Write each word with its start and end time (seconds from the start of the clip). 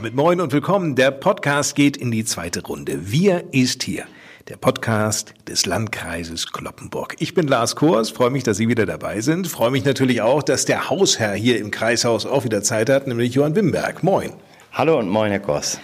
Damit 0.00 0.16
moin 0.16 0.40
und 0.40 0.54
willkommen. 0.54 0.94
Der 0.94 1.10
Podcast 1.10 1.74
geht 1.74 1.98
in 1.98 2.10
die 2.10 2.24
zweite 2.24 2.62
Runde. 2.62 3.12
Wir 3.12 3.44
ist 3.52 3.82
hier. 3.82 4.04
Der 4.48 4.56
Podcast 4.56 5.34
des 5.46 5.66
Landkreises 5.66 6.50
Kloppenburg. 6.54 7.16
Ich 7.18 7.34
bin 7.34 7.46
Lars 7.46 7.76
Kors, 7.76 8.08
freue 8.08 8.30
mich, 8.30 8.42
dass 8.42 8.56
Sie 8.56 8.66
wieder 8.66 8.86
dabei 8.86 9.20
sind. 9.20 9.46
Freue 9.46 9.70
mich 9.70 9.84
natürlich 9.84 10.22
auch, 10.22 10.42
dass 10.42 10.64
der 10.64 10.88
Hausherr 10.88 11.34
hier 11.34 11.60
im 11.60 11.70
Kreishaus 11.70 12.24
auch 12.24 12.44
wieder 12.44 12.62
Zeit 12.62 12.88
hat, 12.88 13.08
nämlich 13.08 13.34
Johann 13.34 13.54
Wimberg. 13.54 14.02
Moin. 14.02 14.32
Hallo 14.72 14.98
und 14.98 15.10
moin, 15.10 15.32
Herr 15.32 15.40
Kors. 15.40 15.78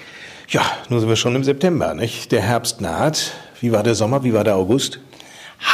Ja, 0.48 0.62
nun 0.88 1.00
sind 1.00 1.10
wir 1.10 1.16
schon 1.16 1.36
im 1.36 1.44
September, 1.44 1.92
nicht? 1.92 2.32
Der 2.32 2.40
Herbst 2.40 2.80
naht. 2.80 3.34
Wie 3.60 3.70
war 3.70 3.82
der 3.82 3.94
Sommer? 3.94 4.24
Wie 4.24 4.32
war 4.32 4.44
der 4.44 4.56
August? 4.56 4.98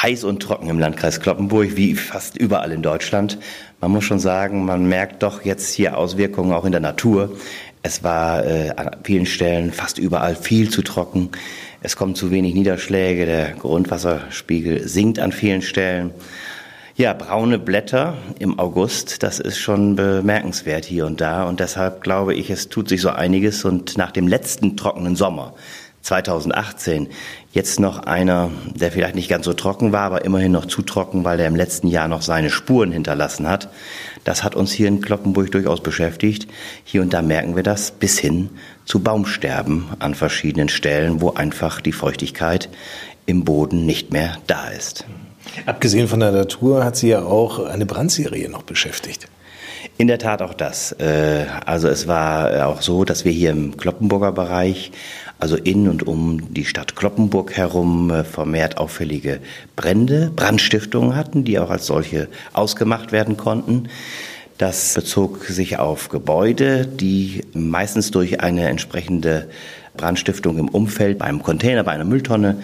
heiß 0.03 0.25
und 0.25 0.41
trocken 0.41 0.69
im 0.69 0.79
Landkreis 0.79 1.21
Kloppenburg, 1.21 1.77
wie 1.77 1.95
fast 1.95 2.37
überall 2.37 2.73
in 2.73 2.83
Deutschland. 2.83 3.39
Man 3.81 3.91
muss 3.91 4.05
schon 4.05 4.21
sagen, 4.21 4.65
man 4.65 4.87
merkt 4.87 5.23
doch 5.23 5.45
jetzt 5.45 5.75
hier 5.75 5.99
Auswirkungen 5.99 6.53
auch 6.53 6.65
in 6.65 6.73
der 6.73 6.81
Natur. 6.81 7.31
Es 7.83 8.05
war 8.05 8.47
äh, 8.47 8.71
an 8.77 8.97
vielen 9.03 9.27
Stellen 9.27 9.73
fast 9.73 9.99
überall 9.99 10.37
viel 10.37 10.71
zu 10.71 10.83
trocken. 10.83 11.31
Es 11.81 11.97
kommen 11.97 12.15
zu 12.15 12.31
wenig 12.31 12.55
Niederschläge, 12.55 13.27
der 13.27 13.53
Grundwasserspiegel 13.53 14.87
sinkt 14.87 15.19
an 15.19 15.33
vielen 15.33 15.63
Stellen. 15.63 16.13
Ja, 16.95 17.13
braune 17.13 17.59
Blätter 17.59 18.19
im 18.39 18.59
August, 18.59 19.23
das 19.25 19.41
ist 19.41 19.59
schon 19.59 19.97
bemerkenswert 19.97 20.85
hier 20.85 21.07
und 21.07 21.21
da. 21.21 21.45
Und 21.45 21.59
deshalb 21.59 22.03
glaube 22.03 22.35
ich, 22.35 22.51
es 22.51 22.69
tut 22.69 22.89
sich 22.89 23.01
so 23.01 23.09
einiges. 23.09 23.65
Und 23.65 23.99
nach 23.99 24.13
dem 24.13 24.29
letzten 24.29 24.77
trockenen 24.77 25.17
Sommer 25.17 25.55
2018 26.03 27.09
jetzt 27.53 27.79
noch 27.79 27.99
einer, 27.99 28.51
der 28.75 28.91
vielleicht 28.91 29.15
nicht 29.15 29.29
ganz 29.29 29.45
so 29.45 29.53
trocken 29.53 29.93
war, 29.93 30.03
aber 30.03 30.25
immerhin 30.25 30.53
noch 30.53 30.67
zu 30.67 30.83
trocken, 30.83 31.25
weil 31.25 31.39
er 31.39 31.47
im 31.47 31.57
letzten 31.57 31.87
Jahr 31.87 32.09
noch 32.09 32.23
seine 32.23 32.51
Spuren 32.51 32.93
hinterlassen 32.93 33.47
hat. 33.47 33.69
Das 34.25 34.43
hat 34.43 34.57
uns 34.57 34.73
hier 34.73 34.89
in 34.89 35.01
Kloppenburg 35.01 35.53
durchaus 35.53 35.83
beschäftigt. 35.83 36.49
Hier 36.85 37.03
und 37.03 37.13
da 37.13 37.23
merken 37.23 37.55
wir 37.55 37.63
das 37.63 37.91
bis 37.91 38.19
hin 38.19 38.51
zu 38.87 39.01
Baumsterben 39.01 39.87
an 39.99 40.15
verschiedenen 40.15 40.69
Stellen, 40.69 41.21
wo 41.21 41.33
einfach 41.33 41.81
die 41.81 41.93
Feuchtigkeit 41.93 42.69
im 43.27 43.45
Boden 43.45 43.85
nicht 43.85 44.13
mehr 44.13 44.39
da 44.47 44.69
ist. 44.69 45.05
Abgesehen 45.67 46.09
von 46.09 46.21
der 46.21 46.33
Natur 46.33 46.85
hat 46.85 46.97
sie 46.97 47.09
ja 47.09 47.23
auch 47.23 47.65
eine 47.65 47.85
Brandserie 47.85 48.49
noch 48.49 48.63
beschäftigt. 48.63 49.29
In 49.99 50.07
der 50.07 50.19
Tat 50.19 50.43
auch 50.43 50.55
das. 50.55 50.93
Äh, 50.93 51.47
also 51.67 51.89
es 51.89 52.07
war 52.07 52.67
auch 52.67 52.83
so, 52.83 53.05
dass 53.05 53.25
wir 53.25 53.33
hier 53.33 53.51
im 53.51 53.77
Kloppenburger 53.77 54.33
Bereich 54.33 54.93
also 55.43 55.57
in 55.57 55.89
und 55.89 56.07
um 56.07 56.55
die 56.55 56.65
Stadt 56.65 56.95
Kloppenburg 56.95 57.57
herum 57.57 58.11
äh, 58.11 58.23
vermehrt 58.23 58.79
auffällige 58.79 59.41
Brände, 59.75 60.31
Brandstiftungen 60.37 61.17
hatten, 61.17 61.43
die 61.43 61.59
auch 61.59 61.69
als 61.69 61.87
solche 61.87 62.29
ausgemacht 62.53 63.11
werden 63.11 63.37
konnten. 63.37 63.89
Das 64.59 64.95
bezog 64.95 65.45
sich 65.47 65.81
auf 65.81 66.11
Gebäude, 66.11 66.87
die 66.87 67.41
meistens 67.55 68.13
durch 68.13 68.41
eine 68.41 68.69
entsprechende 68.69 69.51
Brandstiftung 69.97 70.59
im 70.59 70.69
Umfeld, 70.69 71.19
bei 71.19 71.25
einem 71.25 71.43
Container, 71.43 71.83
bei 71.83 71.91
einer 71.91 72.05
Mülltonne, 72.05 72.63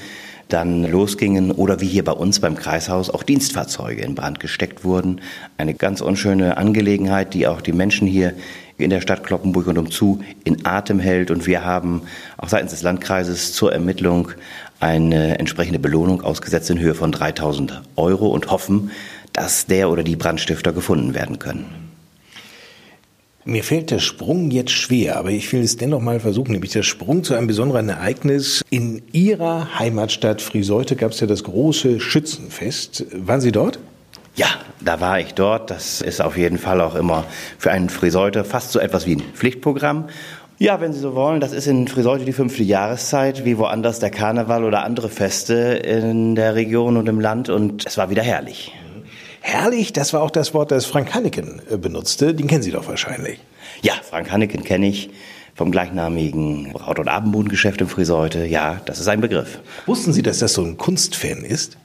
dann 0.48 0.84
losgingen 0.84 1.50
oder 1.50 1.80
wie 1.80 1.88
hier 1.88 2.04
bei 2.04 2.12
uns 2.12 2.38
beim 2.38 2.54
Kreishaus 2.54 3.10
auch 3.10 3.24
Dienstfahrzeuge 3.24 4.02
in 4.02 4.14
Brand 4.14 4.38
gesteckt 4.38 4.84
wurden. 4.84 5.20
Eine 5.56 5.74
ganz 5.74 6.00
unschöne 6.00 6.56
Angelegenheit, 6.56 7.34
die 7.34 7.48
auch 7.48 7.60
die 7.60 7.72
Menschen 7.72 8.06
hier 8.06 8.34
in 8.78 8.90
der 8.90 9.00
Stadt 9.00 9.24
Kloppenburg 9.24 9.66
und 9.66 9.78
umzu 9.78 10.20
in 10.44 10.64
Atem 10.64 11.00
hält. 11.00 11.30
Und 11.30 11.46
wir 11.46 11.64
haben 11.64 12.02
auch 12.36 12.48
seitens 12.48 12.70
des 12.70 12.82
Landkreises 12.82 13.52
zur 13.52 13.72
Ermittlung 13.72 14.30
eine 14.80 15.38
entsprechende 15.38 15.78
Belohnung 15.78 16.22
ausgesetzt 16.22 16.70
in 16.70 16.78
Höhe 16.78 16.94
von 16.94 17.12
3000 17.12 17.82
Euro 17.96 18.28
und 18.28 18.50
hoffen, 18.50 18.90
dass 19.32 19.66
der 19.66 19.90
oder 19.90 20.02
die 20.02 20.16
Brandstifter 20.16 20.72
gefunden 20.72 21.14
werden 21.14 21.38
können. 21.38 21.88
Mir 23.44 23.64
fällt 23.64 23.90
der 23.90 23.98
Sprung 23.98 24.50
jetzt 24.50 24.72
schwer, 24.72 25.16
aber 25.16 25.30
ich 25.30 25.50
will 25.54 25.62
es 25.62 25.78
dennoch 25.78 26.02
mal 26.02 26.20
versuchen, 26.20 26.52
nämlich 26.52 26.72
der 26.72 26.82
Sprung 26.82 27.24
zu 27.24 27.34
einem 27.34 27.46
besonderen 27.46 27.88
Ereignis. 27.88 28.62
In 28.68 29.00
Ihrer 29.12 29.78
Heimatstadt 29.78 30.42
Friseute 30.42 30.96
gab 30.96 31.12
es 31.12 31.20
ja 31.20 31.26
das 31.26 31.44
große 31.44 31.98
Schützenfest. 31.98 33.06
Waren 33.14 33.40
Sie 33.40 33.50
dort? 33.50 33.78
Ja, 34.38 34.46
da 34.80 35.00
war 35.00 35.18
ich 35.18 35.34
dort. 35.34 35.68
Das 35.68 36.00
ist 36.00 36.20
auf 36.20 36.36
jeden 36.36 36.58
Fall 36.58 36.80
auch 36.80 36.94
immer 36.94 37.24
für 37.58 37.72
einen 37.72 37.88
Friseute 37.88 38.44
fast 38.44 38.70
so 38.70 38.78
etwas 38.78 39.04
wie 39.04 39.16
ein 39.16 39.20
Pflichtprogramm. 39.34 40.08
Ja, 40.58 40.80
wenn 40.80 40.92
Sie 40.92 41.00
so 41.00 41.16
wollen, 41.16 41.40
das 41.40 41.52
ist 41.52 41.66
in 41.66 41.88
Friseute 41.88 42.24
die 42.24 42.32
fünfte 42.32 42.62
Jahreszeit, 42.62 43.44
wie 43.44 43.58
woanders 43.58 43.98
der 43.98 44.10
Karneval 44.10 44.62
oder 44.62 44.84
andere 44.84 45.08
Feste 45.08 45.54
in 45.54 46.36
der 46.36 46.54
Region 46.54 46.96
und 46.96 47.08
im 47.08 47.18
Land 47.18 47.48
und 47.48 47.84
es 47.84 47.98
war 47.98 48.10
wieder 48.10 48.22
herrlich. 48.22 48.72
Herrlich, 49.40 49.92
das 49.92 50.12
war 50.12 50.22
auch 50.22 50.30
das 50.30 50.54
Wort, 50.54 50.70
das 50.70 50.86
Frank 50.86 51.14
Hanneken 51.14 51.60
äh, 51.68 51.76
benutzte. 51.76 52.32
Den 52.32 52.46
kennen 52.46 52.62
Sie 52.62 52.70
doch 52.70 52.86
wahrscheinlich. 52.86 53.40
Ja, 53.82 53.94
Frank 54.08 54.30
Hanneken 54.30 54.62
kenne 54.62 54.86
ich 54.86 55.10
vom 55.56 55.72
gleichnamigen 55.72 56.72
Braut- 56.74 57.00
und 57.00 57.08
Abendbodengeschäft 57.08 57.80
in 57.80 57.88
Friseute. 57.88 58.46
Ja, 58.46 58.80
das 58.84 59.00
ist 59.00 59.08
ein 59.08 59.20
Begriff. 59.20 59.58
Wussten 59.86 60.12
Sie, 60.12 60.22
dass 60.22 60.38
das 60.38 60.54
so 60.54 60.62
ein 60.62 60.76
Kunstfan 60.76 61.42
ist? 61.42 61.76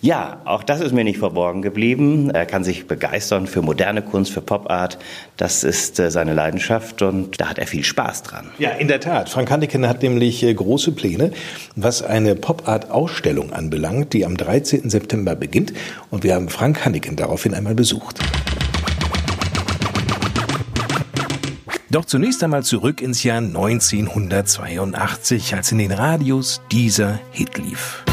Ja, 0.00 0.42
auch 0.44 0.62
das 0.62 0.80
ist 0.80 0.92
mir 0.92 1.02
nicht 1.02 1.18
verborgen 1.18 1.60
geblieben. 1.60 2.30
Er 2.30 2.46
kann 2.46 2.62
sich 2.62 2.86
begeistern 2.86 3.48
für 3.48 3.62
moderne 3.62 4.00
Kunst, 4.00 4.32
für 4.32 4.40
Popart. 4.40 4.96
Das 5.36 5.64
ist 5.64 5.98
äh, 5.98 6.12
seine 6.12 6.34
Leidenschaft 6.34 7.02
und 7.02 7.40
da 7.40 7.48
hat 7.48 7.58
er 7.58 7.66
viel 7.66 7.82
Spaß 7.82 8.22
dran. 8.22 8.46
Ja, 8.58 8.70
in 8.70 8.86
der 8.86 9.00
Tat. 9.00 9.28
Frank 9.28 9.50
Hanneken 9.50 9.88
hat 9.88 10.02
nämlich 10.02 10.44
äh, 10.44 10.54
große 10.54 10.92
Pläne, 10.92 11.32
was 11.74 12.02
eine 12.02 12.36
Popart-Ausstellung 12.36 13.52
anbelangt, 13.52 14.12
die 14.12 14.24
am 14.24 14.36
13. 14.36 14.88
September 14.88 15.34
beginnt. 15.34 15.72
Und 16.10 16.22
wir 16.22 16.36
haben 16.36 16.48
Frank 16.48 16.84
Hanneken 16.84 17.16
daraufhin 17.16 17.54
einmal 17.54 17.74
besucht. 17.74 18.20
Doch 21.90 22.04
zunächst 22.04 22.44
einmal 22.44 22.62
zurück 22.62 23.00
ins 23.00 23.24
Jahr 23.24 23.38
1982, 23.38 25.54
als 25.54 25.72
in 25.72 25.78
den 25.78 25.90
Radios 25.90 26.60
dieser 26.70 27.18
Hit 27.32 27.58
lief. 27.58 28.04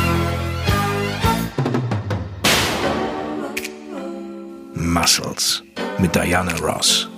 Muscles 4.95 5.61
mit 5.99 6.15
Diana 6.15 6.55
Ross. 6.55 7.09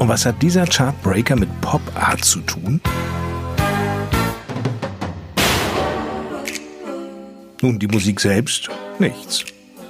Und 0.00 0.08
was 0.08 0.26
hat 0.26 0.42
dieser 0.42 0.66
Chartbreaker 0.66 1.36
mit 1.36 1.48
Pop 1.60 1.80
Art 1.94 2.24
zu 2.24 2.40
tun? 2.40 2.80
Nun, 7.62 7.78
die 7.78 7.86
Musik 7.86 8.18
selbst 8.18 8.68
nichts. 8.98 9.44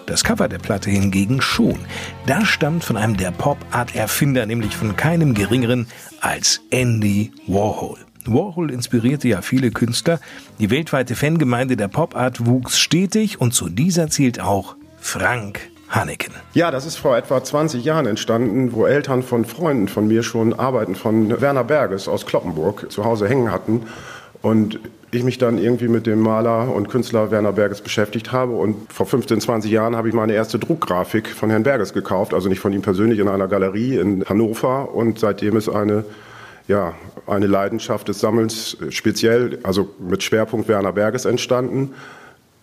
Das 0.05 0.22
Cover 0.22 0.49
der 0.49 0.59
Platte 0.59 0.91
hingegen 0.91 1.41
schon. 1.41 1.78
Das 2.27 2.47
stammt 2.47 2.84
von 2.84 2.99
einem 2.99 3.17
der 3.17 3.31
Pop-Art-Erfinder, 3.31 4.44
nämlich 4.44 4.77
von 4.77 4.97
keinem 4.97 5.33
geringeren 5.33 5.87
als 6.21 6.61
Andy 6.69 7.33
Warhol. 7.47 8.00
Warhol 8.27 8.71
inspirierte 8.71 9.28
ja 9.28 9.41
viele 9.41 9.71
Künstler. 9.71 10.21
Die 10.59 10.69
weltweite 10.69 11.15
Fangemeinde 11.15 11.78
der 11.78 11.88
Pop-Art 11.88 12.44
wuchs 12.44 12.78
stetig 12.78 13.41
und 13.41 13.55
zu 13.55 13.71
dieser 13.71 14.11
zählt 14.11 14.41
auch 14.41 14.77
Frank 14.99 15.71
Haneken. 15.91 16.34
Ja, 16.53 16.71
das 16.71 16.84
ist 16.84 16.97
vor 16.97 17.16
etwa 17.16 17.43
20 17.43 17.84
Jahren 17.84 18.06
entstanden, 18.06 18.72
wo 18.72 18.87
Eltern 18.87 19.22
von 19.22 19.44
Freunden 19.44 19.88
von 19.88 20.06
mir 20.06 20.22
schon 20.22 20.53
Arbeiten 20.53 20.94
von 20.94 21.41
Werner 21.41 21.65
Berges 21.65 22.09
aus 22.09 22.26
Kloppenburg 22.26 22.91
zu 22.93 23.04
Hause 23.04 23.28
hängen 23.28 23.50
hatten. 23.50 23.87
Und 24.43 24.78
ich 25.10 25.25
mich 25.25 25.38
dann 25.38 25.56
irgendwie 25.56 25.88
mit 25.88 26.06
dem 26.06 26.21
Maler 26.21 26.72
und 26.75 26.88
Künstler 26.88 27.31
Werner 27.31 27.53
Berges 27.53 27.81
beschäftigt 27.81 28.31
habe. 28.31 28.53
Und 28.53 28.93
vor 28.93 29.06
15, 29.06 29.41
20 29.41 29.71
Jahren 29.71 29.97
habe 29.97 30.09
ich 30.09 30.15
meine 30.15 30.34
erste 30.34 30.59
Druckgrafik 30.59 31.28
von 31.28 31.49
Herrn 31.49 31.62
Berges 31.62 31.94
gekauft. 31.94 32.34
Also 32.34 32.49
nicht 32.50 32.60
von 32.60 32.72
ihm 32.72 32.82
persönlich 32.82 33.19
in 33.19 33.28
einer 33.28 33.49
Galerie 33.49 33.97
in 33.97 34.25
Hannover. 34.28 34.94
Und 34.94 35.19
seitdem 35.19 35.56
ist 35.56 35.70
eine, 35.70 36.05
ja, 36.69 36.94
eine 37.26 37.46
Leidenschaft 37.46 38.08
des 38.08 38.20
Sammelns 38.20 38.76
speziell, 38.90 39.58
also 39.62 39.88
mit 39.99 40.23
Schwerpunkt 40.23 40.69
Werner 40.69 40.93
Berges 40.93 41.25
entstanden 41.25 41.94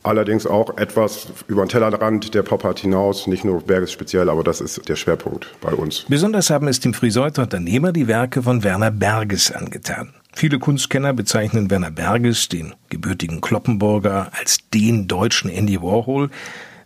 allerdings 0.05 0.45
auch 0.45 0.77
etwas 0.77 1.27
über 1.47 1.63
den 1.63 1.69
Tellerrand 1.69 2.33
der 2.33 2.43
Pop-Art 2.43 2.79
hinaus, 2.79 3.27
nicht 3.27 3.43
nur 3.43 3.61
Berges 3.61 3.91
speziell, 3.91 4.29
aber 4.29 4.43
das 4.43 4.61
ist 4.61 4.87
der 4.87 4.95
Schwerpunkt 4.95 5.47
bei 5.61 5.73
uns. 5.73 6.05
Besonders 6.07 6.49
haben 6.49 6.67
es 6.67 6.79
dem 6.79 6.93
Friseuter 6.93 7.43
Unternehmer 7.43 7.91
die 7.91 8.07
Werke 8.07 8.43
von 8.43 8.63
Werner 8.63 8.91
Berges 8.91 9.51
angetan. 9.51 10.13
Viele 10.33 10.59
Kunstkenner 10.59 11.13
bezeichnen 11.13 11.71
Werner 11.71 11.91
Berges, 11.91 12.49
den 12.49 12.75
gebürtigen 12.89 13.41
Kloppenburger, 13.41 14.31
als 14.37 14.59
den 14.73 15.07
deutschen 15.07 15.49
Andy 15.49 15.81
Warhol. 15.81 16.29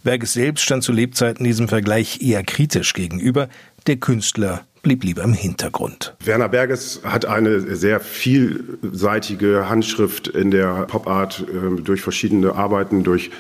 Berges 0.04 0.33
selbst 0.33 0.63
stand 0.63 0.83
zu 0.83 0.92
Lebzeiten 0.92 1.44
diesem 1.44 1.68
Vergleich 1.68 2.22
eher 2.22 2.44
kritisch 2.44 2.94
gegenüber. 2.94 3.50
Der 3.88 3.98
Künstler 3.98 4.62
blieb 4.81 5.03
lieber 5.03 5.23
im 5.23 5.33
Hintergrund. 5.33 6.15
Werner 6.23 6.49
Berges 6.49 7.01
hat 7.03 7.25
eine 7.25 7.59
sehr 7.75 7.99
vielseitige 7.99 9.69
Handschrift 9.69 10.27
in 10.27 10.51
der 10.51 10.85
Popart 10.85 11.45
äh, 11.47 11.81
durch 11.81 12.01
verschiedene 12.01 12.55
Arbeiten, 12.55 13.03
durch 13.03 13.31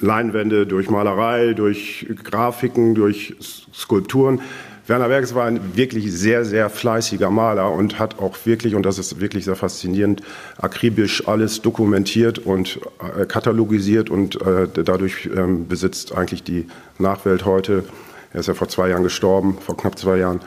Leinwände, 0.00 0.66
durch 0.66 0.90
Malerei, 0.90 1.54
durch 1.54 2.06
Grafiken, 2.22 2.94
durch 2.94 3.34
Skulpturen. 3.74 4.40
Werner 4.86 5.08
Berges 5.08 5.34
war 5.34 5.44
ein 5.44 5.76
wirklich 5.76 6.10
sehr, 6.12 6.46
sehr 6.46 6.70
fleißiger 6.70 7.28
Maler 7.28 7.70
und 7.72 7.98
hat 7.98 8.18
auch 8.20 8.36
wirklich, 8.44 8.74
und 8.74 8.84
das 8.84 8.98
ist 8.98 9.20
wirklich 9.20 9.44
sehr 9.44 9.56
faszinierend, 9.56 10.22
akribisch 10.56 11.28
alles 11.28 11.60
dokumentiert 11.60 12.38
und 12.38 12.80
äh, 13.00 13.26
katalogisiert 13.26 14.08
und 14.08 14.40
äh, 14.40 14.66
dadurch 14.72 15.28
ähm, 15.36 15.68
besitzt 15.68 16.16
eigentlich 16.16 16.42
die 16.42 16.68
Nachwelt 16.98 17.44
heute, 17.44 17.84
er 18.32 18.40
ist 18.40 18.46
ja 18.46 18.54
vor 18.54 18.68
zwei 18.68 18.88
Jahren 18.88 19.02
gestorben, 19.02 19.58
vor 19.60 19.76
knapp 19.76 19.98
zwei 19.98 20.16
Jahren, 20.18 20.40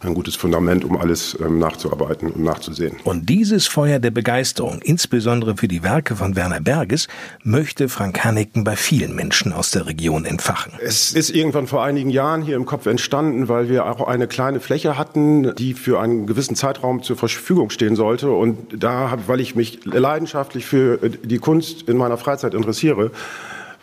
ein 0.00 0.14
gutes 0.14 0.36
Fundament, 0.36 0.84
um 0.84 0.96
alles 0.96 1.36
ähm, 1.40 1.58
nachzuarbeiten 1.58 2.30
und 2.30 2.42
nachzusehen. 2.44 2.96
Und 3.04 3.28
dieses 3.28 3.66
Feuer 3.66 3.98
der 3.98 4.10
Begeisterung, 4.10 4.80
insbesondere 4.82 5.56
für 5.56 5.68
die 5.68 5.82
Werke 5.82 6.16
von 6.16 6.36
Werner 6.36 6.60
Berges, 6.60 7.08
möchte 7.42 7.88
Frank 7.88 8.24
Hanniken 8.24 8.64
bei 8.64 8.76
vielen 8.76 9.14
Menschen 9.14 9.52
aus 9.52 9.70
der 9.70 9.86
Region 9.86 10.24
entfachen. 10.24 10.72
Es 10.82 11.12
ist 11.12 11.30
irgendwann 11.30 11.66
vor 11.66 11.82
einigen 11.82 12.10
Jahren 12.10 12.42
hier 12.42 12.56
im 12.56 12.66
Kopf 12.66 12.86
entstanden, 12.86 13.48
weil 13.48 13.68
wir 13.68 13.86
auch 13.86 14.06
eine 14.06 14.28
kleine 14.28 14.60
Fläche 14.60 14.96
hatten, 14.96 15.54
die 15.56 15.74
für 15.74 16.00
einen 16.00 16.26
gewissen 16.26 16.56
Zeitraum 16.56 17.02
zur 17.02 17.16
Verfügung 17.16 17.70
stehen 17.70 17.96
sollte. 17.96 18.30
Und 18.30 18.82
da, 18.82 19.18
weil 19.26 19.40
ich 19.40 19.54
mich 19.54 19.84
leidenschaftlich 19.84 20.66
für 20.66 20.98
die 20.98 21.38
Kunst 21.38 21.88
in 21.88 21.96
meiner 21.96 22.18
Freizeit 22.18 22.54
interessiere, 22.54 23.10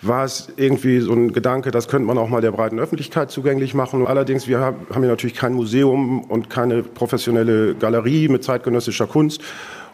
war 0.07 0.25
es 0.25 0.50
irgendwie 0.57 1.00
so 1.00 1.13
ein 1.13 1.34
Gedanke, 1.34 1.72
das 1.72 1.88
könnte 1.88 2.07
man 2.07 2.18
auch 2.18 2.30
mal 2.30 2.42
der 2.42 2.52
breiten 2.52 2.80
Öffentlichkeit 2.80 3.31
zugänglich 3.31 3.74
machen. 3.74 4.06
Allerdings, 4.07 4.48
wir 4.48 4.60
haben 4.60 4.86
hier 4.90 5.07
natürlich 5.07 5.36
kein 5.36 5.54
Museum 5.54 6.22
und 6.24 6.50
keine 6.50 6.84
professionelle 6.84 7.75
Galerie 7.75 8.28
mit 8.28 8.44
zeitgenössischer 8.44 9.07
Kunst, 9.07 9.42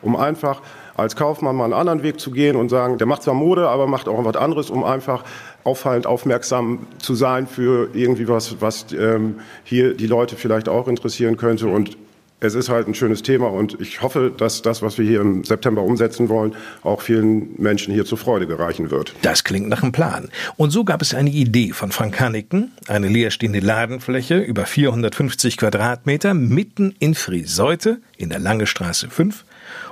um 0.02 0.16
einfach 0.16 0.62
als 0.96 1.16
Kaufmann 1.16 1.56
mal 1.56 1.66
einen 1.66 1.74
anderen 1.74 2.04
Weg 2.04 2.20
zu 2.20 2.32
gehen 2.32 2.56
und 2.56 2.70
sagen, 2.70 2.98
der 2.98 3.08
macht 3.08 3.24
zwar 3.24 3.34
Mode, 3.34 3.68
aber 3.68 3.88
macht 3.88 4.08
auch 4.08 4.24
was 4.24 4.36
anderes, 4.36 4.70
um 4.70 4.84
einfach 4.84 5.24
auffallend 5.64 6.06
aufmerksam 6.06 6.88
zu 7.00 7.16
sein 7.16 7.48
für 7.48 7.90
irgendwie 7.94 8.28
was, 8.28 8.62
was 8.62 8.88
ähm, 8.92 9.36
hier 9.64 9.94
die 9.94 10.08
Leute 10.08 10.36
vielleicht 10.36 10.70
auch 10.70 10.88
interessieren 10.88 11.38
könnte. 11.38 11.68
Und 11.68 11.98
es 12.42 12.56
ist 12.56 12.70
halt 12.70 12.88
ein 12.88 12.96
schönes 12.96 13.22
Thema 13.22 13.48
und 13.48 13.80
ich 13.80 14.02
hoffe, 14.02 14.34
dass 14.36 14.64
das, 14.64 14.82
was 14.82 14.98
wir 14.98 15.06
hier 15.06 15.22
im 15.22 15.44
September 15.44 15.84
umsetzen 15.84 16.28
wollen, 16.28 16.56
auch 16.82 17.02
vielen 17.02 17.54
Menschen 17.62 17.94
hier 17.94 18.04
zur 18.04 18.18
Freude 18.18 18.48
gereichen 18.48 18.90
wird. 18.90 19.14
Das 19.22 19.44
klingt 19.44 19.70
nach 19.70 19.84
einem 19.84 19.92
Plan. 19.92 20.30
Und 20.58 20.72
so 20.72 20.84
gab 20.84 21.04
es 21.04 21.14
eine 21.14 21.30
Idee 21.30 21.72
von 21.72 21.92
Frank 21.92 22.20
Hanniken, 22.20 22.72
eine 22.88 23.08
leerstehende 23.08 23.60
Ladenfläche 23.60 24.40
über 24.40 24.66
450 24.66 25.56
Quadratmeter 25.58 26.34
mitten 26.34 26.96
in 26.98 27.14
Frieseute 27.14 28.02
in 28.18 28.30
der 28.30 28.40
Lange 28.40 28.66
Straße 28.66 29.10
5. 29.10 29.46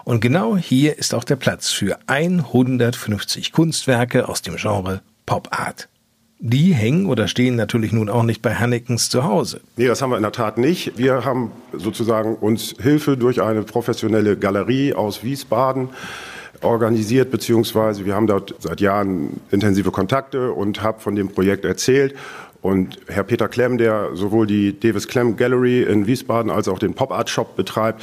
Und 0.04 0.20
genau 0.20 0.58
hier 0.58 0.98
ist 0.98 1.14
auch 1.14 1.24
der 1.24 1.36
Platz 1.36 1.70
für 1.70 2.00
150 2.08 3.52
Kunstwerke 3.52 4.28
aus 4.28 4.42
dem 4.42 4.56
Genre 4.56 5.02
Pop 5.28 5.50
Art. 5.52 5.88
Die 6.42 6.74
hängen 6.74 7.08
oder 7.08 7.28
stehen 7.28 7.58
natürlich 7.58 7.92
nun 7.92 8.08
auch 8.08 8.24
nicht 8.24 8.42
bei 8.42 8.56
Hannekens 8.56 9.10
zu 9.10 9.26
Hause. 9.26 9.60
Nee, 9.76 9.88
das 9.88 10.02
haben 10.02 10.12
wir 10.12 10.16
in 10.16 10.24
der 10.24 10.32
Tat 10.32 10.58
nicht. 10.58 10.98
Wir 10.98 11.26
haben 11.26 11.52
sozusagen 11.74 12.36
uns 12.36 12.76
Hilfe 12.82 13.18
durch 13.18 13.42
eine 13.42 13.64
professionelle 13.64 14.38
Galerie 14.38 14.94
aus 14.94 15.22
Wiesbaden 15.22 15.90
organisiert, 16.62 17.30
beziehungsweise 17.30 18.06
wir 18.06 18.16
haben 18.16 18.28
dort 18.28 18.56
seit 18.60 18.80
Jahren 18.80 19.42
intensive 19.52 19.92
Kontakte 19.92 20.54
und 20.54 20.82
habe 20.82 21.02
von 21.02 21.14
dem 21.14 21.28
Projekt 21.28 21.66
erzählt. 21.66 22.16
Und 22.62 23.00
Herr 23.08 23.24
Peter 23.24 23.50
Klemm, 23.50 23.78
der 23.78 24.16
sowohl 24.16 24.48
die 24.48 24.80
Davis 24.80 25.10
Klemm 25.10 25.36
Gallery 25.36 25.84
in 25.84 26.08
Wiesbaden 26.08 26.52
als 26.52 26.70
auch 26.70 26.80
den 26.80 26.94
Pop 26.94 27.12
Art 27.12 27.30
Shop 27.30 27.58
betreibt, 27.58 28.02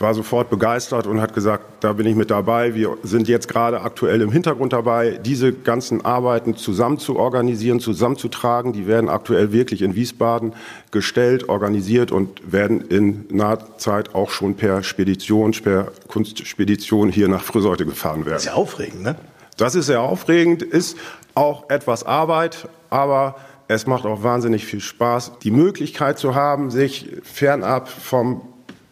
war 0.00 0.14
sofort 0.14 0.48
begeistert 0.48 1.06
und 1.06 1.20
hat 1.20 1.34
gesagt, 1.34 1.64
da 1.80 1.92
bin 1.92 2.06
ich 2.06 2.16
mit 2.16 2.30
dabei. 2.30 2.74
Wir 2.74 2.96
sind 3.02 3.28
jetzt 3.28 3.48
gerade 3.48 3.82
aktuell 3.82 4.22
im 4.22 4.32
Hintergrund 4.32 4.72
dabei, 4.72 5.20
diese 5.22 5.52
ganzen 5.52 6.04
Arbeiten 6.04 6.56
zusammen 6.56 6.98
zu 6.98 7.16
organisieren, 7.16 7.80
zusammenzutragen. 7.80 8.72
Die 8.72 8.86
werden 8.86 9.10
aktuell 9.10 9.52
wirklich 9.52 9.82
in 9.82 9.94
Wiesbaden 9.94 10.54
gestellt, 10.90 11.50
organisiert 11.50 12.12
und 12.12 12.50
werden 12.50 12.80
in 12.88 13.26
naher 13.30 13.58
Zeit 13.76 14.14
auch 14.14 14.30
schon 14.30 14.54
per 14.54 14.82
Spedition, 14.82 15.52
per 15.52 15.92
Kunstspedition 16.08 17.10
hier 17.10 17.28
nach 17.28 17.42
Friseute 17.42 17.84
gefahren 17.84 18.24
werden. 18.24 18.34
Das 18.34 18.44
ist 18.44 18.48
ja 18.48 18.54
aufregend, 18.54 19.02
ne? 19.02 19.16
Das 19.58 19.74
ist 19.74 19.86
sehr 19.86 20.00
aufregend, 20.00 20.62
ist 20.62 20.96
auch 21.34 21.68
etwas 21.68 22.04
Arbeit, 22.04 22.68
aber 22.88 23.36
es 23.68 23.86
macht 23.86 24.06
auch 24.06 24.22
wahnsinnig 24.22 24.64
viel 24.64 24.80
Spaß, 24.80 25.32
die 25.42 25.50
Möglichkeit 25.50 26.18
zu 26.18 26.34
haben, 26.34 26.70
sich 26.70 27.08
fernab 27.22 27.88
vom 27.88 28.40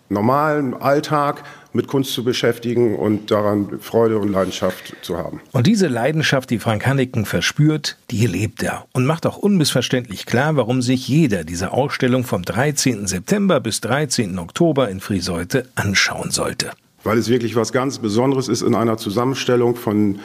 normalen 0.08 0.74
Alltag 0.74 1.42
mit 1.72 1.86
Kunst 1.86 2.12
zu 2.12 2.24
beschäftigen 2.24 2.96
und 2.96 3.30
daran 3.30 3.78
Freude 3.80 4.18
und 4.18 4.30
Leidenschaft 4.30 4.96
zu 5.02 5.18
haben. 5.18 5.40
Und 5.52 5.66
diese 5.66 5.86
Leidenschaft, 5.86 6.50
die 6.50 6.58
Frank 6.58 6.86
Hanniken 6.86 7.26
verspürt, 7.26 7.98
die 8.10 8.26
lebt 8.26 8.62
er 8.62 8.86
und 8.92 9.06
macht 9.06 9.26
auch 9.26 9.36
unmissverständlich 9.36 10.26
klar, 10.26 10.56
warum 10.56 10.82
sich 10.82 11.06
jeder 11.08 11.44
diese 11.44 11.72
Ausstellung 11.72 12.24
vom 12.24 12.42
13. 12.42 13.06
September 13.06 13.60
bis 13.60 13.80
13. 13.80 14.38
Oktober 14.38 14.88
in 14.88 15.00
Friseute 15.00 15.68
anschauen 15.74 16.30
sollte. 16.30 16.70
Weil 17.04 17.18
es 17.18 17.28
wirklich 17.28 17.54
was 17.54 17.72
ganz 17.72 17.98
Besonderes 17.98 18.48
ist 18.48 18.62
in 18.62 18.74
einer 18.74 18.96
Zusammenstellung 18.96 19.76
von 19.76 20.20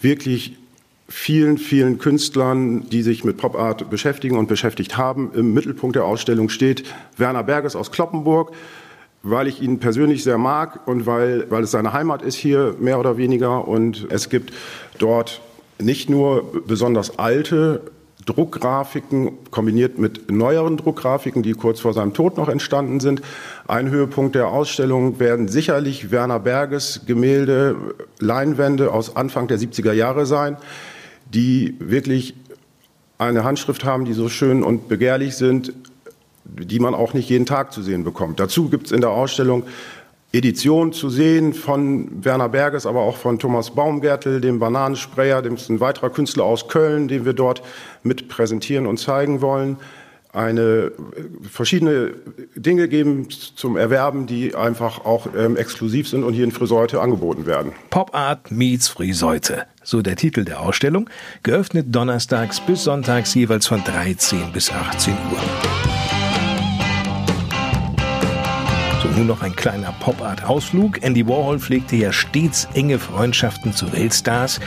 wirklich 0.00 0.56
vielen, 1.08 1.58
vielen 1.58 1.98
Künstlern, 1.98 2.88
die 2.88 3.02
sich 3.02 3.24
mit 3.24 3.36
Pop 3.36 3.56
Art 3.56 3.90
beschäftigen 3.90 4.36
und 4.36 4.48
beschäftigt 4.48 4.96
haben. 4.96 5.32
Im 5.34 5.52
Mittelpunkt 5.52 5.96
der 5.96 6.04
Ausstellung 6.04 6.48
steht 6.48 6.84
Werner 7.16 7.42
Berges 7.42 7.76
aus 7.76 7.92
Kloppenburg, 7.92 8.52
weil 9.24 9.48
ich 9.48 9.60
ihn 9.60 9.80
persönlich 9.80 10.22
sehr 10.22 10.38
mag 10.38 10.86
und 10.86 11.06
weil, 11.06 11.50
weil 11.50 11.64
es 11.64 11.72
seine 11.72 11.92
Heimat 11.92 12.22
ist 12.22 12.36
hier, 12.36 12.76
mehr 12.78 13.00
oder 13.00 13.16
weniger. 13.16 13.66
Und 13.66 14.06
es 14.10 14.28
gibt 14.28 14.52
dort 14.98 15.40
nicht 15.80 16.08
nur 16.08 16.62
besonders 16.66 17.18
alte 17.18 17.80
Druckgrafiken 18.26 19.32
kombiniert 19.50 19.98
mit 19.98 20.30
neueren 20.30 20.76
Druckgrafiken, 20.76 21.42
die 21.42 21.52
kurz 21.52 21.80
vor 21.80 21.92
seinem 21.92 22.14
Tod 22.14 22.36
noch 22.36 22.48
entstanden 22.48 23.00
sind. 23.00 23.22
Ein 23.66 23.90
Höhepunkt 23.90 24.34
der 24.34 24.48
Ausstellung 24.48 25.18
werden 25.18 25.48
sicherlich 25.48 26.10
Werner 26.10 26.40
Berges 26.40 27.02
Gemälde, 27.06 27.76
Leinwände 28.20 28.92
aus 28.92 29.16
Anfang 29.16 29.48
der 29.48 29.58
70er 29.58 29.92
Jahre 29.92 30.26
sein, 30.26 30.56
die 31.32 31.76
wirklich 31.80 32.34
eine 33.18 33.44
Handschrift 33.44 33.84
haben, 33.84 34.04
die 34.04 34.12
so 34.12 34.28
schön 34.28 34.62
und 34.62 34.88
begehrlich 34.88 35.36
sind, 35.36 35.72
die 36.44 36.78
man 36.78 36.94
auch 36.94 37.14
nicht 37.14 37.28
jeden 37.28 37.46
Tag 37.46 37.72
zu 37.72 37.82
sehen 37.82 38.04
bekommt. 38.04 38.40
Dazu 38.40 38.68
gibt 38.68 38.86
es 38.86 38.92
in 38.92 39.00
der 39.00 39.10
Ausstellung 39.10 39.64
Editionen 40.34 40.92
zu 40.92 41.10
sehen 41.10 41.54
von 41.54 42.24
Werner 42.24 42.48
Berges, 42.48 42.86
aber 42.86 43.00
auch 43.00 43.16
von 43.16 43.38
Thomas 43.38 43.70
Baumgärtel, 43.70 44.40
dem 44.40 44.58
Bananensprayer, 44.58 45.42
dem 45.42 45.54
ist 45.54 45.70
ein 45.70 45.78
weiterer 45.78 46.10
Künstler 46.10 46.44
aus 46.44 46.66
Köln, 46.66 47.06
den 47.06 47.24
wir 47.24 47.34
dort 47.34 47.62
mit 48.02 48.28
präsentieren 48.28 48.86
und 48.86 48.98
zeigen 48.98 49.40
wollen. 49.40 49.76
Eine 50.32 50.90
verschiedene 51.48 52.14
Dinge 52.56 52.88
geben 52.88 53.28
zum 53.30 53.76
Erwerben, 53.76 54.26
die 54.26 54.56
einfach 54.56 55.04
auch 55.04 55.28
ähm, 55.38 55.56
exklusiv 55.56 56.08
sind 56.08 56.24
und 56.24 56.34
hier 56.34 56.42
in 56.42 56.50
Friseute 56.50 57.00
angeboten 57.00 57.46
werden. 57.46 57.70
Pop 57.90 58.12
Art 58.12 58.50
meets 58.50 58.88
Friseute, 58.88 59.66
so 59.84 60.02
der 60.02 60.16
Titel 60.16 60.44
der 60.44 60.58
Ausstellung, 60.58 61.08
geöffnet 61.44 61.86
donnerstags 61.94 62.60
bis 62.60 62.82
sonntags 62.82 63.32
jeweils 63.36 63.68
von 63.68 63.84
13 63.84 64.50
bis 64.52 64.72
18 64.72 65.12
Uhr. 65.12 65.93
Nun 69.16 69.28
noch 69.28 69.42
ein 69.42 69.54
kleiner 69.54 69.92
Pop-Art-Ausflug. 70.00 71.00
Andy 71.02 71.26
Warhol 71.26 71.60
pflegte 71.60 71.94
ja 71.94 72.12
stets 72.12 72.66
enge 72.74 72.98
Freundschaften 72.98 73.72
zu 73.72 73.92
Weltstars. 73.92 74.58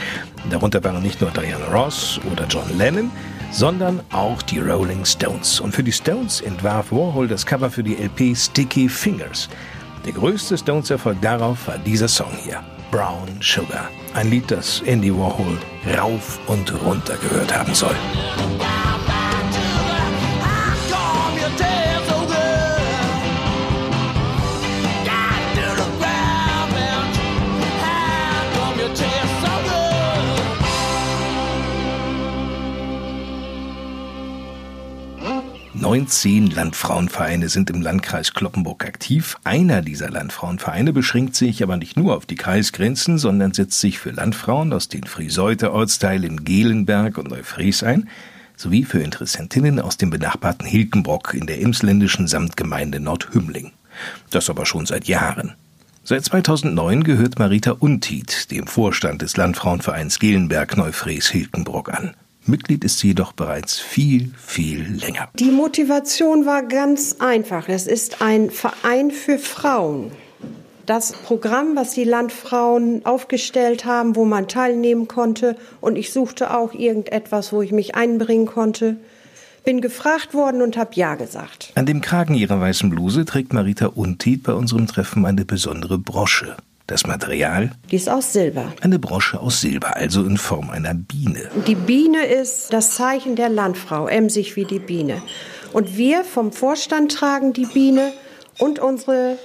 Darunter 0.50 0.82
waren 0.82 1.02
nicht 1.02 1.20
nur 1.20 1.30
Diana 1.30 1.66
Ross 1.66 2.18
oder 2.32 2.46
John 2.46 2.78
Lennon, 2.78 3.10
sondern 3.50 4.00
auch 4.10 4.40
die 4.40 4.58
Rolling 4.58 5.04
Stones. 5.04 5.60
Und 5.60 5.74
für 5.74 5.82
die 5.82 5.92
Stones 5.92 6.40
entwarf 6.40 6.90
Warhol 6.90 7.28
das 7.28 7.44
Cover 7.44 7.70
für 7.70 7.82
die 7.82 7.96
LP 7.96 8.34
Sticky 8.34 8.88
Fingers. 8.88 9.50
Der 10.06 10.14
größte 10.14 10.56
Stones-Erfolg 10.56 11.20
darauf 11.20 11.66
war 11.68 11.76
dieser 11.78 12.08
Song 12.08 12.32
hier, 12.42 12.62
Brown 12.90 13.28
Sugar. 13.42 13.90
Ein 14.14 14.30
Lied, 14.30 14.50
das 14.50 14.80
Andy 14.86 15.14
Warhol 15.14 15.58
rauf 15.98 16.38
und 16.46 16.72
runter 16.82 17.18
gehört 17.18 17.54
haben 17.54 17.74
soll. 17.74 17.96
19 35.88 36.50
Landfrauenvereine 36.50 37.48
sind 37.48 37.70
im 37.70 37.80
Landkreis 37.80 38.34
Kloppenburg 38.34 38.84
aktiv. 38.84 39.38
Einer 39.44 39.80
dieser 39.80 40.10
Landfrauenvereine 40.10 40.92
beschränkt 40.92 41.34
sich 41.34 41.62
aber 41.62 41.78
nicht 41.78 41.96
nur 41.96 42.14
auf 42.14 42.26
die 42.26 42.34
Kreisgrenzen, 42.34 43.16
sondern 43.16 43.54
setzt 43.54 43.80
sich 43.80 43.98
für 43.98 44.10
Landfrauen 44.10 44.74
aus 44.74 44.88
den 44.88 45.04
Frieseuter 45.04 45.72
Ortsteilen 45.72 46.44
Gelenberg 46.44 47.16
und 47.16 47.30
Neufries 47.30 47.82
ein, 47.82 48.10
sowie 48.54 48.84
für 48.84 49.00
Interessentinnen 49.00 49.80
aus 49.80 49.96
dem 49.96 50.10
benachbarten 50.10 50.66
Hilkenbrock 50.66 51.32
in 51.32 51.46
der 51.46 51.62
emsländischen 51.62 52.28
Samtgemeinde 52.28 53.00
Nordhümling. 53.00 53.72
Das 54.30 54.50
aber 54.50 54.66
schon 54.66 54.84
seit 54.84 55.06
Jahren. 55.06 55.54
Seit 56.04 56.22
2009 56.22 57.02
gehört 57.02 57.38
Marita 57.38 57.70
Untied 57.70 58.50
dem 58.50 58.66
Vorstand 58.66 59.22
des 59.22 59.38
Landfrauenvereins 59.38 60.18
Gelenberg 60.18 60.76
Neufries 60.76 61.28
Hilkenbrock 61.28 61.94
an. 61.94 62.14
Mitglied 62.48 62.84
ist 62.84 62.98
sie 62.98 63.08
jedoch 63.08 63.32
bereits 63.32 63.78
viel, 63.78 64.32
viel 64.38 64.82
länger. 65.00 65.28
Die 65.34 65.50
Motivation 65.50 66.46
war 66.46 66.62
ganz 66.62 67.16
einfach. 67.20 67.68
Es 67.68 67.86
ist 67.86 68.22
ein 68.22 68.50
Verein 68.50 69.10
für 69.10 69.38
Frauen. 69.38 70.10
Das 70.86 71.12
Programm, 71.12 71.76
was 71.76 71.92
die 71.92 72.04
Landfrauen 72.04 73.04
aufgestellt 73.04 73.84
haben, 73.84 74.16
wo 74.16 74.24
man 74.24 74.48
teilnehmen 74.48 75.06
konnte, 75.06 75.56
und 75.82 75.96
ich 75.96 76.12
suchte 76.12 76.56
auch 76.56 76.72
irgendetwas, 76.72 77.52
wo 77.52 77.60
ich 77.60 77.72
mich 77.72 77.94
einbringen 77.94 78.46
konnte, 78.46 78.96
bin 79.64 79.82
gefragt 79.82 80.32
worden 80.32 80.62
und 80.62 80.78
habe 80.78 80.92
Ja 80.94 81.14
gesagt. 81.14 81.72
An 81.74 81.84
dem 81.84 82.00
Kragen 82.00 82.32
ihrer 82.32 82.58
weißen 82.58 82.88
Bluse 82.88 83.26
trägt 83.26 83.52
Marita 83.52 83.88
Untied 83.88 84.44
bei 84.44 84.54
unserem 84.54 84.86
Treffen 84.86 85.26
eine 85.26 85.44
besondere 85.44 85.98
Brosche. 85.98 86.56
Das 86.88 87.06
Material? 87.06 87.70
Die 87.90 87.96
ist 87.96 88.08
aus 88.08 88.32
Silber. 88.32 88.72
Eine 88.80 88.98
Brosche 88.98 89.38
aus 89.38 89.60
Silber, 89.60 89.96
also 89.96 90.24
in 90.24 90.38
Form 90.38 90.70
einer 90.70 90.94
Biene. 90.94 91.50
Die 91.66 91.74
Biene 91.74 92.24
ist 92.24 92.72
das 92.72 92.94
Zeichen 92.94 93.36
der 93.36 93.50
Landfrau, 93.50 94.08
emsig 94.08 94.56
wie 94.56 94.64
die 94.64 94.78
Biene. 94.78 95.20
Und 95.74 95.98
wir 95.98 96.24
vom 96.24 96.50
Vorstand 96.50 97.12
tragen 97.12 97.52
die 97.52 97.66
Biene 97.66 98.14
und 98.58 98.78
unsere 98.78 99.36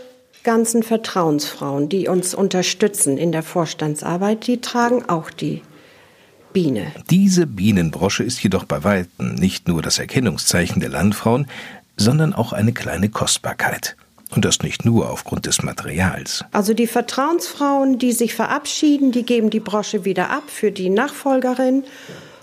ganzen 0.43 0.83
Vertrauensfrauen, 0.83 1.89
die 1.89 2.07
uns 2.07 2.33
unterstützen 2.33 3.17
in 3.17 3.33
der 3.33 3.43
Vorstandsarbeit, 3.43 4.47
die 4.47 4.61
tragen 4.61 5.09
auch 5.09 5.29
die 5.29 5.63
Biene. 6.53 6.93
Diese 7.09 7.45
Bienenbrosche 7.45 8.23
ist 8.23 8.41
jedoch 8.41 8.63
bei 8.63 8.85
weitem 8.85 9.35
nicht 9.35 9.67
nur 9.67 9.81
das 9.81 9.99
Erkennungszeichen 9.99 10.79
der 10.79 10.89
Landfrauen, 10.89 11.47
sondern 11.97 12.31
auch 12.31 12.53
eine 12.53 12.71
kleine 12.71 13.09
Kostbarkeit. 13.09 13.97
Und 14.35 14.45
das 14.45 14.59
nicht 14.61 14.85
nur 14.85 15.09
aufgrund 15.09 15.45
des 15.45 15.61
Materials. 15.63 16.43
Also 16.51 16.73
die 16.73 16.87
Vertrauensfrauen, 16.87 17.99
die 17.99 18.11
sich 18.11 18.33
verabschieden, 18.33 19.11
die 19.11 19.23
geben 19.23 19.49
die 19.49 19.59
Brosche 19.59 20.05
wieder 20.05 20.29
ab 20.29 20.43
für 20.47 20.71
die 20.71 20.89
Nachfolgerin. 20.89 21.83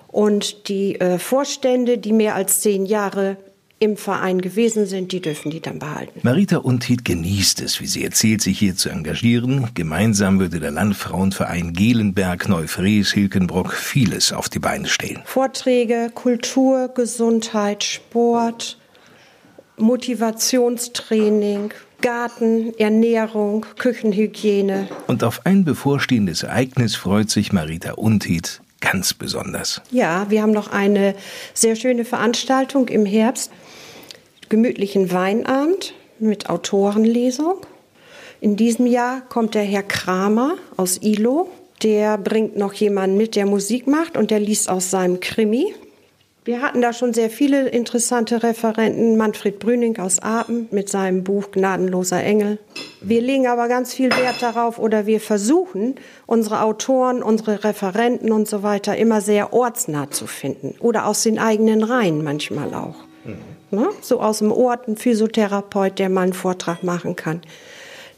Und 0.08 0.68
die 0.68 1.00
äh, 1.00 1.18
Vorstände, 1.18 1.98
die 1.98 2.12
mehr 2.12 2.34
als 2.34 2.60
zehn 2.60 2.84
Jahre 2.84 3.36
im 3.80 3.96
Verein 3.96 4.42
gewesen 4.42 4.84
sind, 4.84 5.10
die 5.10 5.20
dürfen 5.20 5.50
die 5.50 5.60
dann 5.60 5.78
behalten. 5.78 6.20
Marita 6.22 6.58
Untied 6.58 7.02
genießt 7.04 7.62
es, 7.62 7.80
wie 7.80 7.86
sie 7.86 8.04
erzählt, 8.04 8.42
sich 8.42 8.58
hier 8.58 8.76
zu 8.76 8.90
engagieren. 8.90 9.68
Gemeinsam 9.72 10.38
würde 10.38 10.60
der 10.60 10.70
Landfrauenverein 10.70 11.72
Gelenberg, 11.72 12.46
Neufries, 12.48 13.10
Hilkenbrock 13.12 13.72
vieles 13.72 14.34
auf 14.34 14.50
die 14.50 14.58
Beine 14.58 14.86
stellen. 14.86 15.22
Vorträge, 15.24 16.10
Kultur, 16.14 16.88
Gesundheit, 16.94 17.82
Sport, 17.82 18.76
Motivationstraining, 19.80 21.72
Garten, 22.00 22.72
Ernährung, 22.78 23.66
Küchenhygiene. 23.78 24.88
Und 25.06 25.24
auf 25.24 25.44
ein 25.44 25.64
bevorstehendes 25.64 26.42
Ereignis 26.42 26.96
freut 26.96 27.30
sich 27.30 27.52
Marita 27.52 27.92
Untied 27.92 28.60
ganz 28.80 29.14
besonders. 29.14 29.82
Ja, 29.90 30.30
wir 30.30 30.42
haben 30.42 30.52
noch 30.52 30.68
eine 30.68 31.14
sehr 31.54 31.76
schöne 31.76 32.04
Veranstaltung 32.04 32.88
im 32.88 33.06
Herbst 33.06 33.50
gemütlichen 34.48 35.12
Weinabend 35.12 35.94
mit 36.18 36.50
Autorenlesung. 36.50 37.66
In 38.40 38.56
diesem 38.56 38.86
Jahr 38.86 39.20
kommt 39.20 39.54
der 39.54 39.62
Herr 39.62 39.82
Kramer 39.82 40.54
aus 40.76 40.98
ILO. 41.02 41.48
Der 41.82 42.18
bringt 42.18 42.56
noch 42.56 42.72
jemanden 42.74 43.16
mit, 43.16 43.36
der 43.36 43.46
Musik 43.46 43.86
macht 43.86 44.16
und 44.16 44.30
der 44.30 44.40
liest 44.40 44.68
aus 44.68 44.90
seinem 44.90 45.20
Krimi. 45.20 45.72
Wir 46.50 46.62
hatten 46.62 46.82
da 46.82 46.92
schon 46.92 47.14
sehr 47.14 47.30
viele 47.30 47.68
interessante 47.68 48.42
Referenten. 48.42 49.16
Manfred 49.16 49.60
Brüning 49.60 50.00
aus 50.00 50.18
Apen 50.18 50.66
mit 50.72 50.88
seinem 50.88 51.22
Buch 51.22 51.52
Gnadenloser 51.52 52.24
Engel. 52.24 52.58
Wir 53.00 53.20
legen 53.20 53.46
aber 53.46 53.68
ganz 53.68 53.94
viel 53.94 54.10
Wert 54.10 54.42
darauf 54.42 54.80
oder 54.80 55.06
wir 55.06 55.20
versuchen, 55.20 55.94
unsere 56.26 56.62
Autoren, 56.62 57.22
unsere 57.22 57.62
Referenten 57.62 58.32
und 58.32 58.48
so 58.48 58.64
weiter 58.64 58.96
immer 58.96 59.20
sehr 59.20 59.52
ortsnah 59.52 60.10
zu 60.10 60.26
finden. 60.26 60.74
Oder 60.80 61.06
aus 61.06 61.22
den 61.22 61.38
eigenen 61.38 61.84
Reihen 61.84 62.24
manchmal 62.24 62.74
auch. 62.74 62.96
Mhm. 63.24 63.78
Ne? 63.78 63.88
So 64.00 64.20
aus 64.20 64.38
dem 64.38 64.50
Ort 64.50 64.88
ein 64.88 64.96
Physiotherapeut, 64.96 66.00
der 66.00 66.08
mal 66.08 66.22
einen 66.22 66.32
Vortrag 66.32 66.82
machen 66.82 67.14
kann. 67.14 67.42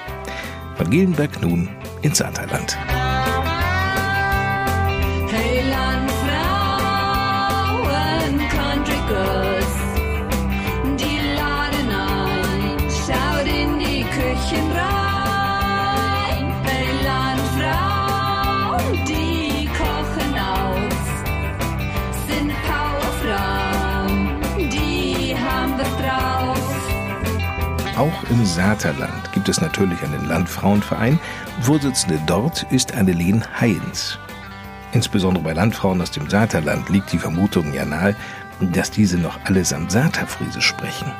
Von 0.79 0.89
Gelenberg 0.89 1.43
nun 1.43 1.69
ins 2.01 2.17
Saterland. 2.17 2.79
Im 28.31 28.45
Saterland 28.47 29.33
gibt 29.33 29.49
es 29.49 29.61
natürlich 29.61 30.01
einen 30.03 30.27
Landfrauenverein. 30.29 31.19
Vorsitzende 31.61 32.21
dort 32.27 32.65
ist 32.71 32.95
Annelien 32.95 33.45
Heinz. 33.61 34.19
Insbesondere 34.93 35.45
bei 35.45 35.53
Landfrauen 35.53 36.01
aus 36.01 36.11
dem 36.11 36.31
Saterland 36.31 36.89
liegt 36.89 37.13
die 37.13 37.19
Vermutung 37.19 37.75
ja 37.75 37.85
nahe, 37.85 38.15
dass 38.73 38.91
diese 38.91 39.19
noch 39.19 39.39
allesamt 39.45 39.91
Saterfriese 39.91 40.61
sprechen. 40.61 41.13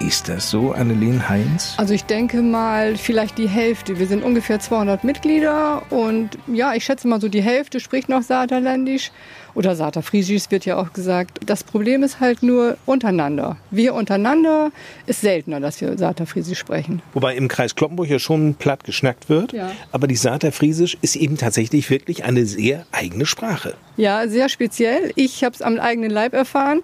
Ist 0.00 0.28
das 0.28 0.48
so, 0.48 0.72
Annelien 0.72 1.28
Heinz? 1.28 1.74
Also 1.76 1.92
ich 1.92 2.04
denke 2.04 2.40
mal 2.40 2.96
vielleicht 2.96 3.36
die 3.36 3.48
Hälfte. 3.48 3.98
Wir 3.98 4.06
sind 4.06 4.22
ungefähr 4.22 4.60
200 4.60 5.02
Mitglieder 5.02 5.82
und 5.90 6.38
ja, 6.46 6.74
ich 6.74 6.84
schätze 6.84 7.08
mal 7.08 7.20
so 7.20 7.28
die 7.28 7.42
Hälfte 7.42 7.80
spricht 7.80 8.08
noch 8.08 8.22
Saterländisch 8.22 9.10
oder 9.58 9.74
Saterfriesisch 9.74 10.44
wird 10.50 10.66
ja 10.66 10.76
auch 10.76 10.92
gesagt. 10.92 11.40
Das 11.44 11.64
Problem 11.64 12.04
ist 12.04 12.20
halt 12.20 12.44
nur 12.44 12.78
untereinander. 12.86 13.56
Wir 13.72 13.92
untereinander 13.92 14.70
ist 15.06 15.20
seltener, 15.20 15.58
dass 15.58 15.80
wir 15.80 15.98
Saterfriesisch 15.98 16.60
sprechen. 16.60 17.02
Wobei 17.12 17.34
im 17.34 17.48
Kreis 17.48 17.74
Kloppenburg 17.74 18.08
ja 18.08 18.20
schon 18.20 18.54
platt 18.54 18.84
geschnackt 18.84 19.28
wird, 19.28 19.52
ja. 19.52 19.72
aber 19.90 20.06
die 20.06 20.14
Saterfriesisch 20.14 20.96
ist 21.02 21.16
eben 21.16 21.36
tatsächlich 21.36 21.90
wirklich 21.90 22.22
eine 22.22 22.46
sehr 22.46 22.86
eigene 22.92 23.26
Sprache. 23.26 23.74
Ja, 23.96 24.28
sehr 24.28 24.48
speziell. 24.48 25.10
Ich 25.16 25.42
habe 25.42 25.56
es 25.56 25.60
am 25.60 25.80
eigenen 25.80 26.10
Leib 26.10 26.34
erfahren. 26.34 26.80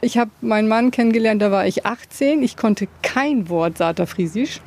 Ich 0.00 0.16
habe 0.16 0.30
meinen 0.40 0.66
Mann 0.66 0.92
kennengelernt, 0.92 1.42
da 1.42 1.50
war 1.50 1.66
ich 1.66 1.84
18. 1.84 2.42
Ich 2.42 2.56
konnte 2.56 2.88
kein 3.02 3.50
Wort 3.50 3.76
Saterfriesisch 3.76 4.62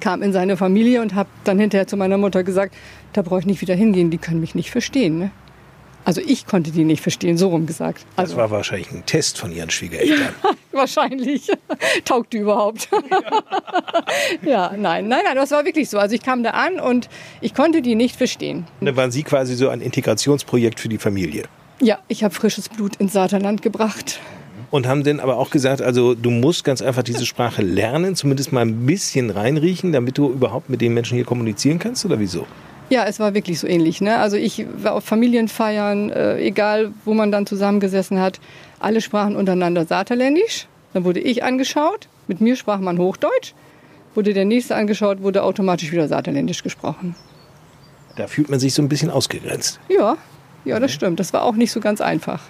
kam 0.00 0.20
in 0.20 0.32
seine 0.32 0.56
Familie 0.56 1.00
und 1.00 1.14
habe 1.14 1.28
dann 1.44 1.60
hinterher 1.60 1.86
zu 1.86 1.96
meiner 1.96 2.18
Mutter 2.18 2.42
gesagt, 2.42 2.74
da 3.12 3.22
brauche 3.22 3.38
ich 3.38 3.46
nicht 3.46 3.60
wieder 3.60 3.76
hingehen, 3.76 4.10
die 4.10 4.18
können 4.18 4.40
mich 4.40 4.56
nicht 4.56 4.72
verstehen. 4.72 5.16
Ne? 5.16 5.30
Also 6.04 6.20
ich 6.20 6.46
konnte 6.46 6.72
die 6.72 6.84
nicht 6.84 7.00
verstehen, 7.00 7.38
so 7.38 7.48
rum 7.48 7.66
gesagt. 7.66 8.04
Also, 8.16 8.32
das 8.32 8.36
war 8.36 8.50
wahrscheinlich 8.50 8.90
ein 8.90 9.06
Test 9.06 9.38
von 9.38 9.52
Ihren 9.52 9.70
Schwiegereltern. 9.70 10.34
Ja, 10.42 10.50
wahrscheinlich. 10.72 11.48
Taugt 12.04 12.32
die 12.32 12.38
überhaupt? 12.38 12.88
ja, 14.44 14.72
nein, 14.76 15.08
nein, 15.08 15.22
nein, 15.24 15.36
das 15.36 15.52
war 15.52 15.64
wirklich 15.64 15.88
so. 15.88 15.98
Also 15.98 16.14
ich 16.14 16.22
kam 16.22 16.42
da 16.42 16.50
an 16.50 16.80
und 16.80 17.08
ich 17.40 17.54
konnte 17.54 17.82
die 17.82 17.94
nicht 17.94 18.16
verstehen. 18.16 18.66
Und 18.80 18.86
dann 18.86 18.96
waren 18.96 19.12
Sie 19.12 19.22
quasi 19.22 19.54
so 19.54 19.68
ein 19.68 19.80
Integrationsprojekt 19.80 20.80
für 20.80 20.88
die 20.88 20.98
Familie? 20.98 21.44
Ja, 21.80 21.98
ich 22.08 22.24
habe 22.24 22.34
frisches 22.34 22.68
Blut 22.68 22.96
ins 22.96 23.12
Saterland 23.12 23.62
gebracht. 23.62 24.20
Und 24.70 24.86
haben 24.86 25.04
dann 25.04 25.20
aber 25.20 25.36
auch 25.36 25.50
gesagt, 25.50 25.82
also 25.82 26.14
du 26.14 26.30
musst 26.30 26.64
ganz 26.64 26.80
einfach 26.80 27.02
diese 27.02 27.26
Sprache 27.26 27.62
lernen, 27.62 28.16
zumindest 28.16 28.52
mal 28.52 28.62
ein 28.62 28.86
bisschen 28.86 29.30
reinriechen, 29.30 29.92
damit 29.92 30.16
du 30.16 30.30
überhaupt 30.30 30.70
mit 30.70 30.80
den 30.80 30.94
Menschen 30.94 31.16
hier 31.16 31.26
kommunizieren 31.26 31.78
kannst, 31.78 32.04
oder 32.06 32.18
wieso? 32.18 32.46
Ja, 32.92 33.06
es 33.06 33.18
war 33.18 33.32
wirklich 33.32 33.58
so 33.58 33.66
ähnlich. 33.66 34.02
Ne? 34.02 34.18
Also 34.18 34.36
ich 34.36 34.66
war 34.76 34.92
auf 34.92 35.04
Familienfeiern, 35.04 36.10
äh, 36.10 36.36
egal 36.40 36.92
wo 37.06 37.14
man 37.14 37.32
dann 37.32 37.46
zusammengesessen 37.46 38.20
hat, 38.20 38.38
alle 38.80 39.00
sprachen 39.00 39.34
untereinander 39.34 39.86
Saterländisch. 39.86 40.66
Dann 40.92 41.04
wurde 41.04 41.20
ich 41.20 41.42
angeschaut, 41.42 42.08
mit 42.28 42.42
mir 42.42 42.54
sprach 42.54 42.80
man 42.80 42.98
Hochdeutsch. 42.98 43.54
Wurde 44.14 44.34
der 44.34 44.44
nächste 44.44 44.74
angeschaut, 44.74 45.22
wurde 45.22 45.42
automatisch 45.42 45.90
wieder 45.90 46.06
Saterländisch 46.06 46.62
gesprochen. 46.62 47.14
Da 48.16 48.26
fühlt 48.26 48.50
man 48.50 48.60
sich 48.60 48.74
so 48.74 48.82
ein 48.82 48.90
bisschen 48.90 49.08
ausgegrenzt. 49.08 49.80
Ja, 49.88 50.18
ja, 50.66 50.78
das 50.78 50.92
stimmt. 50.92 51.18
Das 51.18 51.32
war 51.32 51.44
auch 51.44 51.54
nicht 51.54 51.72
so 51.72 51.80
ganz 51.80 52.02
einfach. 52.02 52.42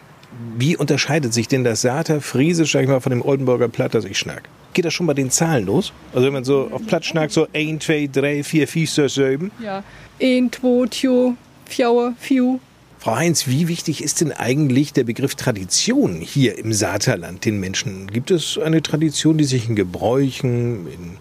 Wie 0.59 0.77
unterscheidet 0.77 1.33
sich 1.33 1.47
denn 1.47 1.63
das 1.63 1.83
Sater 1.83 2.21
Friesisch, 2.21 2.73
sag 2.73 2.83
ich 2.83 2.89
mal, 2.89 3.01
von 3.01 3.11
dem 3.11 3.23
Oldenburger 3.23 3.69
Platt, 3.69 3.95
das 3.95 4.05
ich 4.05 4.19
schnack? 4.19 4.49
Geht 4.73 4.85
das 4.85 4.95
schon 4.95 5.07
bei 5.07 5.15
den 5.15 5.31
Zahlen 5.31 5.67
los? 5.67 5.93
Also 6.15 6.27
wenn 6.27 6.33
man 6.33 6.45
so 6.45 6.69
auf 6.71 6.87
Platt 6.87 7.05
schnackt, 7.05 7.33
so 7.33 7.47
1, 7.53 7.85
2, 7.85 8.09
3, 8.13 8.43
4, 8.43 8.69
5, 8.69 8.91
6, 8.91 9.15
7? 9.15 9.51
Ja, 9.63 9.85
1, 10.21 10.53
2, 10.61 10.87
3, 10.87 11.35
4, 11.67 12.15
4. 12.19 12.61
Frau 13.03 13.17
Heinz, 13.17 13.49
wie 13.49 13.67
wichtig 13.67 14.01
ist 14.01 14.21
denn 14.21 14.31
eigentlich 14.31 14.93
der 14.93 15.03
Begriff 15.03 15.35
Tradition 15.35 16.21
hier 16.21 16.57
im 16.57 16.73
Saterland 16.73 17.45
den 17.45 17.59
Menschen? 17.59 18.07
Gibt 18.07 18.31
es 18.31 18.59
eine 18.59 18.81
Tradition, 18.81 19.39
die 19.39 19.45
sich 19.45 19.69
in 19.69 19.75
Gebräuchen, 19.75 20.87
in 20.87 21.17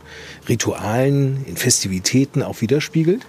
Ritualen, 0.48 1.44
in 1.48 1.58
Festivitäten 1.58 2.44
auch 2.44 2.62
widerspiegelt? 2.62 3.26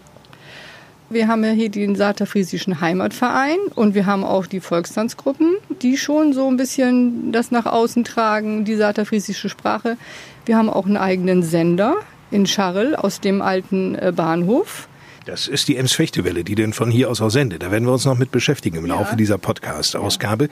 Wir 1.12 1.28
haben 1.28 1.44
ja 1.44 1.50
hier 1.50 1.68
den 1.68 1.94
Saterfriesischen 1.94 2.80
Heimatverein 2.80 3.58
und 3.74 3.94
wir 3.94 4.06
haben 4.06 4.24
auch 4.24 4.46
die 4.46 4.60
Volkstanzgruppen, 4.60 5.56
die 5.82 5.98
schon 5.98 6.32
so 6.32 6.48
ein 6.48 6.56
bisschen 6.56 7.32
das 7.32 7.50
nach 7.50 7.66
außen 7.66 8.04
tragen, 8.04 8.64
die 8.64 8.76
Saterfriesische 8.76 9.50
Sprache. 9.50 9.98
Wir 10.46 10.56
haben 10.56 10.70
auch 10.70 10.86
einen 10.86 10.96
eigenen 10.96 11.42
Sender, 11.42 11.96
in 12.30 12.46
Scharrel 12.46 12.96
aus 12.96 13.20
dem 13.20 13.42
alten 13.42 13.94
äh, 13.94 14.10
Bahnhof. 14.16 14.88
Das 15.26 15.48
ist 15.48 15.68
die 15.68 15.76
Ems-Fechtewelle, 15.76 16.44
die 16.44 16.54
denn 16.54 16.72
von 16.72 16.90
hier 16.90 17.10
aus 17.10 17.20
auch 17.20 17.28
sendet. 17.28 17.62
Da 17.62 17.70
werden 17.70 17.84
wir 17.84 17.92
uns 17.92 18.06
noch 18.06 18.16
mit 18.16 18.32
beschäftigen 18.32 18.78
im 18.78 18.86
Laufe 18.86 19.10
ja. 19.10 19.16
dieser 19.16 19.36
Podcast-Ausgabe. 19.36 20.48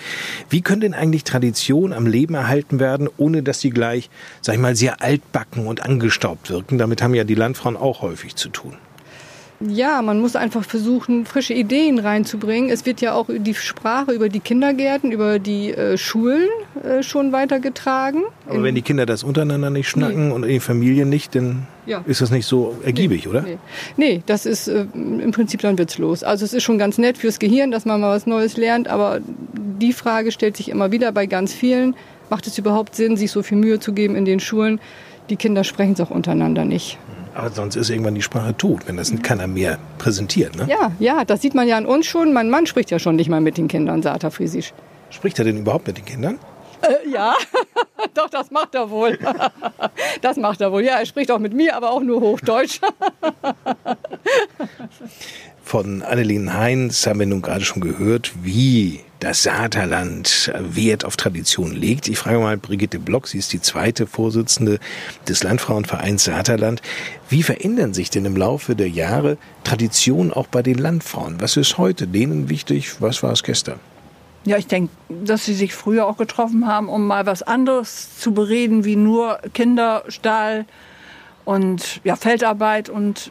Wie 0.50 0.60
können 0.60 0.82
denn 0.82 0.94
eigentlich 0.94 1.24
Traditionen 1.24 1.96
am 1.96 2.06
Leben 2.06 2.34
erhalten 2.34 2.80
werden, 2.80 3.08
ohne 3.16 3.42
dass 3.42 3.60
sie 3.60 3.70
gleich, 3.70 4.10
sag 4.42 4.56
ich 4.56 4.60
mal, 4.60 4.76
sehr 4.76 5.00
altbacken 5.00 5.66
und 5.66 5.82
angestaubt 5.82 6.50
wirken? 6.50 6.76
Damit 6.76 7.00
haben 7.00 7.14
ja 7.14 7.24
die 7.24 7.34
Landfrauen 7.34 7.78
auch 7.78 8.02
häufig 8.02 8.36
zu 8.36 8.50
tun. 8.50 8.76
Ja, 9.60 10.00
man 10.00 10.20
muss 10.20 10.36
einfach 10.36 10.64
versuchen, 10.64 11.26
frische 11.26 11.52
Ideen 11.52 11.98
reinzubringen. 11.98 12.70
Es 12.70 12.86
wird 12.86 13.02
ja 13.02 13.12
auch 13.12 13.26
die 13.28 13.54
Sprache 13.54 14.12
über 14.12 14.30
die 14.30 14.40
Kindergärten, 14.40 15.12
über 15.12 15.38
die 15.38 15.72
äh, 15.72 15.98
Schulen 15.98 16.48
äh, 16.82 17.02
schon 17.02 17.32
weitergetragen. 17.32 18.22
Aber 18.48 18.62
wenn 18.62 18.74
die 18.74 18.80
Kinder 18.80 19.04
das 19.04 19.22
untereinander 19.22 19.68
nicht 19.68 19.88
schnacken 19.88 20.28
nee. 20.28 20.34
und 20.34 20.44
in 20.44 20.48
den 20.48 20.60
Familien 20.62 21.10
nicht, 21.10 21.34
dann 21.34 21.66
ja. 21.84 22.02
ist 22.06 22.22
das 22.22 22.30
nicht 22.30 22.46
so 22.46 22.74
ergiebig, 22.84 23.24
nee. 23.24 23.30
oder? 23.30 23.42
Nee, 23.42 23.58
nee 23.98 24.22
das 24.24 24.46
ist 24.46 24.68
äh, 24.68 24.86
im 24.94 25.30
Prinzip 25.30 25.60
dann 25.60 25.76
witzlos. 25.76 26.24
Also 26.24 26.46
es 26.46 26.54
ist 26.54 26.62
schon 26.62 26.78
ganz 26.78 26.96
nett 26.96 27.18
fürs 27.18 27.38
Gehirn, 27.38 27.70
dass 27.70 27.84
man 27.84 28.00
mal 28.00 28.16
was 28.16 28.26
Neues 28.26 28.56
lernt, 28.56 28.88
aber 28.88 29.20
die 29.52 29.92
Frage 29.92 30.32
stellt 30.32 30.56
sich 30.56 30.70
immer 30.70 30.90
wieder 30.90 31.12
bei 31.12 31.26
ganz 31.26 31.52
vielen. 31.52 31.94
Macht 32.30 32.46
es 32.46 32.56
überhaupt 32.56 32.94
Sinn, 32.94 33.18
sich 33.18 33.30
so 33.30 33.42
viel 33.42 33.58
Mühe 33.58 33.78
zu 33.78 33.92
geben 33.92 34.16
in 34.16 34.24
den 34.24 34.40
Schulen? 34.40 34.80
Die 35.28 35.36
Kinder 35.36 35.64
sprechen 35.64 35.92
es 35.92 36.00
auch 36.00 36.10
untereinander 36.10 36.64
nicht. 36.64 36.98
Aber 37.34 37.50
sonst 37.50 37.76
ist 37.76 37.90
irgendwann 37.90 38.14
die 38.14 38.22
Sprache 38.22 38.56
tot, 38.56 38.82
wenn 38.86 38.96
das 38.96 39.12
keiner 39.22 39.46
mehr 39.46 39.78
präsentiert. 39.98 40.56
Ne? 40.56 40.66
Ja, 40.68 40.92
ja, 40.98 41.24
das 41.24 41.42
sieht 41.42 41.54
man 41.54 41.68
ja 41.68 41.76
an 41.76 41.86
uns 41.86 42.06
schon. 42.06 42.32
Mein 42.32 42.50
Mann 42.50 42.66
spricht 42.66 42.90
ja 42.90 42.98
schon 42.98 43.16
nicht 43.16 43.28
mal 43.28 43.40
mit 43.40 43.56
den 43.56 43.68
Kindern 43.68 44.02
Saterfriesisch. 44.02 44.72
Spricht 45.10 45.38
er 45.38 45.44
denn 45.44 45.58
überhaupt 45.58 45.86
mit 45.86 45.96
den 45.96 46.04
Kindern? 46.04 46.38
Äh, 46.82 47.10
ja, 47.10 47.34
doch, 48.14 48.30
das 48.30 48.50
macht 48.50 48.74
er 48.74 48.90
wohl. 48.90 49.18
Das 50.22 50.36
macht 50.36 50.60
er 50.60 50.72
wohl. 50.72 50.82
Ja, 50.84 50.98
er 50.98 51.06
spricht 51.06 51.30
auch 51.30 51.38
mit 51.38 51.54
mir, 51.54 51.76
aber 51.76 51.90
auch 51.90 52.02
nur 52.02 52.20
Hochdeutsch. 52.20 52.80
Von 55.64 56.02
Annelien 56.02 56.52
Heinz 56.54 57.06
haben 57.06 57.20
wir 57.20 57.26
nun 57.26 57.42
gerade 57.42 57.64
schon 57.64 57.80
gehört, 57.80 58.32
wie 58.42 59.00
das 59.20 59.42
Saterland 59.42 60.50
Wert 60.58 61.04
auf 61.04 61.16
Tradition 61.16 61.72
legt. 61.74 62.08
Ich 62.08 62.18
frage 62.18 62.38
mal 62.38 62.56
Brigitte 62.56 62.98
Block, 62.98 63.28
sie 63.28 63.38
ist 63.38 63.52
die 63.52 63.60
zweite 63.60 64.06
Vorsitzende 64.06 64.80
des 65.28 65.42
Landfrauenvereins 65.42 66.24
Saterland. 66.24 66.80
Wie 67.28 67.42
verändern 67.42 67.94
sich 67.94 68.10
denn 68.10 68.24
im 68.24 68.36
Laufe 68.36 68.74
der 68.74 68.88
Jahre 68.88 69.36
Traditionen 69.62 70.32
auch 70.32 70.46
bei 70.46 70.62
den 70.62 70.78
Landfrauen? 70.78 71.40
Was 71.40 71.56
ist 71.56 71.76
heute 71.76 72.06
denen 72.06 72.48
wichtig? 72.48 73.00
Was 73.00 73.22
war 73.22 73.32
es 73.32 73.42
gestern? 73.42 73.78
Ja, 74.46 74.56
ich 74.56 74.66
denke, 74.66 74.90
dass 75.10 75.44
sie 75.44 75.54
sich 75.54 75.74
früher 75.74 76.06
auch 76.06 76.16
getroffen 76.16 76.66
haben, 76.66 76.88
um 76.88 77.06
mal 77.06 77.26
was 77.26 77.42
anderes 77.42 78.18
zu 78.18 78.32
bereden, 78.32 78.86
wie 78.86 78.96
nur 78.96 79.38
Kinderstall 79.52 80.64
und 81.44 82.00
ja, 82.04 82.16
Feldarbeit 82.16 82.88
und 82.88 83.30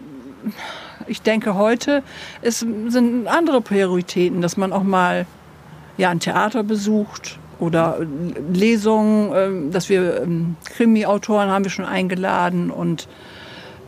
ich 1.07 1.23
denke, 1.23 1.55
heute 1.55 2.03
ist, 2.43 2.59
sind 2.59 3.27
andere 3.27 3.61
Prioritäten, 3.61 4.41
dass 4.41 4.55
man 4.55 4.71
auch 4.71 4.83
mal 4.83 5.25
ja, 5.99 6.09
ein 6.09 6.19
Theater 6.19 6.63
besucht 6.63 7.37
oder 7.59 7.99
Lesungen, 8.53 9.31
ähm, 9.35 9.71
dass 9.71 9.89
wir 9.89 10.21
ähm, 10.23 10.55
Krimi-Autoren 10.65 11.49
haben 11.49 11.65
wir 11.65 11.71
schon 11.71 11.85
eingeladen 11.85 12.71
und 12.71 13.07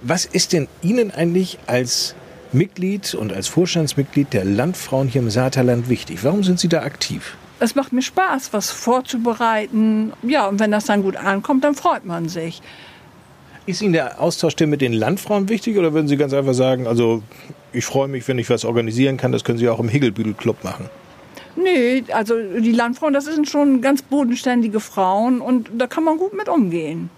was 0.01 0.25
ist 0.25 0.53
denn 0.53 0.67
Ihnen 0.81 1.11
eigentlich 1.11 1.57
als 1.67 2.15
Mitglied 2.51 3.13
und 3.13 3.31
als 3.31 3.47
Vorstandsmitglied 3.47 4.33
der 4.33 4.43
Landfrauen 4.43 5.07
hier 5.07 5.21
im 5.21 5.29
Saterland 5.29 5.89
wichtig? 5.89 6.23
Warum 6.23 6.43
sind 6.43 6.59
Sie 6.59 6.67
da 6.67 6.81
aktiv? 6.81 7.37
Es 7.59 7.75
macht 7.75 7.93
mir 7.93 8.01
Spaß, 8.01 8.51
was 8.51 8.71
vorzubereiten. 8.71 10.11
Ja, 10.23 10.47
und 10.47 10.59
wenn 10.59 10.71
das 10.71 10.85
dann 10.85 11.03
gut 11.03 11.15
ankommt, 11.15 11.63
dann 11.63 11.75
freut 11.75 12.03
man 12.03 12.27
sich. 12.27 12.61
Ist 13.67 13.83
Ihnen 13.83 13.93
der 13.93 14.19
Austausch 14.19 14.55
denn 14.55 14.71
mit 14.71 14.81
den 14.81 14.93
Landfrauen 14.93 15.47
wichtig 15.47 15.77
oder 15.77 15.93
würden 15.93 16.07
Sie 16.07 16.17
ganz 16.17 16.33
einfach 16.33 16.55
sagen, 16.55 16.87
also 16.87 17.21
ich 17.71 17.85
freue 17.85 18.07
mich, 18.07 18.27
wenn 18.27 18.39
ich 18.39 18.49
was 18.49 18.65
organisieren 18.65 19.17
kann, 19.17 19.31
das 19.31 19.43
können 19.43 19.59
Sie 19.59 19.69
auch 19.69 19.79
im 19.79 19.87
Higgelbüdel-Club 19.87 20.63
machen? 20.63 20.89
Nee, 21.73 22.03
also 22.13 22.35
die 22.59 22.71
Landfrauen, 22.71 23.13
das 23.13 23.25
sind 23.25 23.49
schon 23.49 23.81
ganz 23.81 24.01
bodenständige 24.01 24.79
Frauen 24.79 25.41
und 25.41 25.69
da 25.77 25.87
kann 25.87 26.03
man 26.03 26.17
gut 26.17 26.33
mit 26.33 26.49
umgehen. 26.49 27.09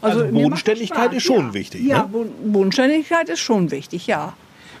Also, 0.00 0.20
also 0.20 0.32
Bodenständigkeit 0.32 1.12
ist 1.12 1.24
schon 1.24 1.48
ja. 1.48 1.54
wichtig. 1.54 1.84
Ja, 1.84 2.08
ne? 2.12 2.26
Bodenständigkeit 2.44 3.28
ist 3.28 3.40
schon 3.40 3.70
wichtig, 3.70 4.06
ja. 4.06 4.34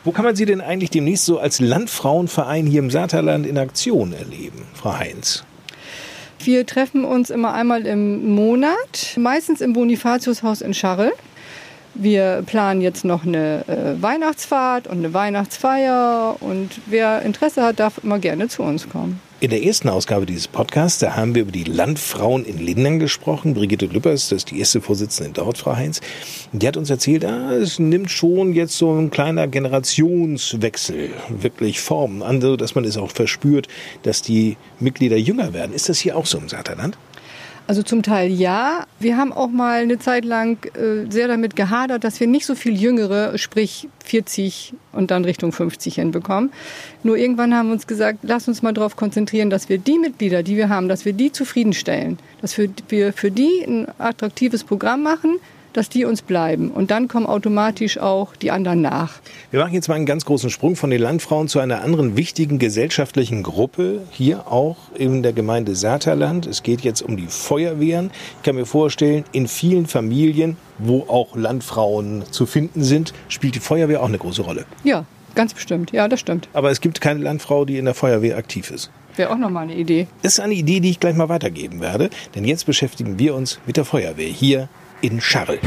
Wo 0.04 0.12
kann 0.12 0.24
man 0.24 0.36
Sie 0.36 0.44
denn 0.44 0.60
eigentlich 0.60 0.90
demnächst 0.90 1.24
so 1.24 1.38
als 1.38 1.60
Landfrauenverein 1.60 2.66
hier 2.66 2.78
im 2.78 2.90
Saterland 2.90 3.46
in 3.46 3.58
Aktion 3.58 4.12
erleben, 4.12 4.62
Frau 4.74 4.96
Heinz? 4.96 5.44
Wir 6.38 6.64
treffen 6.66 7.04
uns 7.04 7.30
immer 7.30 7.52
einmal 7.52 7.84
im 7.84 8.32
Monat, 8.32 9.16
meistens 9.16 9.60
im 9.60 9.72
Bonifatiushaus 9.72 10.60
in 10.60 10.72
Scharre. 10.72 11.12
Wir 12.00 12.44
planen 12.46 12.80
jetzt 12.80 13.04
noch 13.04 13.26
eine 13.26 13.64
äh, 13.66 14.00
Weihnachtsfahrt 14.00 14.86
und 14.86 14.98
eine 14.98 15.14
Weihnachtsfeier 15.14 16.36
und 16.38 16.70
wer 16.86 17.22
Interesse 17.22 17.62
hat, 17.62 17.80
darf 17.80 17.98
immer 18.04 18.20
gerne 18.20 18.46
zu 18.46 18.62
uns 18.62 18.88
kommen. 18.88 19.20
In 19.40 19.50
der 19.50 19.64
ersten 19.64 19.88
Ausgabe 19.88 20.24
dieses 20.24 20.46
Podcasts, 20.46 21.00
da 21.00 21.16
haben 21.16 21.34
wir 21.34 21.42
über 21.42 21.50
die 21.50 21.64
Landfrauen 21.64 22.44
in 22.44 22.58
Lindern 22.58 23.00
gesprochen. 23.00 23.54
Brigitte 23.54 23.86
Lüppers, 23.86 24.28
das 24.28 24.38
ist 24.38 24.50
die 24.52 24.60
erste 24.60 24.80
Vorsitzende 24.80 25.32
dort, 25.32 25.58
Frau 25.58 25.74
Heinz. 25.74 26.00
Die 26.52 26.66
hat 26.66 26.76
uns 26.76 26.88
erzählt, 26.88 27.24
ah, 27.24 27.52
es 27.52 27.80
nimmt 27.80 28.12
schon 28.12 28.52
jetzt 28.52 28.78
so 28.78 28.92
ein 28.92 29.10
kleiner 29.10 29.48
Generationswechsel 29.48 31.10
wirklich 31.28 31.80
Form 31.80 32.22
an, 32.22 32.40
dass 32.40 32.76
man 32.76 32.84
es 32.84 32.96
auch 32.96 33.10
verspürt, 33.10 33.66
dass 34.04 34.22
die 34.22 34.56
Mitglieder 34.78 35.16
jünger 35.16 35.52
werden. 35.52 35.72
Ist 35.72 35.88
das 35.88 35.98
hier 35.98 36.16
auch 36.16 36.26
so 36.26 36.38
im 36.38 36.48
Saterland? 36.48 36.96
Also 37.68 37.82
zum 37.82 38.02
Teil 38.02 38.30
ja. 38.30 38.86
Wir 38.98 39.18
haben 39.18 39.30
auch 39.30 39.50
mal 39.50 39.82
eine 39.82 39.98
Zeit 39.98 40.24
lang 40.24 40.56
äh, 40.74 41.04
sehr 41.10 41.28
damit 41.28 41.54
gehadert, 41.54 42.02
dass 42.02 42.18
wir 42.18 42.26
nicht 42.26 42.46
so 42.46 42.54
viel 42.54 42.74
Jüngere, 42.80 43.36
sprich 43.36 43.88
40 44.06 44.72
und 44.92 45.10
dann 45.10 45.26
Richtung 45.26 45.52
50 45.52 45.96
hinbekommen. 45.96 46.50
Nur 47.02 47.18
irgendwann 47.18 47.54
haben 47.54 47.68
wir 47.68 47.74
uns 47.74 47.86
gesagt, 47.86 48.20
lass 48.22 48.48
uns 48.48 48.62
mal 48.62 48.72
darauf 48.72 48.96
konzentrieren, 48.96 49.50
dass 49.50 49.68
wir 49.68 49.76
die 49.76 49.98
Mitglieder, 49.98 50.42
die 50.42 50.56
wir 50.56 50.70
haben, 50.70 50.88
dass 50.88 51.04
wir 51.04 51.12
die 51.12 51.30
zufriedenstellen. 51.30 52.18
Dass 52.40 52.56
wir 52.56 53.12
für 53.12 53.30
die 53.30 53.62
ein 53.66 53.86
attraktives 53.98 54.64
Programm 54.64 55.02
machen, 55.02 55.38
dass 55.72 55.88
die 55.88 56.04
uns 56.04 56.22
bleiben. 56.22 56.70
Und 56.70 56.90
dann 56.90 57.08
kommen 57.08 57.26
automatisch 57.26 57.98
auch 57.98 58.34
die 58.36 58.50
anderen 58.50 58.82
nach. 58.82 59.14
Wir 59.50 59.60
machen 59.60 59.74
jetzt 59.74 59.88
mal 59.88 59.94
einen 59.94 60.06
ganz 60.06 60.24
großen 60.24 60.50
Sprung 60.50 60.76
von 60.76 60.90
den 60.90 61.00
Landfrauen 61.00 61.48
zu 61.48 61.60
einer 61.60 61.82
anderen 61.82 62.16
wichtigen 62.16 62.58
gesellschaftlichen 62.58 63.42
Gruppe, 63.42 64.02
hier 64.10 64.50
auch 64.50 64.76
in 64.94 65.22
der 65.22 65.32
Gemeinde 65.32 65.74
Saterland. 65.74 66.46
Es 66.46 66.62
geht 66.62 66.82
jetzt 66.82 67.02
um 67.02 67.16
die 67.16 67.26
Feuerwehren. 67.28 68.10
Ich 68.38 68.42
kann 68.42 68.56
mir 68.56 68.66
vorstellen, 68.66 69.24
in 69.32 69.48
vielen 69.48 69.86
Familien, 69.86 70.56
wo 70.78 71.04
auch 71.08 71.36
Landfrauen 71.36 72.24
zu 72.30 72.46
finden 72.46 72.82
sind, 72.82 73.12
spielt 73.28 73.54
die 73.54 73.60
Feuerwehr 73.60 74.02
auch 74.02 74.08
eine 74.08 74.18
große 74.18 74.42
Rolle. 74.42 74.64
Ja, 74.84 75.04
ganz 75.34 75.54
bestimmt. 75.54 75.92
Ja, 75.92 76.08
das 76.08 76.20
stimmt. 76.20 76.48
Aber 76.52 76.70
es 76.70 76.80
gibt 76.80 77.00
keine 77.00 77.20
Landfrau, 77.20 77.64
die 77.64 77.78
in 77.78 77.84
der 77.84 77.94
Feuerwehr 77.94 78.36
aktiv 78.36 78.70
ist. 78.70 78.90
Wäre 79.16 79.30
auch 79.30 79.38
nochmal 79.38 79.64
eine 79.64 79.74
Idee. 79.74 80.06
Das 80.22 80.34
ist 80.34 80.40
eine 80.40 80.54
Idee, 80.54 80.78
die 80.78 80.90
ich 80.90 81.00
gleich 81.00 81.16
mal 81.16 81.28
weitergeben 81.28 81.80
werde. 81.80 82.08
Denn 82.36 82.44
jetzt 82.44 82.66
beschäftigen 82.66 83.18
wir 83.18 83.34
uns 83.34 83.58
mit 83.66 83.76
der 83.76 83.84
Feuerwehr 83.84 84.28
hier 84.28 84.68
in 85.00 85.20
Scharl. 85.20 85.58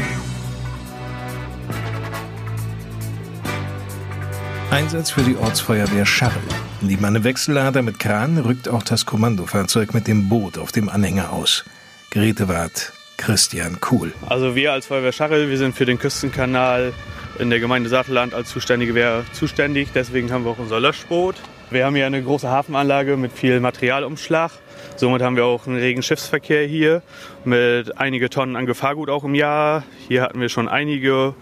Einsatz 4.70 5.10
für 5.10 5.22
die 5.22 5.36
Ortsfeuerwehr 5.36 6.06
Scharl. 6.06 6.32
Neben 6.80 7.04
einem 7.04 7.24
Wechsellader 7.24 7.82
mit 7.82 7.98
Kran 7.98 8.38
rückt 8.38 8.68
auch 8.68 8.82
das 8.82 9.06
Kommandofahrzeug 9.06 9.94
mit 9.94 10.06
dem 10.06 10.28
Boot 10.28 10.58
auf 10.58 10.72
dem 10.72 10.88
Anhänger 10.88 11.32
aus. 11.32 11.64
Gerätewart 12.10 12.92
Christian 13.16 13.80
Kuhl. 13.80 14.12
Also 14.28 14.54
wir 14.54 14.72
als 14.72 14.86
Feuerwehr 14.86 15.12
Scharl, 15.12 15.48
wir 15.48 15.58
sind 15.58 15.74
für 15.74 15.84
den 15.84 15.98
Küstenkanal 15.98 16.92
in 17.38 17.50
der 17.50 17.60
Gemeinde 17.60 17.88
Satterland 17.88 18.34
als 18.34 18.50
zuständige 18.50 18.94
Wehr 18.94 19.24
zuständig. 19.32 19.88
Deswegen 19.94 20.32
haben 20.32 20.44
wir 20.44 20.50
auch 20.50 20.58
unser 20.58 20.80
Löschboot. 20.80 21.36
Wir 21.70 21.86
haben 21.86 21.94
hier 21.94 22.06
eine 22.06 22.22
große 22.22 22.48
Hafenanlage 22.48 23.16
mit 23.16 23.32
viel 23.32 23.60
Materialumschlag. 23.60 24.50
Somit 24.96 25.22
haben 25.22 25.36
wir 25.36 25.44
auch 25.44 25.66
einen 25.66 25.76
regen 25.76 26.02
Schiffsverkehr 26.02 26.66
hier 26.66 27.02
mit 27.44 27.98
einige 27.98 28.30
Tonnen 28.30 28.56
an 28.56 28.66
Gefahrgut 28.66 29.10
auch 29.10 29.24
im 29.24 29.34
Jahr. 29.34 29.84
Hier 30.08 30.22
hatten 30.22 30.40
wir 30.40 30.48
schon 30.48 30.68
einige 30.68 31.34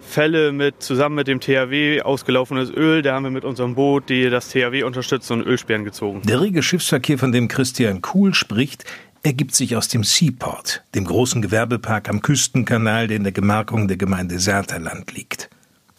Fälle 0.00 0.52
mit 0.52 0.82
zusammen 0.82 1.14
mit 1.16 1.28
dem 1.28 1.40
THW 1.40 2.02
ausgelaufenes 2.02 2.70
Öl. 2.70 3.02
Da 3.02 3.14
haben 3.14 3.24
wir 3.24 3.30
mit 3.30 3.44
unserem 3.44 3.74
Boot, 3.74 4.08
die 4.08 4.28
das 4.28 4.48
THW 4.48 4.82
unterstützt, 4.82 5.30
und 5.30 5.42
Ölsperren 5.42 5.84
gezogen. 5.84 6.22
Der 6.24 6.40
rege 6.40 6.62
Schiffsverkehr, 6.62 7.18
von 7.18 7.32
dem 7.32 7.48
Christian 7.48 8.02
Kuhl 8.02 8.34
spricht, 8.34 8.84
ergibt 9.22 9.54
sich 9.54 9.76
aus 9.76 9.88
dem 9.88 10.02
Seaport, 10.02 10.82
dem 10.94 11.04
großen 11.04 11.42
Gewerbepark 11.42 12.08
am 12.08 12.22
Küstenkanal, 12.22 13.08
der 13.08 13.18
in 13.18 13.24
der 13.24 13.32
Gemarkung 13.32 13.86
der 13.86 13.96
Gemeinde 13.96 14.38
Saterland 14.38 15.12
liegt. 15.14 15.50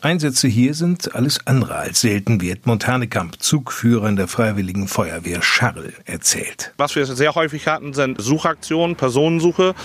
Einsätze 0.01 0.47
hier 0.47 0.73
sind 0.73 1.13
alles 1.13 1.45
andere 1.45 1.75
als 1.75 2.01
selten, 2.01 2.41
wie 2.41 2.49
Edmund 2.49 2.87
Hanekamp, 2.87 3.39
Zugführer 3.39 4.09
in 4.09 4.15
der 4.15 4.27
Freiwilligen 4.27 4.87
Feuerwehr 4.87 5.43
Scharl, 5.43 5.93
erzählt. 6.05 6.73
Was 6.77 6.95
wir 6.95 7.05
sehr 7.05 7.35
häufig 7.35 7.67
hatten, 7.67 7.93
sind 7.93 8.19
Suchaktionen, 8.19 8.95
Personensuche. 8.95 9.75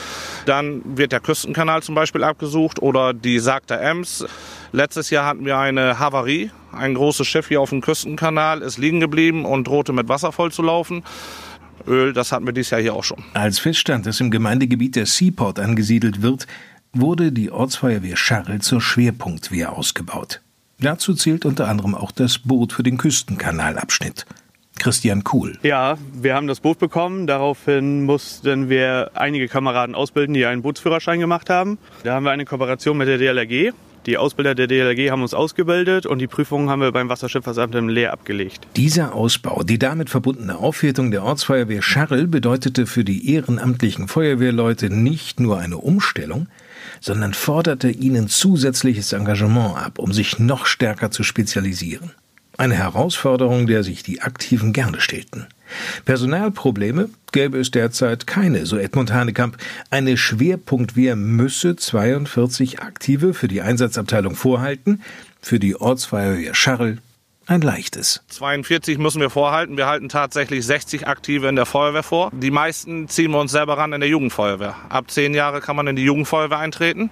Dann 0.46 0.81
wird 0.96 1.12
der 1.12 1.20
Küstenkanal 1.20 1.83
zum 1.83 1.94
Beispiel 1.94 2.24
abgesucht 2.24 2.81
oder 2.81 3.12
die 3.12 3.38
Sagter 3.38 3.79
Ems. 3.81 4.24
Letztes 4.72 5.11
Jahr 5.11 5.26
hatten 5.26 5.44
wir 5.44 5.59
eine 5.59 5.98
Havarie. 5.98 6.50
Ein 6.72 6.94
großes 6.94 7.26
Schiff 7.26 7.48
hier 7.48 7.61
auf 7.61 7.70
dem 7.70 7.83
Küstenkanal 7.83 8.62
ist 8.62 8.79
liegen 8.79 9.00
geblieben 9.00 9.44
und 9.44 9.66
drohte 9.66 9.92
mit 9.92 10.09
Wasser 10.09 10.33
voll 10.33 10.50
zu 10.50 10.62
laufen. 10.62 11.02
Öl, 11.87 12.12
das 12.12 12.33
hatten 12.33 12.46
wir 12.46 12.52
dieses 12.52 12.70
Jahr 12.70 12.81
hier 12.81 12.94
auch 12.94 13.05
schon. 13.05 13.22
Als 13.35 13.59
feststand, 13.59 14.07
dass 14.07 14.20
im 14.20 14.31
Gemeindegebiet 14.31 14.96
der 14.96 15.07
Seaport 15.07 15.59
angesiedelt 15.59 16.22
wird, 16.22 16.46
wurde 17.00 17.32
die 17.32 17.50
Ortsfeuerwehr 17.50 18.16
Scharl 18.16 18.61
zur 18.61 18.80
Schwerpunktwehr 18.80 19.72
ausgebaut. 19.72 20.40
Dazu 20.78 21.14
zählt 21.14 21.44
unter 21.44 21.68
anderem 21.68 21.94
auch 21.94 22.12
das 22.12 22.38
Boot 22.38 22.72
für 22.72 22.82
den 22.82 22.98
Küstenkanalabschnitt. 22.98 24.26
Christian 24.78 25.24
Kuhl. 25.24 25.59
Ja, 25.62 25.96
wir 26.12 26.35
haben 26.35 26.46
das 26.46 26.61
Boot 26.61 26.78
bekommen. 26.78 27.26
Daraufhin 27.26 28.04
mussten 28.04 28.68
wir 28.68 29.12
einige 29.14 29.48
Kameraden 29.48 29.94
ausbilden, 29.94 30.35
die 30.35 30.44
einen 30.44 30.62
Bootsführerschein 30.62 31.18
gemacht 31.18 31.48
haben. 31.48 31.78
Da 32.04 32.14
haben 32.14 32.24
wir 32.24 32.30
eine 32.30 32.44
Kooperation 32.44 32.98
mit 32.98 33.09
der 33.09 33.18
DLRG. 33.18 33.72
Die 34.06 34.18
Ausbilder 34.18 34.54
der 34.54 34.68
DLRG 34.68 35.11
haben 35.11 35.22
uns 35.22 35.35
ausgebildet 35.35 36.06
und 36.06 36.20
die 36.20 36.28
Prüfungen 36.28 36.70
haben 36.70 36.80
wir 36.80 36.92
beim 36.92 37.09
Wasserschifffahrtsamt 37.09 37.74
im 37.74 37.88
Leer 37.88 38.12
abgelegt. 38.12 38.68
Dieser 38.76 39.14
Ausbau, 39.14 39.64
die 39.64 39.80
damit 39.80 40.11
verbundene 40.11 40.59
Aufwertung 40.59 41.11
der 41.11 41.24
Ortsfeuerwehr 41.24 41.82
Scharrel 41.82 42.28
bedeutete 42.28 42.87
für 42.87 43.02
die 43.02 43.32
ehrenamtlichen 43.32 44.06
Feuerwehrleute 44.06 44.90
nicht 44.90 45.40
nur 45.40 45.59
eine 45.59 45.78
Umstellung, 45.78 46.46
sondern 47.01 47.35
forderte 47.35 47.90
ihnen 47.90 48.29
zusätzliches 48.29 49.12
Engagement 49.12 49.77
ab, 49.77 49.99
um 49.99 50.12
sich 50.12 50.38
noch 50.38 50.66
stärker 50.66 51.11
zu 51.11 51.22
spezialisieren. 51.22 52.12
Eine 52.59 52.77
Herausforderung, 52.77 53.66
der 53.66 53.83
sich 53.83 54.03
die 54.03 54.22
Aktiven 54.22 54.72
gerne 54.72 55.01
stellten. 55.01 55.46
Personalprobleme 56.05 57.11
gäbe 57.33 57.59
es 57.59 57.70
derzeit 57.70 58.27
keine, 58.27 58.64
so 58.64 58.79
Edmund 58.79 59.12
Hanekamp. 59.12 59.59
Eine 59.90 60.16
Schwerpunktwehr 60.16 61.16
müsse 61.16 61.77
42 61.77 62.81
Aktive 62.81 63.35
für 63.35 63.49
die 63.49 63.61
Einsatzabteilung 63.61 64.37
vorhalten, 64.37 65.03
für 65.42 65.59
die 65.59 65.77
Ortsfeuerwehr 65.77 66.55
Scharl 66.55 66.99
ein 67.46 67.61
leichtes. 67.61 68.22
42 68.28 68.98
müssen 68.98 69.20
wir 69.20 69.30
vorhalten. 69.30 69.76
Wir 69.76 69.87
halten 69.87 70.09
tatsächlich 70.09 70.66
60 70.66 71.06
Aktive 71.06 71.48
in 71.48 71.56
der 71.56 71.66
Feuerwehr 71.66 72.02
vor. 72.02 72.30
Die 72.32 72.50
meisten 72.50 73.09
ziehen 73.09 73.30
wir 73.30 73.40
uns 73.40 73.52
selber 73.52 73.78
ran 73.78 73.92
in 73.92 74.00
der 74.00 74.09
Jugendfeuerwehr. 74.09 74.76
Ab 74.88 75.11
zehn 75.11 75.32
Jahre 75.32 75.61
kann 75.61 75.76
man 75.76 75.87
in 75.87 75.96
die 75.96 76.04
Jugendfeuerwehr 76.04 76.59
eintreten. 76.59 77.11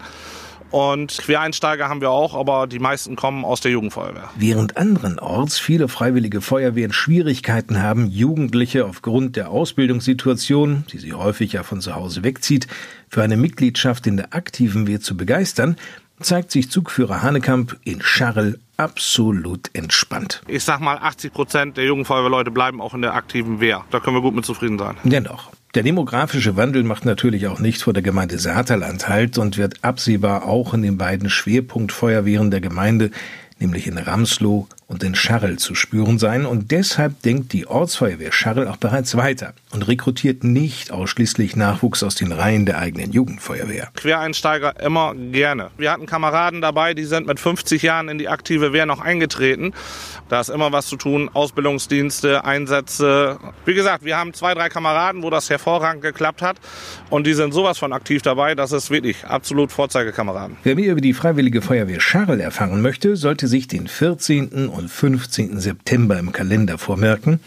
Und 0.75 1.19
Quereinsteiger 1.19 1.89
haben 1.89 2.01
wir 2.01 2.11
auch, 2.11 2.35
aber 2.35 2.67
die 2.67 2.81
meisten 2.81 3.15
kommen 3.15 3.45
aus 3.45 3.61
der 3.61 3.71
Jugendfeuerwehr. 3.71 4.29
Während 4.35 4.77
anderenorts 4.77 5.61
viele 5.61 5.87
freiwillige 5.87 6.41
Feuerwehren 6.41 6.93
Schwierigkeiten 6.93 7.81
haben, 7.81 8.09
Jugendliche 8.09 8.85
aufgrund 8.85 9.37
der 9.37 9.51
Ausbildungssituation, 9.51 10.85
die 10.91 10.99
sie 10.99 11.13
häufig 11.13 11.53
ja 11.53 11.63
von 11.63 11.81
zu 11.81 11.95
Hause 11.95 12.25
wegzieht, 12.25 12.67
für 13.09 13.23
eine 13.23 13.37
Mitgliedschaft 13.37 14.09
in 14.09 14.17
der 14.17 14.35
aktiven 14.35 14.89
Wehr 14.89 15.01
zu 15.01 15.17
begeistern, 15.17 15.77
zeigt 16.19 16.51
sich 16.51 16.71
Zugführer 16.73 17.23
Hanekamp 17.23 17.77
in 17.85 18.03
Scharrel 18.03 18.59
absolut 18.77 19.71
entspannt. 19.73 20.43
Ich 20.49 20.65
sag 20.65 20.81
mal, 20.81 20.97
80 20.99 21.33
Prozent 21.33 21.77
der 21.77 21.85
Jugendfeuerwehrleute 21.85 22.51
bleiben 22.51 22.81
auch 22.81 22.95
in 22.95 23.03
der 23.03 23.15
aktiven 23.15 23.61
Wehr. 23.61 23.85
Da 23.91 24.01
können 24.01 24.17
wir 24.17 24.23
gut 24.23 24.35
mit 24.35 24.45
zufrieden 24.45 24.79
sein. 24.79 24.97
Dennoch. 25.05 25.51
Der 25.75 25.83
demografische 25.83 26.57
Wandel 26.57 26.85
macht 26.85 27.05
natürlich 27.05 27.49
auch 27.49 27.59
nicht 27.59 27.83
vor 27.83 27.93
der 27.93 28.03
Gemeinde 28.03 28.39
Saterland 28.39 29.09
Halt 29.09 29.39
und 29.39 29.59
wird 29.59 29.83
absehbar 29.83 30.45
auch 30.45 30.73
in 30.73 30.83
den 30.83 30.99
beiden 30.99 31.29
Schwerpunktfeuerwehren 31.29 32.53
der 32.53 32.61
Gemeinde, 32.61 33.11
nämlich 33.59 33.89
in 33.89 33.99
Ramsloh 33.99 34.69
und 34.87 35.03
in 35.03 35.15
Scharrel 35.15 35.59
zu 35.59 35.75
spüren 35.75 36.19
sein 36.19 36.47
und 36.47 36.71
deshalb 36.71 37.23
denkt 37.23 37.53
die 37.53 37.67
Ortsfeuerwehr 37.67 38.33
Scharrel 38.33 38.69
auch 38.69 38.77
bereits 38.77 39.17
weiter 39.17 39.55
und 39.73 39.87
rekrutiert 39.89 40.45
nicht 40.45 40.91
ausschließlich 40.91 41.57
Nachwuchs 41.57 42.03
aus 42.03 42.15
den 42.15 42.33
Reihen 42.33 42.67
der 42.67 42.79
eigenen 42.79 43.13
Jugendfeuerwehr. 43.13 43.89
Quereinsteiger 43.95 44.81
immer 44.81 45.15
gerne. 45.15 45.71
Wir 45.79 45.91
hatten 45.91 46.07
Kameraden 46.07 46.61
dabei, 46.61 46.95
die 46.95 47.05
sind 47.05 47.27
mit 47.27 47.41
50 47.41 47.83
Jahren 47.83 48.09
in 48.09 48.19
die 48.19 48.29
aktive 48.29 48.73
Wehr 48.73 48.87
noch 48.87 49.01
eingetreten. 49.01 49.73
Da 50.29 50.41
ist 50.41 50.51
immer 50.51 50.73
was 50.73 50.87
zu 50.87 50.97
tun, 50.97 51.31
Ausbildungsdienste, 51.33 52.45
Einsätze. 52.45 53.39
Wie 53.65 53.75
gesagt, 53.75 54.05
wir 54.05 54.17
haben 54.17 54.35
zwei, 54.35 54.55
drei 54.55 54.69
Kameraden, 54.69 55.23
wo 55.23 55.31
das 55.31 55.51
hervorragend 55.51 56.03
geklappt 56.03 56.43
hat 56.43 56.57
und 57.11 57.27
die 57.27 57.35
sind 57.35 57.55
sowas 57.55 57.79
von 57.79 57.93
aktiv 57.93 58.23
dabei, 58.23 58.55
das 58.55 58.73
ist 58.73 58.91
wirklich 58.91 59.25
absolut 59.25 59.73
Vorzeigekameraden. 59.73 60.57
Wer 60.63 60.75
mehr 60.75 60.93
über 60.93 61.01
die 61.01 61.15
Freiwillige 61.15 61.63
Feuerwehr 61.63 62.01
Scharrel 62.01 62.41
erfahren 62.41 62.83
möchte, 62.83 63.17
sollte 63.17 63.49
sich 63.49 63.69
den 63.69 63.89
14 63.89 64.49
und 64.75 64.91
15. 64.91 65.61
September 65.61 66.19
im 66.19 66.33
Kalender 66.33 66.79
vormerken, 66.79 67.41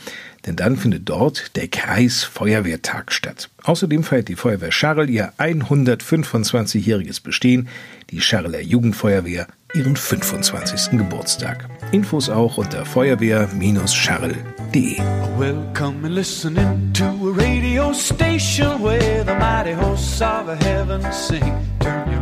denn 0.46 0.56
dann 0.56 0.78
findet 0.78 1.10
dort 1.10 1.56
der 1.56 1.68
Kreisfeuerwehrtag 1.68 3.12
statt. 3.12 3.50
Außerdem 3.64 4.04
feiert 4.04 4.30
die 4.30 4.36
Feuerwehr 4.36 4.72
Scharrel 4.72 5.10
ihr 5.10 5.34
125-jähriges 5.38 7.22
Bestehen, 7.22 7.68
die 8.10 8.22
Scharreler 8.22 8.62
Jugendfeuerwehr 8.62 9.48
ihren 9.74 9.96
25. 9.96 10.98
Geburtstag. 10.98 11.68
Infos 11.92 12.30
auch 12.30 12.58
unter 12.58 12.86
your 22.08 22.17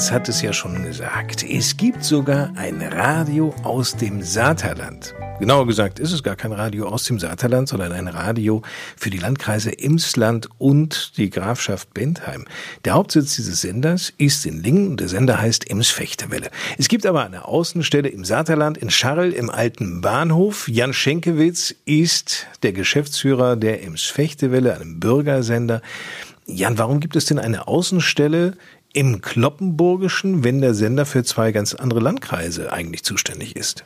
Heinz 0.00 0.12
hat 0.12 0.30
es 0.30 0.40
ja 0.40 0.54
schon 0.54 0.82
gesagt. 0.82 1.44
Es 1.44 1.76
gibt 1.76 2.04
sogar 2.04 2.54
ein 2.56 2.80
Radio 2.80 3.54
aus 3.64 3.94
dem 3.94 4.22
Saterland. 4.22 5.14
Genauer 5.40 5.66
gesagt 5.66 5.98
ist 5.98 6.12
es 6.12 6.22
gar 6.22 6.36
kein 6.36 6.52
Radio 6.52 6.88
aus 6.88 7.04
dem 7.04 7.18
Saterland, 7.18 7.68
sondern 7.68 7.92
ein 7.92 8.08
Radio 8.08 8.62
für 8.96 9.10
die 9.10 9.18
Landkreise 9.18 9.78
Emsland 9.78 10.48
und 10.56 11.18
die 11.18 11.28
Grafschaft 11.28 11.92
Bentheim. 11.92 12.46
Der 12.86 12.94
Hauptsitz 12.94 13.36
dieses 13.36 13.60
Senders 13.60 14.10
ist 14.16 14.46
in 14.46 14.62
Lingen 14.62 14.92
und 14.92 15.00
der 15.00 15.08
Sender 15.08 15.38
heißt 15.38 15.68
Ems-Fechtewelle. 15.70 16.48
Es 16.78 16.88
gibt 16.88 17.04
aber 17.04 17.22
eine 17.22 17.44
Außenstelle 17.44 18.08
im 18.08 18.24
Saterland 18.24 18.78
in 18.78 18.88
Scharrel 18.88 19.34
im 19.34 19.50
alten 19.50 20.00
Bahnhof. 20.00 20.66
Jan 20.66 20.94
Schenkewitz 20.94 21.74
ist 21.84 22.46
der 22.62 22.72
Geschäftsführer 22.72 23.54
der 23.54 23.82
Ems-Fechtewelle, 23.82 24.74
einem 24.74 24.98
Bürgersender. 24.98 25.82
Jan, 26.46 26.78
warum 26.78 27.00
gibt 27.00 27.16
es 27.16 27.26
denn 27.26 27.38
eine 27.38 27.68
Außenstelle 27.68 28.56
im 28.92 29.20
Kloppenburgischen, 29.20 30.44
wenn 30.44 30.60
der 30.60 30.74
Sender 30.74 31.06
für 31.06 31.24
zwei 31.24 31.52
ganz 31.52 31.74
andere 31.74 32.00
Landkreise 32.00 32.72
eigentlich 32.72 33.04
zuständig 33.04 33.56
ist? 33.56 33.84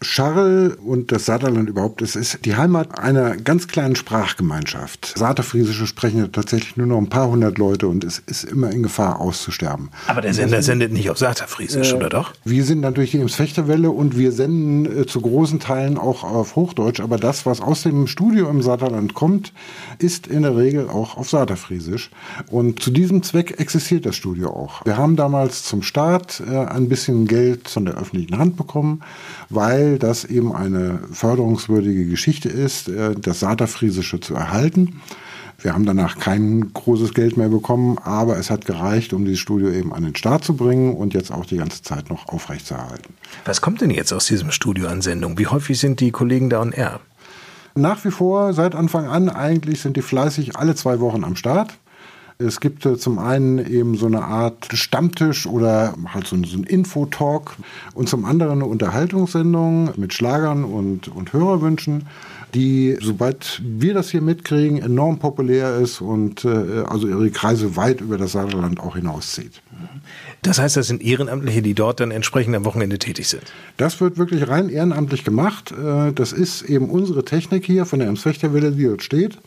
Scharrel 0.00 0.78
und 0.84 1.10
das 1.10 1.26
Saterland 1.26 1.68
überhaupt, 1.68 2.02
es 2.02 2.14
ist 2.14 2.44
die 2.44 2.54
Heimat 2.54 2.98
einer 2.98 3.36
ganz 3.36 3.66
kleinen 3.66 3.96
Sprachgemeinschaft. 3.96 5.18
Saterfriesische 5.18 5.88
sprechen 5.88 6.18
ja 6.18 6.28
tatsächlich 6.28 6.76
nur 6.76 6.86
noch 6.86 6.98
ein 6.98 7.08
paar 7.08 7.28
hundert 7.28 7.58
Leute 7.58 7.88
und 7.88 8.04
es 8.04 8.20
ist 8.20 8.44
immer 8.44 8.70
in 8.70 8.84
Gefahr 8.84 9.20
auszusterben. 9.20 9.90
Aber 10.06 10.20
der 10.20 10.34
Sender 10.34 10.62
sendet 10.62 10.92
nicht 10.92 11.10
auf 11.10 11.18
Saterfriesisch, 11.18 11.92
Äh, 11.92 11.96
oder 11.96 12.08
doch? 12.10 12.32
Wir 12.44 12.64
sind 12.64 12.80
natürlich 12.80 13.10
die 13.10 13.18
Ems-Fechterwelle 13.18 13.90
und 13.90 14.16
wir 14.16 14.30
senden 14.30 15.00
äh, 15.00 15.06
zu 15.06 15.20
großen 15.20 15.58
Teilen 15.58 15.98
auch 15.98 16.22
auf 16.22 16.54
Hochdeutsch, 16.54 17.00
aber 17.00 17.16
das, 17.16 17.44
was 17.44 17.60
aus 17.60 17.82
dem 17.82 18.06
Studio 18.06 18.48
im 18.50 18.62
Saterland 18.62 19.14
kommt, 19.14 19.52
ist 19.98 20.28
in 20.28 20.42
der 20.42 20.56
Regel 20.56 20.88
auch 20.88 21.16
auf 21.16 21.28
Saterfriesisch. 21.28 22.10
Und 22.50 22.80
zu 22.80 22.92
diesem 22.92 23.24
Zweck 23.24 23.58
existiert 23.58 24.06
das 24.06 24.14
Studio 24.14 24.50
auch. 24.50 24.84
Wir 24.84 24.96
haben 24.96 25.16
damals 25.16 25.64
zum 25.64 25.82
Start 25.82 26.40
äh, 26.48 26.56
ein 26.56 26.88
bisschen 26.88 27.26
Geld 27.26 27.68
von 27.68 27.84
der 27.84 27.96
öffentlichen 27.96 28.38
Hand 28.38 28.56
bekommen, 28.56 29.00
weil 29.50 29.87
das 29.96 30.24
eben 30.24 30.52
eine 30.52 31.00
förderungswürdige 31.12 32.04
Geschichte 32.06 32.48
ist, 32.48 32.88
äh, 32.88 33.14
das 33.14 33.40
Saterfriesische 33.40 34.20
zu 34.20 34.34
erhalten. 34.34 35.00
Wir 35.60 35.74
haben 35.74 35.86
danach 35.86 36.18
kein 36.18 36.72
großes 36.72 37.14
Geld 37.14 37.36
mehr 37.36 37.48
bekommen, 37.48 37.98
aber 37.98 38.36
es 38.36 38.48
hat 38.48 38.64
gereicht, 38.64 39.12
um 39.12 39.24
dieses 39.24 39.40
Studio 39.40 39.70
eben 39.70 39.92
an 39.92 40.04
den 40.04 40.14
Start 40.14 40.44
zu 40.44 40.54
bringen 40.54 40.94
und 40.94 41.14
jetzt 41.14 41.32
auch 41.32 41.46
die 41.46 41.56
ganze 41.56 41.82
Zeit 41.82 42.10
noch 42.10 42.28
aufrechtzuerhalten. 42.28 43.14
Was 43.44 43.60
kommt 43.60 43.80
denn 43.80 43.90
jetzt 43.90 44.12
aus 44.12 44.26
diesem 44.26 44.52
Studio 44.52 44.86
an 44.86 45.02
Sendung? 45.02 45.36
Wie 45.38 45.48
häufig 45.48 45.80
sind 45.80 45.98
die 45.98 46.12
Kollegen 46.12 46.48
da 46.48 46.60
on 46.60 46.70
air? 46.70 47.00
Nach 47.74 48.04
wie 48.04 48.10
vor, 48.10 48.52
seit 48.52 48.74
Anfang 48.74 49.06
an 49.06 49.28
eigentlich, 49.28 49.80
sind 49.80 49.96
die 49.96 50.02
fleißig 50.02 50.56
alle 50.56 50.76
zwei 50.76 51.00
Wochen 51.00 51.24
am 51.24 51.34
Start. 51.34 51.76
Es 52.40 52.60
gibt 52.60 52.86
äh, 52.86 52.96
zum 52.96 53.18
einen 53.18 53.58
eben 53.58 53.96
so 53.96 54.06
eine 54.06 54.22
Art 54.22 54.68
Stammtisch 54.72 55.46
oder 55.46 55.94
halt 56.14 56.28
so, 56.28 56.36
ein- 56.36 56.44
so 56.44 56.56
ein 56.56 56.62
Infotalk 56.62 57.56
und 57.94 58.08
zum 58.08 58.24
anderen 58.24 58.52
eine 58.52 58.66
Unterhaltungssendung 58.66 59.90
mit 59.96 60.14
Schlagern 60.14 60.62
und, 60.64 61.08
und 61.08 61.32
Hörerwünschen, 61.32 62.04
die, 62.54 62.96
soweit 63.02 63.60
wir 63.64 63.92
das 63.92 64.10
hier 64.10 64.22
mitkriegen, 64.22 64.78
enorm 64.78 65.18
populär 65.18 65.78
ist 65.78 66.00
und 66.00 66.44
äh, 66.44 66.84
also 66.88 67.08
ihre 67.08 67.28
Kreise 67.30 67.74
weit 67.76 68.00
über 68.00 68.16
das 68.18 68.32
Saarland 68.32 68.78
auch 68.78 68.94
hinauszieht. 68.94 69.60
Das 70.42 70.60
heißt, 70.60 70.76
das 70.76 70.86
sind 70.86 71.02
Ehrenamtliche, 71.02 71.60
die 71.60 71.74
dort 71.74 71.98
dann 71.98 72.12
entsprechend 72.12 72.54
am 72.54 72.64
Wochenende 72.64 73.00
tätig 73.00 73.26
sind. 73.28 73.42
Das 73.78 74.00
wird 74.00 74.16
wirklich 74.16 74.46
rein 74.48 74.68
ehrenamtlich 74.68 75.24
gemacht. 75.24 75.72
Äh, 75.72 76.12
Das 76.12 76.32
ist 76.32 76.62
eben 76.62 76.88
unsere 76.88 77.24
Technik 77.24 77.64
hier 77.66 77.84
von 77.84 77.98
der 77.98 78.06
Emsfechterwelle, 78.08 78.70
die 78.70 78.84
dort 78.84 79.02
steht. 79.02 79.38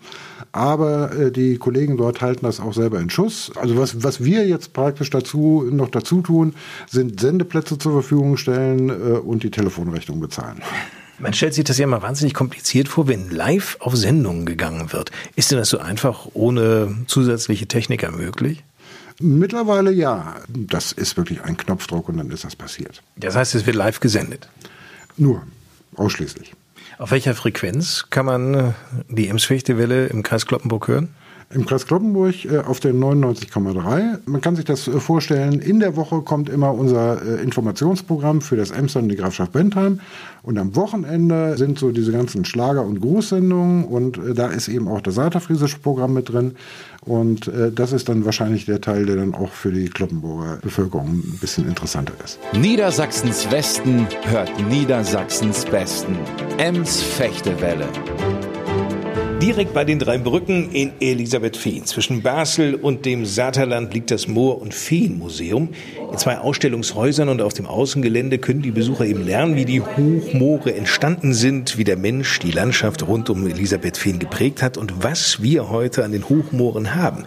Aber 0.51 1.13
äh, 1.13 1.31
die 1.31 1.57
Kollegen 1.57 1.97
dort 1.97 2.21
halten 2.21 2.45
das 2.45 2.59
auch 2.59 2.73
selber 2.73 2.99
in 2.99 3.09
Schuss. 3.09 3.51
Also 3.55 3.77
was, 3.77 4.03
was 4.03 4.23
wir 4.23 4.47
jetzt 4.47 4.73
praktisch 4.73 5.09
dazu 5.09 5.65
noch 5.71 5.89
dazu 5.89 6.21
tun, 6.21 6.53
sind 6.89 7.19
Sendeplätze 7.19 7.77
zur 7.77 7.93
Verfügung 7.93 8.37
stellen 8.37 8.89
äh, 8.89 8.93
und 8.93 9.43
die 9.43 9.51
Telefonrechnung 9.51 10.19
bezahlen. 10.19 10.61
Man 11.19 11.33
stellt 11.33 11.53
sich 11.53 11.63
das 11.63 11.77
ja 11.77 11.83
immer 11.83 12.01
wahnsinnig 12.01 12.33
kompliziert 12.33 12.87
vor, 12.87 13.07
wenn 13.07 13.29
live 13.29 13.77
auf 13.79 13.95
Sendungen 13.95 14.45
gegangen 14.45 14.91
wird. 14.91 15.11
Ist 15.35 15.51
denn 15.51 15.59
das 15.59 15.69
so 15.69 15.77
einfach 15.77 16.27
ohne 16.33 16.95
zusätzliche 17.05 17.67
Techniker 17.67 18.11
möglich? 18.11 18.63
Mittlerweile 19.19 19.91
ja. 19.91 20.37
Das 20.47 20.91
ist 20.91 21.15
wirklich 21.17 21.43
ein 21.43 21.57
Knopfdruck 21.57 22.09
und 22.09 22.17
dann 22.17 22.31
ist 22.31 22.43
das 22.43 22.55
passiert. 22.55 23.03
Das 23.17 23.35
heißt, 23.35 23.53
es 23.53 23.67
wird 23.67 23.75
live 23.75 23.99
gesendet? 23.99 24.49
Nur, 25.15 25.43
ausschließlich. 25.95 26.53
Auf 27.01 27.09
welcher 27.09 27.33
Frequenz 27.33 28.05
kann 28.11 28.27
man 28.27 28.53
äh, 28.53 28.73
die 29.09 29.27
Ems-Fechtewelle 29.27 30.05
im 30.05 30.21
Kreis 30.21 30.45
Kloppenburg 30.45 30.87
hören? 30.87 31.09
Im 31.53 31.65
Kreis 31.65 31.85
Kloppenburg 31.85 32.45
äh, 32.45 32.59
auf 32.59 32.79
der 32.79 32.93
99,3. 32.93 34.19
Man 34.25 34.41
kann 34.41 34.55
sich 34.55 34.65
das 34.65 34.87
äh, 34.87 34.99
vorstellen, 34.99 35.59
in 35.59 35.79
der 35.79 35.95
Woche 35.95 36.21
kommt 36.21 36.49
immer 36.49 36.73
unser 36.73 37.21
äh, 37.21 37.41
Informationsprogramm 37.43 38.41
für 38.41 38.55
das 38.55 38.71
Emster 38.71 38.99
und 38.99 39.09
die 39.09 39.15
Grafschaft 39.15 39.51
Bentheim. 39.51 39.99
Und 40.43 40.57
am 40.57 40.75
Wochenende 40.75 41.57
sind 41.57 41.77
so 41.77 41.91
diese 41.91 42.11
ganzen 42.11 42.45
Schlager- 42.45 42.85
und 42.85 43.01
Grußsendungen 43.01 43.85
und 43.85 44.17
äh, 44.17 44.33
da 44.33 44.47
ist 44.47 44.67
eben 44.67 44.87
auch 44.87 45.01
das 45.01 45.15
Saterfriesische 45.15 45.79
Programm 45.79 46.13
mit 46.13 46.29
drin. 46.29 46.55
Und 47.03 47.47
äh, 47.47 47.71
das 47.71 47.93
ist 47.93 48.09
dann 48.09 48.25
wahrscheinlich 48.25 48.65
der 48.65 48.79
Teil, 48.79 49.05
der 49.05 49.17
dann 49.17 49.33
auch 49.33 49.51
für 49.51 49.71
die 49.71 49.89
Kloppenburger 49.89 50.57
Bevölkerung 50.61 51.07
ein 51.09 51.37
bisschen 51.41 51.67
interessanter 51.67 52.13
ist. 52.23 52.39
Niedersachsens 52.53 53.49
Westen 53.51 54.07
hört 54.23 54.51
Niedersachsens 54.69 55.65
Besten. 55.65 56.17
Ems 56.57 57.01
Fechtewelle. 57.01 57.87
Direkt 59.41 59.73
bei 59.73 59.83
den 59.83 59.97
drei 59.97 60.19
Brücken 60.19 60.69
in 60.71 60.91
Elisabethfehn. 60.99 61.83
Zwischen 61.87 62.21
Basel 62.21 62.75
und 62.75 63.07
dem 63.07 63.25
Saterland 63.25 63.91
liegt 63.91 64.11
das 64.11 64.27
Moor- 64.27 64.61
und 64.61 64.71
Feenmuseum. 64.71 65.69
In 66.11 66.17
zwei 66.19 66.37
Ausstellungshäusern 66.37 67.27
und 67.27 67.41
auf 67.41 67.51
dem 67.53 67.65
Außengelände 67.65 68.37
können 68.37 68.61
die 68.61 68.69
Besucher 68.69 69.03
eben 69.03 69.25
lernen, 69.25 69.55
wie 69.55 69.65
die 69.65 69.81
Hochmoore 69.81 70.75
entstanden 70.75 71.33
sind, 71.33 71.79
wie 71.79 71.83
der 71.83 71.97
Mensch 71.97 72.37
die 72.37 72.51
Landschaft 72.51 73.07
rund 73.07 73.31
um 73.31 73.47
Elisabethfehn 73.47 74.19
geprägt 74.19 74.61
hat 74.61 74.77
und 74.77 75.03
was 75.03 75.41
wir 75.41 75.71
heute 75.71 76.05
an 76.05 76.11
den 76.11 76.29
Hochmooren 76.29 76.93
haben. 76.93 77.25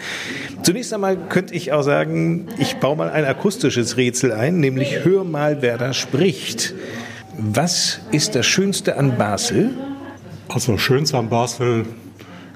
Zunächst 0.63 0.95
einmal 0.95 1.17
könnte 1.17 1.53
ich 1.53 1.73
auch 1.73 1.83
sagen, 1.83 2.47
ich 2.59 2.77
baue 2.77 2.95
mal 2.95 3.11
ein 3.11 3.25
akustisches 3.25 3.97
Rätsel 3.97 4.31
ein, 4.31 4.61
nämlich 4.61 5.05
hör 5.05 5.25
mal, 5.25 5.63
wer 5.63 5.79
da 5.79 5.93
spricht. 5.93 6.75
Was 7.37 7.99
ist 8.13 8.37
das 8.37 8.47
Schönste 8.47 8.99
an 8.99 9.19
Basel? 9.19 9.71
Also 10.49 10.79
Schönste 10.79 11.19
an 11.19 11.29
Basel 11.29 11.87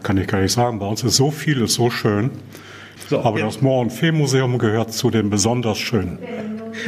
kann 0.02 0.16
ich 0.18 0.26
gar 0.26 0.40
nicht 0.40 0.52
sagen. 0.52 0.78
Bei 0.78 0.86
uns 0.86 1.02
ist 1.02 1.16
so 1.16 1.30
vieles 1.30 1.74
so 1.74 1.90
schön. 1.90 2.30
So, 3.08 3.20
Aber 3.20 3.40
das 3.40 3.62
Moor- 3.62 3.80
und 3.80 3.90
Fee-Museum 3.90 4.58
gehört 4.58 4.92
zu 4.92 5.10
den 5.10 5.30
besonders 5.30 5.78
schönen. 5.78 6.18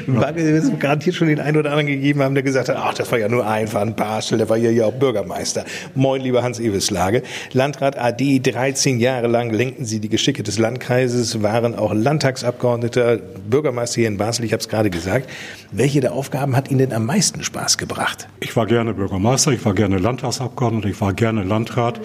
Weil 0.06 0.36
wir 0.36 0.44
es 0.54 0.70
garantiert 0.78 1.16
schon 1.16 1.28
den 1.28 1.40
einen 1.40 1.56
oder 1.56 1.70
anderen 1.70 1.86
gegeben 1.86 2.22
haben, 2.22 2.34
der 2.34 2.42
gesagt 2.42 2.68
hat, 2.68 2.76
ach, 2.78 2.94
das 2.94 3.10
war 3.10 3.18
ja 3.18 3.28
nur 3.28 3.46
einfach 3.46 3.80
ein 3.80 3.94
Basel, 3.94 4.38
der 4.38 4.48
war 4.48 4.56
ja 4.56 4.70
ja 4.70 4.84
auch 4.84 4.92
Bürgermeister. 4.92 5.64
Moin, 5.94 6.20
lieber 6.20 6.42
Hans 6.42 6.60
Eweslage. 6.60 7.22
Landrat 7.52 7.98
AD, 7.98 8.40
13 8.40 9.00
Jahre 9.00 9.26
lang 9.26 9.50
lenkten 9.50 9.84
Sie 9.84 9.98
die 10.00 10.08
Geschicke 10.08 10.42
des 10.42 10.58
Landkreises, 10.58 11.42
waren 11.42 11.74
auch 11.74 11.92
Landtagsabgeordneter, 11.94 13.16
Bürgermeister 13.48 14.00
hier 14.00 14.08
in 14.08 14.18
Basel, 14.18 14.44
ich 14.44 14.52
habe 14.52 14.60
es 14.60 14.68
gerade 14.68 14.90
gesagt. 14.90 15.28
Welche 15.72 16.00
der 16.00 16.12
Aufgaben 16.12 16.56
hat 16.56 16.70
Ihnen 16.70 16.78
denn 16.78 16.92
am 16.92 17.06
meisten 17.06 17.42
Spaß 17.42 17.78
gebracht? 17.78 18.28
Ich 18.40 18.54
war 18.56 18.66
gerne 18.66 18.94
Bürgermeister, 18.94 19.52
ich 19.52 19.64
war 19.64 19.74
gerne 19.74 19.98
Landtagsabgeordneter, 19.98 20.88
ich 20.88 21.00
war 21.00 21.12
gerne 21.14 21.42
Landrat. 21.42 22.00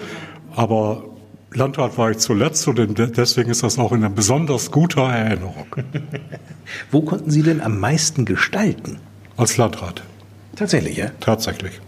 Aber 0.56 1.04
Landrat 1.54 1.98
war 1.98 2.12
ich 2.12 2.18
zuletzt 2.18 2.68
und 2.68 2.78
deswegen 3.18 3.50
ist 3.50 3.64
das 3.64 3.78
auch 3.78 3.92
in 3.92 4.04
einer 4.04 4.10
besonders 4.10 4.72
guter 4.72 5.04
Erinnerung. 5.04 5.68
Wo 6.92 7.02
konnten 7.02 7.32
Sie 7.32 7.44
denn 7.44 7.62
am 7.62 7.80
meisten 7.80 8.26
gestalten? 8.26 9.00
Als 9.38 9.58
Landrat. 9.58 10.04
Tatsächlich, 10.56 10.98
ja? 10.98 11.12
Tatsächlich. 11.20 11.82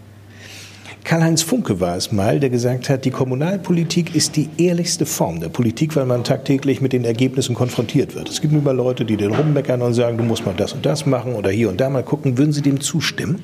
Karl-Heinz 1.04 1.40
Funke 1.40 1.80
war 1.80 1.96
es 1.96 2.12
mal, 2.12 2.38
der 2.38 2.50
gesagt 2.50 2.90
hat, 2.90 3.06
die 3.06 3.10
Kommunalpolitik 3.10 4.14
ist 4.14 4.36
die 4.36 4.50
ehrlichste 4.58 5.06
Form 5.06 5.40
der 5.40 5.48
Politik, 5.48 5.96
weil 5.96 6.04
man 6.04 6.22
tagtäglich 6.22 6.82
mit 6.82 6.92
den 6.92 7.04
Ergebnissen 7.04 7.54
konfrontiert 7.54 8.14
wird. 8.14 8.28
Es 8.28 8.42
gibt 8.42 8.52
immer 8.52 8.74
Leute, 8.74 9.06
die 9.06 9.16
den 9.16 9.34
rummeckern 9.34 9.80
und 9.80 9.94
sagen, 9.94 10.18
du 10.18 10.24
musst 10.24 10.44
mal 10.44 10.54
das 10.54 10.74
und 10.74 10.84
das 10.84 11.06
machen 11.06 11.34
oder 11.34 11.48
hier 11.50 11.70
und 11.70 11.80
da 11.80 11.88
mal 11.88 12.02
gucken. 12.02 12.36
Würden 12.36 12.52
Sie 12.52 12.60
dem 12.60 12.82
zustimmen? 12.82 13.42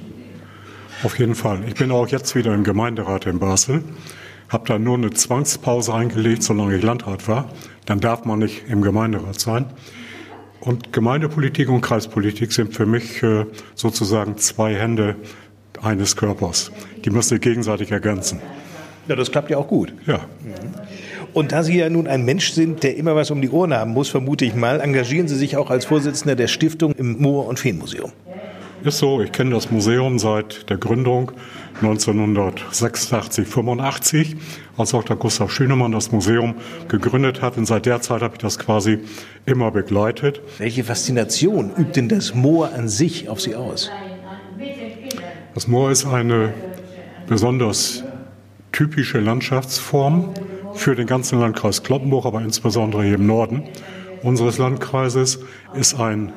Auf 1.03 1.19
jeden 1.19 1.35
Fall. 1.35 1.61
Ich 1.67 1.75
bin 1.75 1.91
auch 1.91 2.09
jetzt 2.09 2.35
wieder 2.35 2.53
im 2.53 2.65
Gemeinderat 2.65 3.25
in 3.25 3.39
Basel 3.39 3.83
habe 4.55 4.67
dann 4.69 4.85
nur 4.85 4.97
eine 4.97 5.11
Zwangspause 5.11 5.93
eingelegt, 5.93 6.45
solange 6.45 6.77
ich 6.77 6.83
Landrat 6.83 7.29
war. 7.29 7.51
Dann 7.85 8.01
darf 8.01 8.25
man 8.25 8.39
nicht 8.39 8.63
im 8.69 8.81
Gemeinderat 8.81 9.39
sein. 9.39 9.67
Und 10.61 10.93
Gemeindepolitik 10.93 11.69
und 11.69 11.83
Kreispolitik 11.83 12.53
sind 12.53 12.73
für 12.73 12.87
mich 12.87 13.23
äh, 13.23 13.45
sozusagen 13.75 14.39
zwei 14.39 14.75
Hände 14.75 15.17
eines 15.83 16.17
Körpers. 16.17 16.71
Die 17.05 17.11
müssen 17.11 17.31
sich 17.31 17.41
gegenseitig 17.41 17.91
ergänzen. 17.91 18.41
Ja, 19.09 19.17
das 19.17 19.31
klappt 19.31 19.51
ja 19.51 19.59
auch 19.59 19.69
gut. 19.69 19.93
Ja. 20.07 20.21
Und 21.35 21.53
da 21.53 21.63
Sie 21.63 21.77
ja 21.77 21.91
nun 21.91 22.07
ein 22.07 22.25
Mensch 22.25 22.53
sind, 22.53 22.83
der 22.85 22.97
immer 22.97 23.15
was 23.17 23.31
um 23.31 23.43
die 23.43 23.51
Ohren 23.51 23.75
haben 23.75 23.91
muss, 23.91 24.09
vermute 24.09 24.47
ich 24.47 24.55
mal, 24.55 24.81
engagieren 24.81 25.29
Sie 25.29 25.37
sich 25.37 25.57
auch 25.59 25.69
als 25.69 25.85
Vorsitzender 25.85 26.37
der 26.37 26.47
Stiftung 26.47 26.93
im 26.93 27.21
Moor- 27.21 27.47
und 27.49 27.59
Feenmuseum. 27.59 28.13
Ist 28.85 28.99
so, 28.99 29.21
ich 29.21 29.33
kenne 29.33 29.51
das 29.51 29.71
Museum 29.71 30.19
seit 30.19 30.71
der 30.71 30.77
Gründung 30.77 31.33
1986, 31.77 33.47
85, 33.47 34.37
als 34.77 34.91
Dr. 34.91 35.17
Gustav 35.17 35.51
Schünemann 35.51 35.93
das 35.93 36.13
Museum 36.13 36.55
gegründet 36.89 37.43
hat. 37.43 37.57
Und 37.57 37.67
seit 37.67 37.87
der 37.87 38.01
Zeit 38.01 38.23
habe 38.23 38.35
ich 38.35 38.41
das 38.41 38.59
quasi 38.59 39.01
immer 39.47 39.71
begleitet. 39.71 40.41
Welche 40.59 40.85
Faszination 40.85 41.71
übt 41.77 41.93
denn 41.97 42.09
das 42.09 42.35
Moor 42.35 42.73
an 42.73 42.89
sich 42.89 43.29
auf 43.29 43.41
Sie 43.41 43.55
aus? 43.55 43.91
Das 45.55 45.69
Moor 45.69 45.91
ist 45.91 46.07
eine 46.07 46.55
besonders 47.27 48.05
typische 48.73 49.21
Landschaftsform 49.21 50.35
für 50.75 50.97
den 50.97 51.07
ganzen 51.07 51.39
Landkreis 51.39 51.83
Kloppenburg, 51.83 52.27
aber 52.27 52.43
insbesondere 52.43 53.05
hier 53.05 53.15
im 53.15 53.27
Norden 53.27 53.65
unseres 54.25 54.59
Landkreises, 54.59 55.39
ist 55.75 56.01
ein 56.01 56.33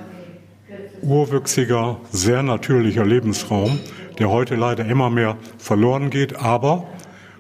urwüchsiger, 1.02 2.00
sehr 2.12 2.44
natürlicher 2.44 3.06
Lebensraum, 3.06 3.80
der 4.20 4.30
heute 4.30 4.56
leider 4.56 4.86
immer 4.86 5.10
mehr 5.10 5.38
verloren 5.58 6.10
geht, 6.10 6.38
aber 6.38 6.88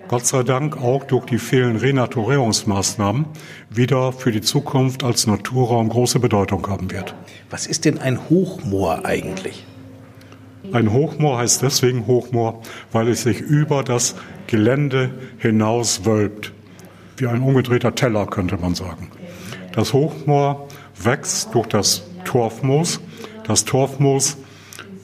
Gott 0.08 0.26
sei 0.26 0.44
Dank 0.44 0.78
auch 0.78 1.04
durch 1.04 1.26
die 1.26 1.38
fehlenden 1.38 1.82
Renaturierungsmaßnahmen 1.82 3.26
wieder 3.70 4.14
für 4.14 4.32
die 4.32 4.42
Zukunft 4.42 5.04
als 5.04 5.28
Naturraum 5.28 5.90
große 5.90 6.20
Bedeutung 6.20 6.66
haben 6.70 6.92
wird. 6.92 7.14
Was 7.50 7.68
ist 7.68 7.84
denn 7.84 7.98
ein 7.98 8.30
Hochmoor 8.30 9.04
eigentlich? 9.04 9.66
Ein 10.72 10.94
Hochmoor 10.94 11.40
heißt 11.40 11.62
deswegen 11.62 12.08
Hochmoor, 12.08 12.62
weil 12.92 13.10
es 13.10 13.24
sich 13.24 13.40
über 13.40 13.84
das 13.84 14.16
Gelände 14.48 15.12
hinaus 15.38 16.06
wölbt. 16.06 16.54
Wie 17.18 17.28
ein 17.28 17.42
umgedrehter 17.42 17.96
Teller, 17.96 18.28
könnte 18.28 18.58
man 18.58 18.76
sagen. 18.76 19.10
Das 19.74 19.94
Hochmoor 19.94 20.68
wächst 21.02 21.54
durch 21.54 21.68
das 21.68 22.04
Torfmoos. 22.26 23.02
Das 23.46 23.66
Torfmoos 23.66 24.38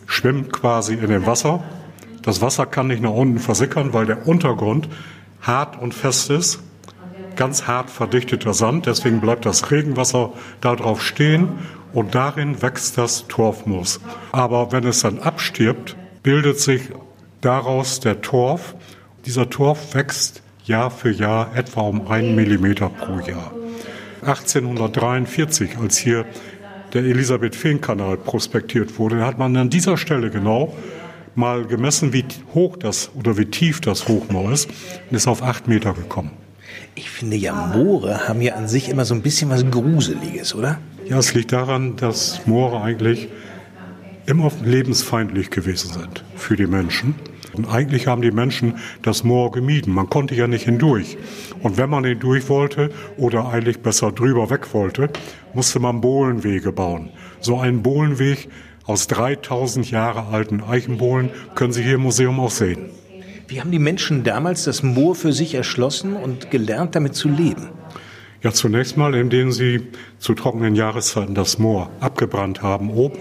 schwimmt 0.05 0.51
quasi 0.51 0.93
in 0.93 1.09
dem 1.09 1.25
Wasser. 1.25 1.63
Das 2.21 2.41
Wasser 2.41 2.65
kann 2.65 2.87
nicht 2.87 3.01
nach 3.01 3.11
unten 3.11 3.39
versickern, 3.39 3.93
weil 3.93 4.05
der 4.05 4.27
Untergrund 4.27 4.87
hart 5.41 5.81
und 5.81 5.93
fest 5.93 6.29
ist. 6.29 6.59
Ganz 7.35 7.67
hart 7.67 7.89
verdichteter 7.89 8.53
Sand, 8.53 8.85
deswegen 8.85 9.19
bleibt 9.19 9.45
das 9.45 9.71
Regenwasser 9.71 10.31
darauf 10.61 11.01
stehen 11.01 11.49
und 11.91 12.15
darin 12.15 12.61
wächst 12.61 12.97
das 12.97 13.27
Torfmoos. 13.27 13.99
Aber 14.31 14.71
wenn 14.71 14.85
es 14.85 15.01
dann 15.01 15.19
abstirbt, 15.19 15.95
bildet 16.21 16.59
sich 16.59 16.89
daraus 17.41 17.99
der 17.99 18.21
Torf. 18.21 18.75
Dieser 19.25 19.49
Torf 19.49 19.93
wächst 19.95 20.41
Jahr 20.65 20.91
für 20.91 21.11
Jahr 21.11 21.55
etwa 21.55 21.81
um 21.81 22.07
einen 22.07 22.35
Millimeter 22.35 22.89
pro 22.89 23.19
Jahr. 23.19 23.51
1843, 24.21 25.77
als 25.77 25.97
hier 25.97 26.25
der 26.93 27.03
Elisabeth-Fehn-Kanal 27.03 28.17
prospektiert 28.17 28.99
wurde, 28.99 29.25
hat 29.25 29.37
man 29.37 29.55
an 29.57 29.69
dieser 29.69 29.97
Stelle 29.97 30.29
genau 30.29 30.73
mal 31.35 31.65
gemessen, 31.65 32.13
wie 32.13 32.25
hoch 32.53 32.77
das 32.77 33.09
oder 33.15 33.37
wie 33.37 33.45
tief 33.45 33.81
das 33.81 34.07
Hochmoor 34.07 34.51
ist 34.51 34.69
und 35.09 35.15
ist 35.15 35.27
auf 35.27 35.41
acht 35.41 35.67
Meter 35.67 35.93
gekommen. 35.93 36.31
Ich 36.95 37.09
finde 37.09 37.37
ja, 37.37 37.53
Moore 37.75 38.27
haben 38.27 38.41
ja 38.41 38.53
an 38.55 38.67
sich 38.67 38.89
immer 38.89 39.05
so 39.05 39.15
ein 39.15 39.21
bisschen 39.21 39.49
was 39.49 39.69
Gruseliges, 39.69 40.53
oder? 40.53 40.79
Ja, 41.07 41.17
es 41.17 41.33
liegt 41.33 41.51
daran, 41.51 41.95
dass 41.95 42.45
Moore 42.45 42.81
eigentlich 42.81 43.29
immer 44.25 44.51
lebensfeindlich 44.63 45.49
gewesen 45.49 45.91
sind 45.91 46.23
für 46.35 46.55
die 46.55 46.67
Menschen. 46.67 47.15
Und 47.55 47.67
eigentlich 47.67 48.07
haben 48.07 48.21
die 48.21 48.31
Menschen 48.31 48.75
das 49.01 49.23
Moor 49.23 49.51
gemieden. 49.51 49.93
Man 49.93 50.09
konnte 50.09 50.35
ja 50.35 50.47
nicht 50.47 50.65
hindurch. 50.65 51.17
Und 51.61 51.77
wenn 51.77 51.89
man 51.89 52.03
hindurch 52.03 52.49
wollte 52.49 52.89
oder 53.17 53.49
eigentlich 53.49 53.79
besser 53.81 54.11
drüber 54.11 54.49
weg 54.49 54.73
wollte, 54.73 55.09
musste 55.53 55.79
man 55.79 56.01
Bohlenwege 56.01 56.71
bauen. 56.71 57.09
So 57.39 57.59
einen 57.59 57.83
Bohlenweg 57.83 58.49
aus 58.85 59.07
3000 59.07 59.89
Jahre 59.91 60.27
alten 60.33 60.61
Eichenbohlen 60.61 61.29
können 61.55 61.73
Sie 61.73 61.83
hier 61.83 61.95
im 61.95 62.01
Museum 62.01 62.39
auch 62.39 62.51
sehen. 62.51 62.89
Wie 63.47 63.61
haben 63.61 63.71
die 63.71 63.79
Menschen 63.79 64.23
damals 64.23 64.63
das 64.63 64.83
Moor 64.83 65.15
für 65.15 65.33
sich 65.33 65.53
erschlossen 65.53 66.15
und 66.15 66.49
gelernt, 66.49 66.95
damit 66.95 67.13
zu 67.15 67.29
leben? 67.29 67.69
Ja, 68.41 68.51
zunächst 68.51 68.97
mal, 68.97 69.15
indem 69.15 69.51
sie 69.51 69.87
zu 70.17 70.33
trockenen 70.33 70.75
Jahreszeiten 70.75 71.35
das 71.35 71.59
Moor 71.59 71.89
abgebrannt 72.01 72.61
haben 72.61 72.89
oben 72.89 73.19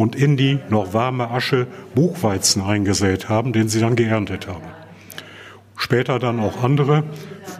und 0.00 0.16
in 0.16 0.38
die 0.38 0.58
noch 0.70 0.94
warme 0.94 1.30
Asche 1.30 1.66
Buchweizen 1.94 2.62
eingesät 2.62 3.28
haben, 3.28 3.52
den 3.52 3.68
sie 3.68 3.80
dann 3.80 3.96
geerntet 3.96 4.46
haben. 4.46 4.64
Später 5.76 6.18
dann 6.18 6.40
auch 6.40 6.64
andere 6.64 7.04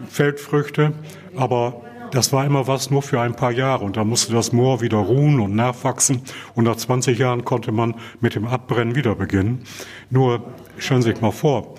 Feldfrüchte, 0.08 0.94
aber 1.36 1.82
das 2.12 2.32
war 2.32 2.46
immer 2.46 2.66
was 2.66 2.90
nur 2.90 3.02
für 3.02 3.20
ein 3.20 3.36
paar 3.36 3.52
Jahre 3.52 3.84
und 3.84 3.98
da 3.98 4.04
musste 4.04 4.32
das 4.32 4.54
Moor 4.54 4.80
wieder 4.80 4.96
ruhen 4.96 5.38
und 5.38 5.54
nachwachsen 5.54 6.22
und 6.54 6.64
nach 6.64 6.76
20 6.76 7.18
Jahren 7.18 7.44
konnte 7.44 7.72
man 7.72 7.94
mit 8.22 8.34
dem 8.34 8.46
Abbrennen 8.46 8.94
wieder 8.94 9.14
beginnen. 9.16 9.64
Nur 10.08 10.42
stellen 10.78 11.02
Sie 11.02 11.10
sich 11.10 11.20
mal 11.20 11.32
vor, 11.32 11.74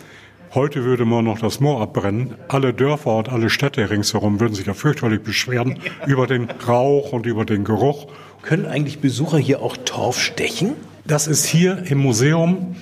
Heute 0.53 0.83
würde 0.83 1.05
man 1.05 1.23
noch 1.23 1.39
das 1.39 1.61
Moor 1.61 1.79
abbrennen. 1.79 2.35
Alle 2.49 2.73
Dörfer 2.73 3.15
und 3.15 3.29
alle 3.29 3.49
Städte 3.49 3.89
ringsherum 3.89 4.41
würden 4.41 4.53
sich 4.53 4.65
ja 4.65 4.73
fürchterlich 4.73 5.21
beschweren 5.21 5.79
über 6.07 6.27
den 6.27 6.49
Rauch 6.67 7.13
und 7.13 7.25
über 7.25 7.45
den 7.45 7.63
Geruch. 7.63 8.07
Können 8.41 8.65
eigentlich 8.65 8.99
Besucher 8.99 9.37
hier 9.37 9.61
auch 9.61 9.77
Torf 9.77 10.19
stechen? 10.19 10.73
Das 11.05 11.27
ist 11.27 11.45
hier 11.45 11.83
im 11.89 11.99
Museum 11.99 12.75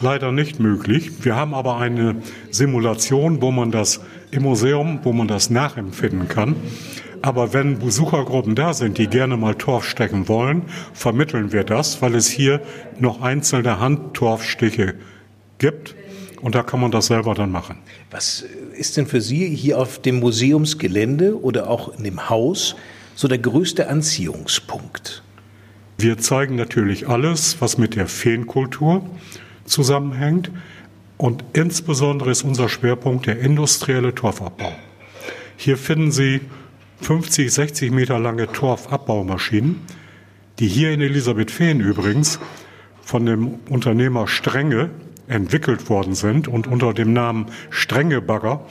leider 0.00 0.32
nicht 0.32 0.60
möglich. 0.60 1.24
Wir 1.24 1.36
haben 1.36 1.54
aber 1.54 1.78
eine 1.78 2.16
Simulation, 2.50 3.40
wo 3.40 3.50
man 3.50 3.70
das 3.70 4.00
im 4.30 4.42
Museum, 4.42 5.00
wo 5.04 5.12
man 5.12 5.28
das 5.28 5.48
nachempfinden 5.50 6.28
kann. 6.28 6.56
Aber 7.22 7.54
wenn 7.54 7.78
Besuchergruppen 7.78 8.54
da 8.54 8.74
sind, 8.74 8.98
die 8.98 9.06
gerne 9.06 9.36
mal 9.36 9.54
Torf 9.54 9.84
stechen 9.88 10.28
wollen, 10.28 10.62
vermitteln 10.92 11.50
wir 11.52 11.64
das, 11.64 12.02
weil 12.02 12.14
es 12.14 12.28
hier 12.28 12.60
noch 12.98 13.22
einzelne 13.22 13.80
Handtorfstiche 13.80 14.94
gibt. 15.58 15.94
Und 16.42 16.54
da 16.54 16.62
kann 16.62 16.80
man 16.80 16.90
das 16.90 17.06
selber 17.06 17.34
dann 17.34 17.50
machen. 17.50 17.78
Was 18.10 18.44
ist 18.76 18.98
denn 18.98 19.06
für 19.06 19.22
Sie 19.22 19.48
hier 19.48 19.78
auf 19.78 20.00
dem 20.00 20.20
Museumsgelände 20.20 21.40
oder 21.40 21.70
auch 21.70 21.96
in 21.96 22.04
dem 22.04 22.28
Haus 22.28 22.76
so 23.16 23.26
der 23.26 23.38
größte 23.38 23.88
Anziehungspunkt? 23.88 25.24
Wir 25.98 26.18
zeigen 26.18 26.54
natürlich 26.54 27.08
alles, 27.08 27.60
was 27.60 27.78
mit 27.78 27.96
der 27.96 28.06
Feenkultur 28.06 29.08
zusammenhängt. 29.64 30.50
Und 31.16 31.42
insbesondere 31.54 32.30
ist 32.30 32.42
unser 32.42 32.68
Schwerpunkt 32.68 33.26
der 33.26 33.40
industrielle 33.40 34.14
Torfabbau. 34.14 34.72
Hier 35.56 35.78
finden 35.78 36.12
Sie 36.12 36.42
50, 37.00 37.52
60 37.52 37.90
Meter 37.90 38.18
lange 38.18 38.52
Torfabbaumaschinen, 38.52 39.80
die 40.58 40.68
hier 40.68 40.92
in 40.92 41.00
Elisabethfehn 41.00 41.80
übrigens 41.80 42.38
von 43.00 43.24
dem 43.24 43.60
Unternehmer 43.70 44.28
Strenge 44.28 44.90
entwickelt 45.26 45.88
worden 45.88 46.14
sind 46.14 46.48
und 46.48 46.66
unter 46.66 46.92
dem 46.92 47.14
Namen 47.14 47.46
Strengebagger 47.70 48.66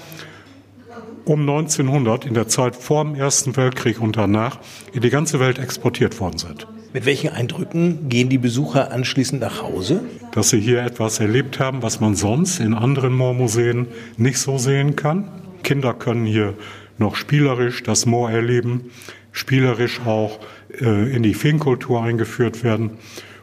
um 1.26 1.42
1900 1.42 2.26
in 2.26 2.34
der 2.34 2.48
Zeit 2.48 2.76
vor 2.76 3.04
dem 3.04 3.16
Ersten 3.16 3.56
Weltkrieg 3.56 4.00
und 4.02 4.16
danach 4.16 4.60
in 4.94 5.02
die 5.02 5.10
ganze 5.10 5.40
Welt 5.40 5.60
exportiert 5.60 6.20
worden 6.20 6.38
sind. 6.38 6.68
Mit 6.94 7.06
welchen 7.06 7.30
Eindrücken 7.32 8.08
gehen 8.08 8.30
die 8.30 8.38
Besucher 8.38 8.92
anschließend 8.92 9.42
nach 9.42 9.62
Hause? 9.62 10.02
Dass 10.32 10.50
sie 10.50 10.62
hier 10.62 10.82
etwas 10.82 11.20
erlebt 11.20 11.60
haben, 11.60 11.82
was 11.82 12.00
man 12.00 12.16
sonst 12.16 12.60
in 12.60 12.74
anderen 12.74 13.14
Moormuseen 13.14 13.88
nicht 14.18 14.40
so 14.40 14.58
sehen 14.58 14.96
kann. 14.96 15.30
Kinder 15.64 15.94
können 15.94 16.26
hier 16.26 16.54
noch 16.98 17.16
spielerisch 17.16 17.84
das 17.84 18.06
Moor 18.06 18.32
erleben, 18.32 18.92
spielerisch 19.34 20.00
auch 20.06 20.40
äh, 20.80 21.14
in 21.14 21.24
die 21.24 21.34
Feenkultur 21.34 22.02
eingeführt 22.02 22.64
werden. 22.64 22.92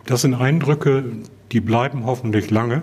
Das 0.07 0.23
sind 0.23 0.35
Eindrücke, 0.35 1.05
die 1.53 1.61
bleiben 1.61 2.07
hoffentlich 2.07 2.51
lange 2.51 2.83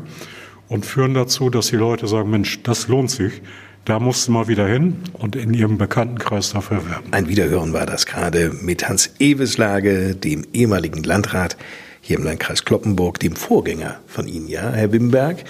und 0.67 0.85
führen 0.85 1.15
dazu, 1.15 1.49
dass 1.49 1.67
die 1.67 1.77
Leute 1.77 2.07
sagen, 2.07 2.29
Mensch, 2.29 2.61
das 2.63 2.87
lohnt 2.87 3.09
sich. 3.09 3.41
Da 3.89 3.99
musst 3.99 4.27
du 4.27 4.33
mal 4.33 4.47
wieder 4.47 4.67
hin 4.67 4.97
und 5.13 5.35
in 5.35 5.51
ihrem 5.51 5.79
Bekanntenkreis 5.79 6.53
dafür 6.53 6.87
werben. 6.87 7.07
Ein 7.09 7.27
Wiederhören 7.27 7.73
war 7.73 7.87
das 7.87 8.05
gerade 8.05 8.51
mit 8.61 8.87
Hans 8.87 9.09
Eweslage, 9.17 10.13
dem 10.15 10.45
ehemaligen 10.53 11.01
Landrat 11.01 11.57
hier 11.99 12.19
im 12.19 12.23
Landkreis 12.23 12.65
Kloppenburg, 12.65 13.19
dem 13.19 13.35
Vorgänger 13.35 13.99
von 14.05 14.27
Ihnen, 14.27 14.47
ja, 14.47 14.69
Herr 14.69 14.91
Wimberg. 14.91 15.43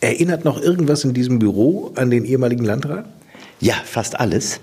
Erinnert 0.00 0.46
noch 0.46 0.58
irgendwas 0.58 1.04
in 1.04 1.12
diesem 1.12 1.38
Büro 1.38 1.92
an 1.94 2.08
den 2.08 2.24
ehemaligen 2.24 2.64
Landrat? 2.64 3.04
Ja, 3.60 3.74
fast 3.84 4.18
alles. 4.18 4.60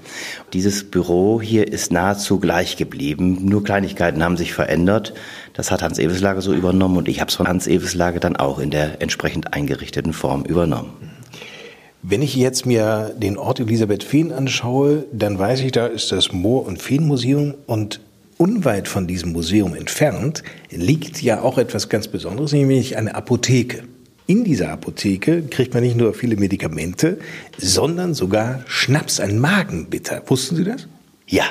Dieses 0.54 0.90
Büro 0.90 1.40
hier 1.40 1.72
ist 1.72 1.92
nahezu 1.92 2.40
gleich 2.40 2.76
geblieben. 2.76 3.38
Nur 3.44 3.64
Kleinigkeiten 3.64 4.24
haben 4.24 4.36
sich 4.36 4.52
verändert. 4.52 5.14
Das 5.54 5.70
hat 5.70 5.84
Hans 5.84 6.00
Eweslage 6.00 6.42
so 6.42 6.56
übernommen 6.56 6.98
und 6.98 7.08
ich 7.08 7.22
habe 7.22 7.30
es 7.30 7.36
von 7.36 7.48
Hans 7.48 7.68
Eweslage 7.68 8.20
dann 8.20 8.36
auch 8.36 8.58
in 8.58 8.72
der 8.72 9.00
entsprechend 9.04 9.54
eingerichteten 9.54 10.12
Form 10.14 10.44
übernommen. 10.44 11.05
Wenn 12.08 12.22
ich 12.22 12.36
jetzt 12.36 12.68
mir 12.68 13.16
den 13.18 13.36
Ort 13.36 13.60
Elisabeth 13.60 14.04
Fehn 14.04 14.32
anschaue, 14.32 15.06
dann 15.12 15.40
weiß 15.40 15.62
ich, 15.62 15.72
da 15.72 15.88
ist 15.88 16.12
das 16.12 16.32
Moor- 16.32 16.68
und 16.68 16.80
Feenmuseum 16.80 17.56
und 17.66 18.00
unweit 18.38 18.88
von 18.88 19.08
diesem 19.08 19.32
Museum 19.32 19.74
entfernt 19.74 20.44
liegt 20.70 21.24
ja 21.24 21.42
auch 21.42 21.58
etwas 21.58 21.90
ganz 21.90 22.08
Besonderes, 22.08 22.52
nämlich 22.52 22.96
eine 22.96 23.16
Apotheke. 23.16 23.86
In 24.28 24.44
dieser 24.44 24.70
Apotheke 24.70 25.42
kriegt 25.50 25.74
man 25.74 25.82
nicht 25.82 25.98
nur 25.98 26.14
viele 26.14 26.36
Medikamente, 26.36 27.18
sondern 27.58 28.14
sogar 28.14 28.60
Schnaps, 28.68 29.20
ein 29.20 29.40
Magenbitter. 29.40 30.22
Wussten 30.28 30.58
Sie 30.58 30.64
das? 30.64 30.88
Ja, 31.26 31.46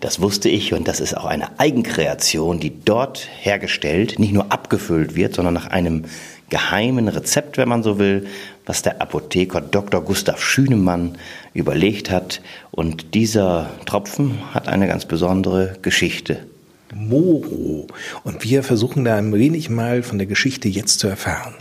das 0.00 0.20
wusste 0.20 0.50
ich 0.50 0.74
und 0.74 0.86
das 0.86 1.00
ist 1.00 1.16
auch 1.16 1.24
eine 1.24 1.58
Eigenkreation, 1.58 2.60
die 2.60 2.74
dort 2.84 3.26
hergestellt, 3.40 4.18
nicht 4.18 4.34
nur 4.34 4.52
abgefüllt 4.52 5.16
wird, 5.16 5.34
sondern 5.34 5.54
nach 5.54 5.68
einem 5.68 6.04
geheimen 6.50 7.08
Rezept, 7.08 7.56
wenn 7.56 7.68
man 7.70 7.82
so 7.82 7.98
will, 7.98 8.26
was 8.66 8.82
der 8.82 9.00
Apotheker 9.00 9.60
Dr. 9.60 10.02
Gustav 10.02 10.42
Schünemann 10.42 11.18
überlegt 11.52 12.10
hat. 12.10 12.40
Und 12.70 13.14
dieser 13.14 13.70
Tropfen 13.86 14.54
hat 14.54 14.68
eine 14.68 14.86
ganz 14.86 15.04
besondere 15.04 15.76
Geschichte. 15.82 16.46
Moro. 16.94 17.86
Und 18.22 18.44
wir 18.44 18.62
versuchen 18.62 19.04
da 19.04 19.16
ein 19.16 19.32
wenig 19.32 19.68
mal 19.68 20.02
von 20.02 20.18
der 20.18 20.26
Geschichte 20.26 20.68
jetzt 20.68 21.00
zu 21.00 21.08
erfahren. 21.08 21.54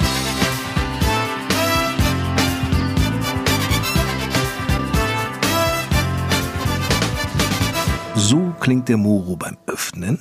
So 8.15 8.53
klingt 8.59 8.89
der 8.89 8.97
Moro 8.97 9.35
beim 9.35 9.57
Öffnen. 9.65 10.19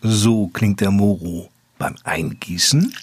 So 0.00 0.46
klingt 0.48 0.80
der 0.80 0.90
Moro 0.90 1.50
beim 1.78 1.96
Eingießen. 2.04 2.94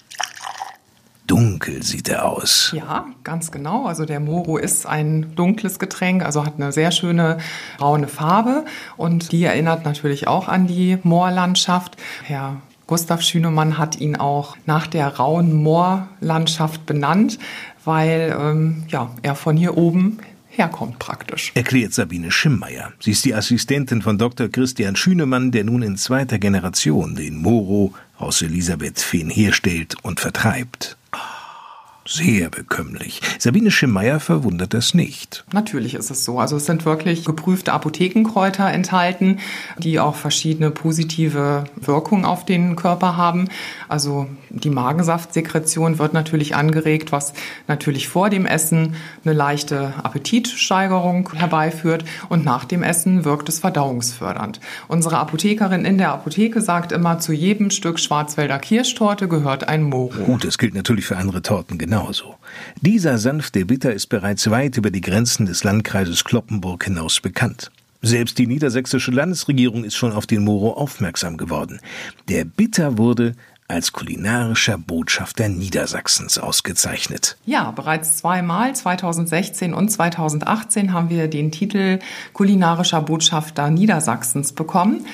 Dunkel 1.26 1.82
sieht 1.82 2.08
er 2.08 2.24
aus. 2.26 2.72
Ja, 2.74 3.06
ganz 3.24 3.50
genau. 3.50 3.86
Also 3.86 4.04
der 4.04 4.20
Moro 4.20 4.56
ist 4.56 4.86
ein 4.86 5.34
dunkles 5.34 5.78
Getränk, 5.78 6.24
also 6.24 6.44
hat 6.44 6.54
eine 6.56 6.72
sehr 6.72 6.90
schöne 6.90 7.38
braune 7.78 8.08
Farbe 8.08 8.64
und 8.96 9.32
die 9.32 9.44
erinnert 9.44 9.84
natürlich 9.84 10.28
auch 10.28 10.48
an 10.48 10.66
die 10.66 10.98
Moorlandschaft. 11.02 11.96
Herr 12.24 12.60
Gustav 12.86 13.20
Schünemann 13.22 13.78
hat 13.78 14.00
ihn 14.00 14.16
auch 14.16 14.56
nach 14.64 14.86
der 14.86 15.08
rauen 15.08 15.52
Moorlandschaft 15.52 16.86
benannt, 16.86 17.38
weil 17.84 18.36
ähm, 18.38 18.84
ja, 18.88 19.10
er 19.22 19.34
von 19.34 19.56
hier 19.56 19.76
oben 19.76 20.18
herkommt 20.48 20.98
praktisch. 20.98 21.52
Erklärt 21.54 21.92
Sabine 21.92 22.30
Schimmeier. 22.30 22.92
Sie 23.00 23.10
ist 23.10 23.24
die 23.24 23.34
Assistentin 23.34 24.02
von 24.02 24.18
Dr. 24.18 24.48
Christian 24.48 24.96
Schünemann, 24.96 25.50
der 25.50 25.64
nun 25.64 25.82
in 25.82 25.96
zweiter 25.96 26.38
Generation 26.38 27.14
den 27.16 27.36
Moro 27.36 27.92
aus 28.18 28.40
Elisabeth 28.42 29.00
Fehn 29.00 29.28
herstellt 29.28 29.96
und 30.02 30.20
vertreibt. 30.20 30.96
Sehr 32.06 32.50
bekömmlich. 32.50 33.20
Sabine 33.38 33.70
Schimmeier 33.70 34.20
verwundert 34.20 34.74
das 34.74 34.94
nicht. 34.94 35.44
Natürlich 35.52 35.94
ist 35.94 36.10
es 36.10 36.24
so. 36.24 36.38
Also 36.38 36.56
es 36.56 36.66
sind 36.66 36.84
wirklich 36.86 37.24
geprüfte 37.24 37.72
Apothekenkräuter 37.72 38.70
enthalten, 38.70 39.38
die 39.78 39.98
auch 39.98 40.14
verschiedene 40.14 40.70
positive 40.70 41.64
Wirkungen 41.76 42.24
auf 42.24 42.44
den 42.44 42.76
Körper 42.76 43.16
haben. 43.16 43.48
Also 43.88 44.28
die 44.50 44.70
Magensaftsekretion 44.70 45.98
wird 45.98 46.12
natürlich 46.12 46.54
angeregt, 46.54 47.12
was 47.12 47.32
natürlich 47.66 48.08
vor 48.08 48.30
dem 48.30 48.46
Essen 48.46 48.94
eine 49.24 49.34
leichte 49.34 49.92
Appetitsteigerung 50.02 51.32
herbeiführt 51.34 52.04
und 52.28 52.44
nach 52.44 52.64
dem 52.64 52.82
Essen 52.82 53.24
wirkt 53.24 53.48
es 53.48 53.58
verdauungsfördernd. 53.58 54.60
Unsere 54.88 55.18
Apothekerin 55.18 55.84
in 55.84 55.98
der 55.98 56.12
Apotheke 56.12 56.60
sagt 56.60 56.92
immer, 56.92 57.18
zu 57.18 57.32
jedem 57.32 57.70
Stück 57.70 57.98
Schwarzwälder 57.98 58.58
Kirschtorte 58.58 59.28
gehört 59.28 59.68
ein 59.68 59.82
Moro. 59.82 60.24
Gut, 60.24 60.44
das 60.44 60.58
gilt 60.58 60.74
natürlich 60.74 61.06
für 61.06 61.16
andere 61.16 61.42
Torten 61.42 61.78
genauso. 61.96 62.34
Dieser 62.82 63.16
sanfte 63.16 63.64
Bitter 63.64 63.92
ist 63.92 64.08
bereits 64.08 64.50
weit 64.50 64.76
über 64.76 64.90
die 64.90 65.00
Grenzen 65.00 65.46
des 65.46 65.64
Landkreises 65.64 66.24
Kloppenburg 66.24 66.84
hinaus 66.84 67.20
bekannt. 67.20 67.70
Selbst 68.02 68.36
die 68.38 68.46
niedersächsische 68.46 69.10
Landesregierung 69.10 69.82
ist 69.82 69.96
schon 69.96 70.12
auf 70.12 70.26
den 70.26 70.44
Moro 70.44 70.74
aufmerksam 70.74 71.38
geworden. 71.38 71.80
Der 72.28 72.44
Bitter 72.44 72.98
wurde 72.98 73.34
als 73.68 73.92
kulinarischer 73.92 74.78
Botschafter 74.78 75.48
Niedersachsens 75.48 76.38
ausgezeichnet. 76.38 77.36
Ja, 77.44 77.70
bereits 77.72 78.18
zweimal, 78.18 78.74
2016 78.74 79.74
und 79.74 79.88
2018, 79.88 80.92
haben 80.92 81.10
wir 81.10 81.28
den 81.28 81.50
Titel 81.50 81.98
kulinarischer 82.32 83.02
Botschafter 83.02 83.70
Niedersachsens 83.70 84.52
bekommen. 84.52 85.04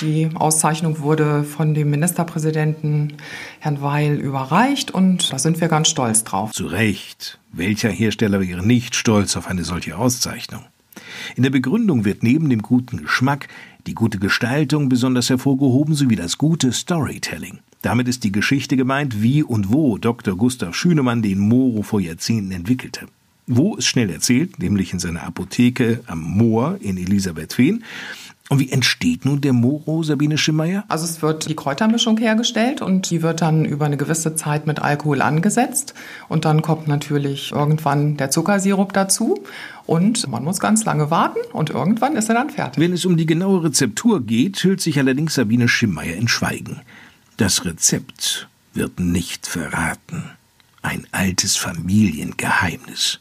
Die 0.00 0.30
Auszeichnung 0.34 1.00
wurde 1.00 1.44
von 1.44 1.74
dem 1.74 1.90
Ministerpräsidenten 1.90 3.14
Herrn 3.60 3.82
Weil 3.82 4.14
überreicht 4.14 4.90
und 4.90 5.32
da 5.32 5.38
sind 5.38 5.60
wir 5.60 5.68
ganz 5.68 5.88
stolz 5.88 6.24
drauf. 6.24 6.52
Zu 6.52 6.66
Recht. 6.66 7.38
Welcher 7.52 7.90
Hersteller 7.90 8.40
wäre 8.40 8.66
nicht 8.66 8.94
stolz 8.94 9.36
auf 9.36 9.46
eine 9.46 9.64
solche 9.64 9.96
Auszeichnung? 9.96 10.64
In 11.36 11.42
der 11.42 11.50
Begründung 11.50 12.04
wird 12.04 12.22
neben 12.22 12.50
dem 12.50 12.62
guten 12.62 12.98
Geschmack 12.98 13.48
die 13.86 13.94
gute 13.94 14.18
Gestaltung 14.18 14.88
besonders 14.88 15.28
hervorgehoben 15.30 15.94
sowie 15.94 16.16
das 16.16 16.38
gute 16.38 16.72
Storytelling. 16.72 17.60
Damit 17.82 18.06
ist 18.06 18.22
die 18.22 18.32
Geschichte 18.32 18.76
gemeint, 18.76 19.22
wie 19.22 19.42
und 19.42 19.72
wo 19.72 19.98
Dr. 19.98 20.36
Gustav 20.36 20.74
Schünemann 20.74 21.20
den 21.20 21.40
Moro 21.40 21.82
vor 21.82 22.00
Jahrzehnten 22.00 22.52
entwickelte. 22.52 23.06
Wo 23.48 23.74
ist 23.74 23.86
schnell 23.86 24.08
erzählt, 24.08 24.60
nämlich 24.60 24.92
in 24.92 25.00
seiner 25.00 25.24
Apotheke 25.24 26.00
am 26.06 26.20
Moor 26.20 26.78
in 26.80 26.96
Elisabethfehn. 26.96 27.82
Und 28.48 28.58
wie 28.60 28.70
entsteht 28.70 29.24
nun 29.24 29.40
der 29.40 29.52
Moro, 29.52 30.02
Sabine 30.02 30.38
Schimmeyer? 30.38 30.84
Also 30.88 31.06
es 31.06 31.22
wird 31.22 31.48
die 31.48 31.56
Kräutermischung 31.56 32.18
hergestellt 32.18 32.82
und 32.82 33.10
die 33.10 33.22
wird 33.22 33.40
dann 33.40 33.64
über 33.64 33.86
eine 33.86 33.96
gewisse 33.96 34.34
Zeit 34.36 34.66
mit 34.66 34.80
Alkohol 34.80 35.22
angesetzt. 35.22 35.94
Und 36.28 36.44
dann 36.44 36.62
kommt 36.62 36.86
natürlich 36.86 37.50
irgendwann 37.50 38.16
der 38.16 38.30
Zuckersirup 38.30 38.92
dazu. 38.92 39.42
Und 39.86 40.28
man 40.28 40.44
muss 40.44 40.60
ganz 40.60 40.84
lange 40.84 41.10
warten 41.10 41.40
und 41.52 41.70
irgendwann 41.70 42.14
ist 42.14 42.28
er 42.28 42.36
dann 42.36 42.50
fertig. 42.50 42.80
Wenn 42.80 42.92
es 42.92 43.04
um 43.04 43.16
die 43.16 43.26
genaue 43.26 43.64
Rezeptur 43.64 44.24
geht, 44.24 44.62
hüllt 44.62 44.80
sich 44.80 44.98
allerdings 44.98 45.34
Sabine 45.34 45.66
Schimmeyer 45.66 46.14
in 46.14 46.28
Schweigen. 46.28 46.80
Das 47.42 47.64
Rezept 47.64 48.46
wird 48.72 49.00
nicht 49.00 49.48
verraten. 49.48 50.30
Ein 50.80 51.08
altes 51.10 51.56
Familiengeheimnis. 51.56 53.18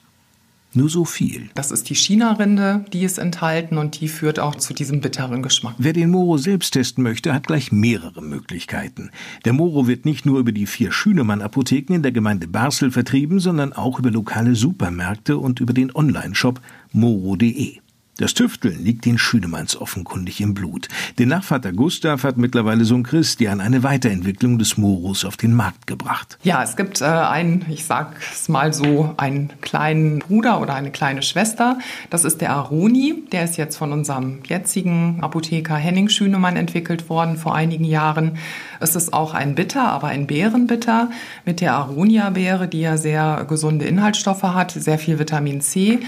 Nur 0.76 0.90
so 0.90 1.06
viel. 1.06 1.50
Das 1.56 1.72
ist 1.72 1.90
die 1.90 1.96
China-Rinde, 1.96 2.86
die 2.94 3.04
ist 3.04 3.18
enthalten 3.18 3.80
und 3.80 4.00
die 4.00 4.08
führt 4.08 4.38
auch 4.38 4.54
zu 4.54 4.76
diesem 4.76 5.02
bitteren 5.02 5.42
Geschmack. 5.42 5.74
Wer 5.80 5.94
den 5.94 6.12
Moro 6.12 6.38
selbst 6.38 6.70
testen 6.70 7.04
möchte, 7.04 7.34
hat 7.34 7.48
gleich 7.48 7.72
mehrere 7.72 8.22
Möglichkeiten. 8.22 9.10
Der 9.44 9.54
Moro 9.54 9.88
wird 9.88 10.06
nicht 10.06 10.24
nur 10.28 10.38
über 10.38 10.52
die 10.52 10.68
vier 10.68 10.92
Schünemann-Apotheken 10.92 11.96
in 11.96 12.04
der 12.04 12.12
Gemeinde 12.12 12.48
Basel 12.48 12.92
vertrieben, 12.92 13.40
sondern 13.40 13.74
auch 13.74 13.98
über 13.98 14.12
lokale 14.12 14.54
Supermärkte 14.54 15.40
und 15.40 15.60
über 15.62 15.74
den 15.74 15.96
Online-Shop 15.96 16.62
moro.de. 16.92 17.80
Das 18.22 18.36
Tüfteln 18.36 18.84
liegt 18.84 19.06
den 19.06 19.18
Schünemanns 19.18 19.76
offenkundig 19.76 20.42
im 20.42 20.54
Blut. 20.54 20.90
Der 21.18 21.26
Nachvater 21.26 21.72
Gustav 21.72 22.24
hat 22.24 22.38
mittlerweile 22.38 22.86
Sohn 22.86 23.02
Christian 23.02 23.60
eine 23.60 23.82
Weiterentwicklung 23.82 24.60
des 24.60 24.78
Moros 24.78 25.26
auf 25.26 25.38
den 25.38 25.56
Markt 25.56 25.88
gebracht. 25.88 26.38
Ja, 26.44 26.62
es 26.62 26.76
gibt 26.76 27.02
äh, 27.02 27.06
einen, 27.06 27.66
ich 27.68 27.84
sag's 27.84 28.48
mal 28.48 28.74
so, 28.74 29.16
einen 29.18 29.52
kleinen 29.62 30.20
Bruder 30.20 30.62
oder 30.62 30.76
eine 30.76 30.92
kleine 30.92 31.24
Schwester. 31.24 31.80
Das 32.12 32.24
ist 32.24 32.42
der 32.42 32.52
Aroni. 32.52 33.24
Der 33.32 33.44
ist 33.44 33.58
jetzt 33.58 33.78
von 33.78 33.92
unserem 33.92 34.44
jetzigen 34.46 35.18
Apotheker 35.24 35.76
Henning 35.76 36.08
Schünemann 36.08 36.58
entwickelt 36.58 37.10
worden 37.10 37.38
vor 37.38 37.56
einigen 37.56 37.86
Jahren. 37.86 38.38
Es 38.80 38.96
ist 38.96 39.14
auch 39.14 39.34
ein 39.34 39.56
Bitter, 39.56 39.90
aber 39.90 40.10
ein 40.10 40.28
Beerenbitter 40.28 41.10
mit 41.44 41.60
der 41.60 41.74
Aronia-Beere, 41.74 42.68
die 42.68 42.82
ja 42.82 42.98
sehr 42.98 43.48
gesunde 43.50 43.86
Inhaltsstoffe 43.86 44.44
hat, 44.44 44.70
sehr 44.70 45.00
viel 45.00 45.18
Vitamin 45.18 45.60
C 45.62 46.02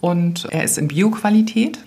und 0.00 0.46
er 0.50 0.64
ist 0.64 0.78
in 0.78 0.88
Bioqualität. 0.88 1.78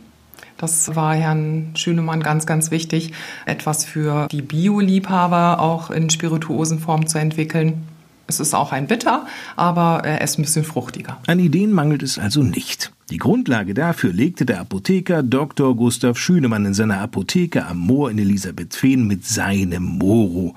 Das 0.57 0.95
war 0.95 1.15
Herrn 1.15 1.71
Schünemann 1.75 2.21
ganz, 2.21 2.45
ganz 2.45 2.71
wichtig, 2.71 3.11
etwas 3.45 3.85
für 3.85 4.27
die 4.31 4.41
Bio-Liebhaber 4.41 5.59
auch 5.59 5.89
in 5.91 6.09
Spirituosenform 6.09 7.07
zu 7.07 7.17
entwickeln. 7.17 7.83
Es 8.27 8.39
ist 8.39 8.53
auch 8.53 8.71
ein 8.71 8.87
Bitter, 8.87 9.27
aber 9.57 10.01
er 10.05 10.21
ist 10.21 10.39
ein 10.39 10.43
bisschen 10.43 10.63
fruchtiger. 10.63 11.19
An 11.27 11.39
Ideen 11.39 11.71
mangelt 11.71 12.03
es 12.03 12.17
also 12.17 12.41
nicht. 12.41 12.91
Die 13.09 13.17
Grundlage 13.17 13.73
dafür 13.73 14.13
legte 14.13 14.45
der 14.45 14.61
Apotheker 14.61 15.21
Dr. 15.21 15.75
Gustav 15.75 16.17
Schünemann 16.17 16.65
in 16.65 16.73
seiner 16.73 17.01
Apotheke 17.01 17.65
am 17.65 17.79
Moor 17.79 18.09
in 18.09 18.17
Elisabethfehn 18.17 19.05
mit 19.05 19.25
seinem 19.25 19.83
Moro, 19.83 20.55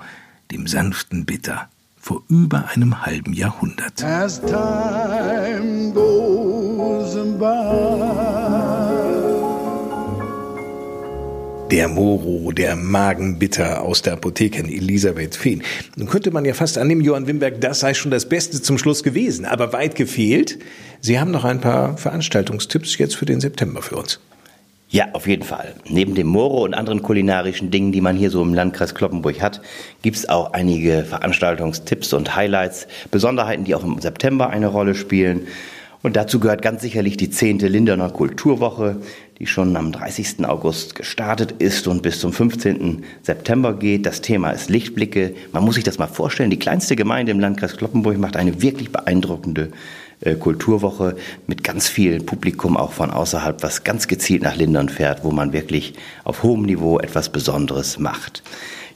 dem 0.51 0.65
sanften 0.67 1.25
Bitter, 1.25 1.67
vor 2.07 2.23
über 2.29 2.69
einem 2.73 3.05
halben 3.05 3.33
Jahrhundert. 3.33 4.01
As 4.01 4.39
time 4.39 5.91
goes 5.93 7.15
by. 7.37 8.07
Der 11.69 11.89
Moro, 11.89 12.53
der 12.53 12.77
Magenbitter 12.77 13.81
aus 13.81 14.03
der 14.03 14.13
Apotheke 14.13 14.57
in 14.57 14.69
Elisabeth 14.69 15.35
Fehn. 15.35 15.61
Nun 15.97 16.07
könnte 16.07 16.31
man 16.31 16.45
ja 16.45 16.53
fast 16.53 16.77
annehmen, 16.77 17.01
Johann 17.01 17.27
Wimberg, 17.27 17.59
das 17.59 17.81
sei 17.81 17.93
schon 17.93 18.09
das 18.09 18.29
Beste 18.29 18.61
zum 18.61 18.77
Schluss 18.77 19.03
gewesen, 19.03 19.43
aber 19.43 19.73
weit 19.73 19.95
gefehlt. 19.95 20.59
Sie 21.01 21.19
haben 21.19 21.31
noch 21.31 21.43
ein 21.43 21.59
paar 21.59 21.97
Veranstaltungstipps 21.97 22.97
jetzt 22.99 23.17
für 23.17 23.25
den 23.25 23.41
September 23.41 23.81
für 23.81 23.97
uns. 23.97 24.21
Ja, 24.89 25.07
auf 25.11 25.27
jeden 25.27 25.43
Fall. 25.43 25.75
Neben 25.89 26.15
dem 26.15 26.27
Moro 26.27 26.63
und 26.63 26.73
anderen 26.73 27.01
kulinarischen 27.01 27.71
Dingen, 27.71 27.91
die 27.91 27.99
man 27.99 28.15
hier 28.15 28.29
so 28.29 28.41
im 28.41 28.53
Landkreis 28.53 28.95
Kloppenburg 28.95 29.41
hat, 29.41 29.61
gibt's 30.01 30.29
auch 30.29 30.53
einige 30.53 31.03
Veranstaltungstipps 31.03 32.13
und 32.13 32.37
Highlights, 32.37 32.87
Besonderheiten, 33.11 33.65
die 33.65 33.75
auch 33.75 33.83
im 33.83 33.99
September 33.99 34.49
eine 34.49 34.67
Rolle 34.67 34.95
spielen. 34.95 35.47
Und 36.03 36.15
dazu 36.15 36.39
gehört 36.39 36.61
ganz 36.61 36.81
sicherlich 36.81 37.17
die 37.17 37.29
10. 37.29 37.59
Linderner 37.59 38.09
Kulturwoche, 38.09 39.01
die 39.39 39.45
schon 39.45 39.75
am 39.75 39.91
30. 39.91 40.45
August 40.45 40.95
gestartet 40.95 41.55
ist 41.59 41.85
und 41.87 42.01
bis 42.01 42.21
zum 42.21 42.31
15. 42.31 43.03
September 43.23 43.73
geht. 43.73 44.05
Das 44.05 44.21
Thema 44.21 44.51
ist 44.51 44.69
Lichtblicke. 44.69 45.35
Man 45.51 45.65
muss 45.65 45.75
sich 45.75 45.83
das 45.83 45.97
mal 45.97 46.07
vorstellen. 46.07 46.49
Die 46.49 46.59
kleinste 46.59 46.95
Gemeinde 46.95 47.33
im 47.33 47.41
Landkreis 47.41 47.75
Kloppenburg 47.75 48.17
macht 48.19 48.37
eine 48.37 48.61
wirklich 48.61 48.91
beeindruckende 48.91 49.69
Kulturwoche 50.39 51.15
mit 51.45 51.63
ganz 51.63 51.87
viel 51.87 52.21
Publikum 52.21 52.75
auch 52.75 52.91
von 52.91 53.11
außerhalb, 53.11 53.61
was 53.61 53.83
ganz 53.83 54.07
gezielt 54.07 54.43
nach 54.43 54.55
Lindern 54.55 54.89
fährt, 54.89 55.23
wo 55.23 55.31
man 55.31 55.53
wirklich 55.53 55.93
auf 56.23 56.43
hohem 56.43 56.63
Niveau 56.63 56.99
etwas 56.99 57.29
Besonderes 57.29 57.99
macht. 57.99 58.43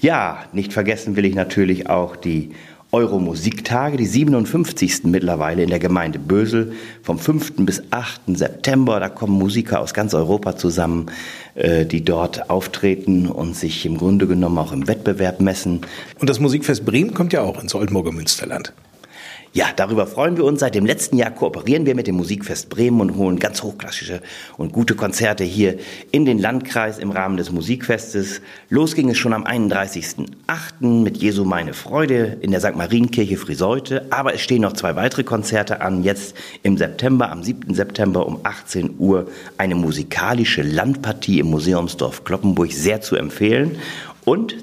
Ja, 0.01 0.45
nicht 0.51 0.74
vergessen 0.74 1.15
will 1.15 1.26
ich 1.26 1.36
natürlich 1.36 1.89
auch 1.89 2.15
die 2.15 2.51
Euro-Musiktage, 2.91 3.95
die 3.95 4.05
57. 4.05 5.05
mittlerweile 5.05 5.63
in 5.63 5.69
der 5.69 5.80
Gemeinde 5.80 6.19
Bösel, 6.19 6.74
vom 7.03 7.19
5. 7.19 7.53
bis 7.57 7.84
8. 7.91 8.22
September. 8.38 8.99
Da 8.99 9.07
kommen 9.07 9.38
Musiker 9.38 9.80
aus 9.80 9.93
ganz 9.93 10.13
Europa 10.13 10.57
zusammen, 10.57 11.05
äh, 11.55 11.86
die 11.86 12.03
dort 12.03 12.49
auftreten 12.49 13.28
und 13.28 13.55
sich 13.55 13.86
im 13.86 13.97
Grunde 13.97 14.28
genommen 14.28 14.57
auch 14.57 14.74
im 14.74 14.88
Wettbewerb 14.88 15.39
messen. 15.39 15.82
Und 16.19 16.30
das 16.30 16.39
Musikfest 16.39 16.84
Bremen 16.86 17.13
kommt 17.13 17.32
ja 17.32 17.41
auch 17.41 17.61
ins 17.61 17.76
Oldenburger 17.76 18.11
Münsterland. 18.11 18.74
Ja, 19.54 19.66
darüber 19.76 20.08
freuen 20.08 20.38
wir 20.38 20.45
uns. 20.45 20.62
Seit 20.62 20.76
dem 20.76 20.86
letzten 20.86 21.18
Jahr 21.18 21.30
kooperieren 21.30 21.86
wir 21.86 21.93
mit 21.93 22.08
dem 22.08 22.16
Musikfest 22.16 22.70
Bremen 22.70 23.02
und 23.02 23.18
holen 23.18 23.38
ganz 23.38 23.62
hochklassische 23.64 24.22
und 24.56 24.72
gute 24.72 24.95
Konzerte 24.95 25.43
hier 25.43 25.78
in 26.12 26.24
den 26.24 26.39
Landkreis 26.39 26.99
im 26.99 27.12
Rahmen 27.12 27.36
des 27.36 27.52
Musikfestes. 27.52 28.41
Los 28.70 28.95
ging 28.95 29.10
es 29.10 29.18
schon 29.18 29.34
am 29.34 29.43
31.08. 29.43 31.04
mit 31.04 31.18
Jesu 31.18 31.43
meine 31.43 31.74
Freude 31.74 32.38
in 32.39 32.52
der 32.52 32.62
St. 32.62 32.78
Marienkirche 32.78 33.36
Friseute. 33.36 34.06
Aber 34.10 34.34
es 34.34 34.39
stehen 34.39 34.62
noch 34.62 34.72
zwei 34.72 34.95
weitere 34.95 35.26
Konzerte 35.26 35.82
an. 35.82 36.02
Jetzt 36.02 36.34
im 36.64 36.78
September, 36.78 37.30
am 37.30 37.43
7. 37.43 37.74
September 37.74 38.26
um 38.28 38.39
18 38.43 38.95
Uhr 38.99 39.28
eine 39.58 39.76
musikalische 39.76 40.62
Landpartie 40.62 41.39
im 41.39 41.47
Museumsdorf 41.47 42.24
Kloppenburg 42.24 42.72
sehr 42.72 43.02
zu 43.02 43.18
empfehlen. 43.18 43.80
Und 44.24 44.56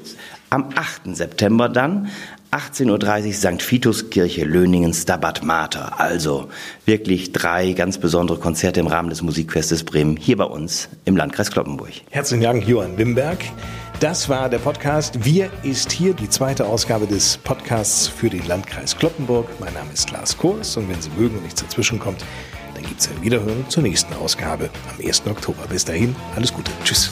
am 0.50 0.70
8. 0.74 1.14
September 1.14 1.68
dann 1.68 2.08
18.30 2.50 3.26
Uhr 3.26 3.32
St. 3.34 3.70
Vituskirche 3.70 4.44
Löningen 4.44 4.94
Stabat 4.94 5.42
Mater. 5.42 6.00
Also 6.00 6.48
wirklich 6.86 7.32
drei 7.32 7.72
ganz 7.72 7.98
besondere 7.98 8.38
Konzerte 8.38 8.80
im 8.80 8.86
Rahmen 8.86 9.10
des 9.10 9.20
Musikfestes 9.20 9.84
Bremen 9.84 10.16
hier 10.16 10.38
bei 10.38 10.44
uns 10.44 10.88
im 11.04 11.16
Landkreis 11.16 11.50
Kloppenburg. 11.50 11.92
Herzlichen 12.10 12.42
Dank, 12.42 12.66
Johann 12.66 12.96
Wimberg. 12.96 13.38
Das 14.00 14.28
war 14.28 14.48
der 14.48 14.58
Podcast 14.58 15.24
Wir 15.24 15.50
ist 15.62 15.92
hier, 15.92 16.14
die 16.14 16.30
zweite 16.30 16.64
Ausgabe 16.66 17.06
des 17.06 17.36
Podcasts 17.36 18.08
für 18.08 18.30
den 18.30 18.46
Landkreis 18.46 18.96
Kloppenburg. 18.96 19.48
Mein 19.60 19.74
Name 19.74 19.92
ist 19.92 20.10
Lars 20.10 20.36
Kurs 20.36 20.76
und 20.76 20.88
wenn 20.88 21.02
Sie 21.02 21.10
mögen 21.18 21.36
und 21.36 21.42
nichts 21.42 21.60
dazwischen 21.60 21.98
kommt, 21.98 22.24
dann 22.74 22.84
gibt 22.84 23.00
es 23.00 23.08
ein 23.08 23.20
Wiederhören 23.20 23.68
zur 23.68 23.82
nächsten 23.82 24.14
Ausgabe 24.14 24.70
am 24.88 25.04
1. 25.04 25.26
Oktober. 25.26 25.64
Bis 25.68 25.84
dahin, 25.84 26.14
alles 26.34 26.54
Gute. 26.54 26.70
Tschüss. 26.84 27.10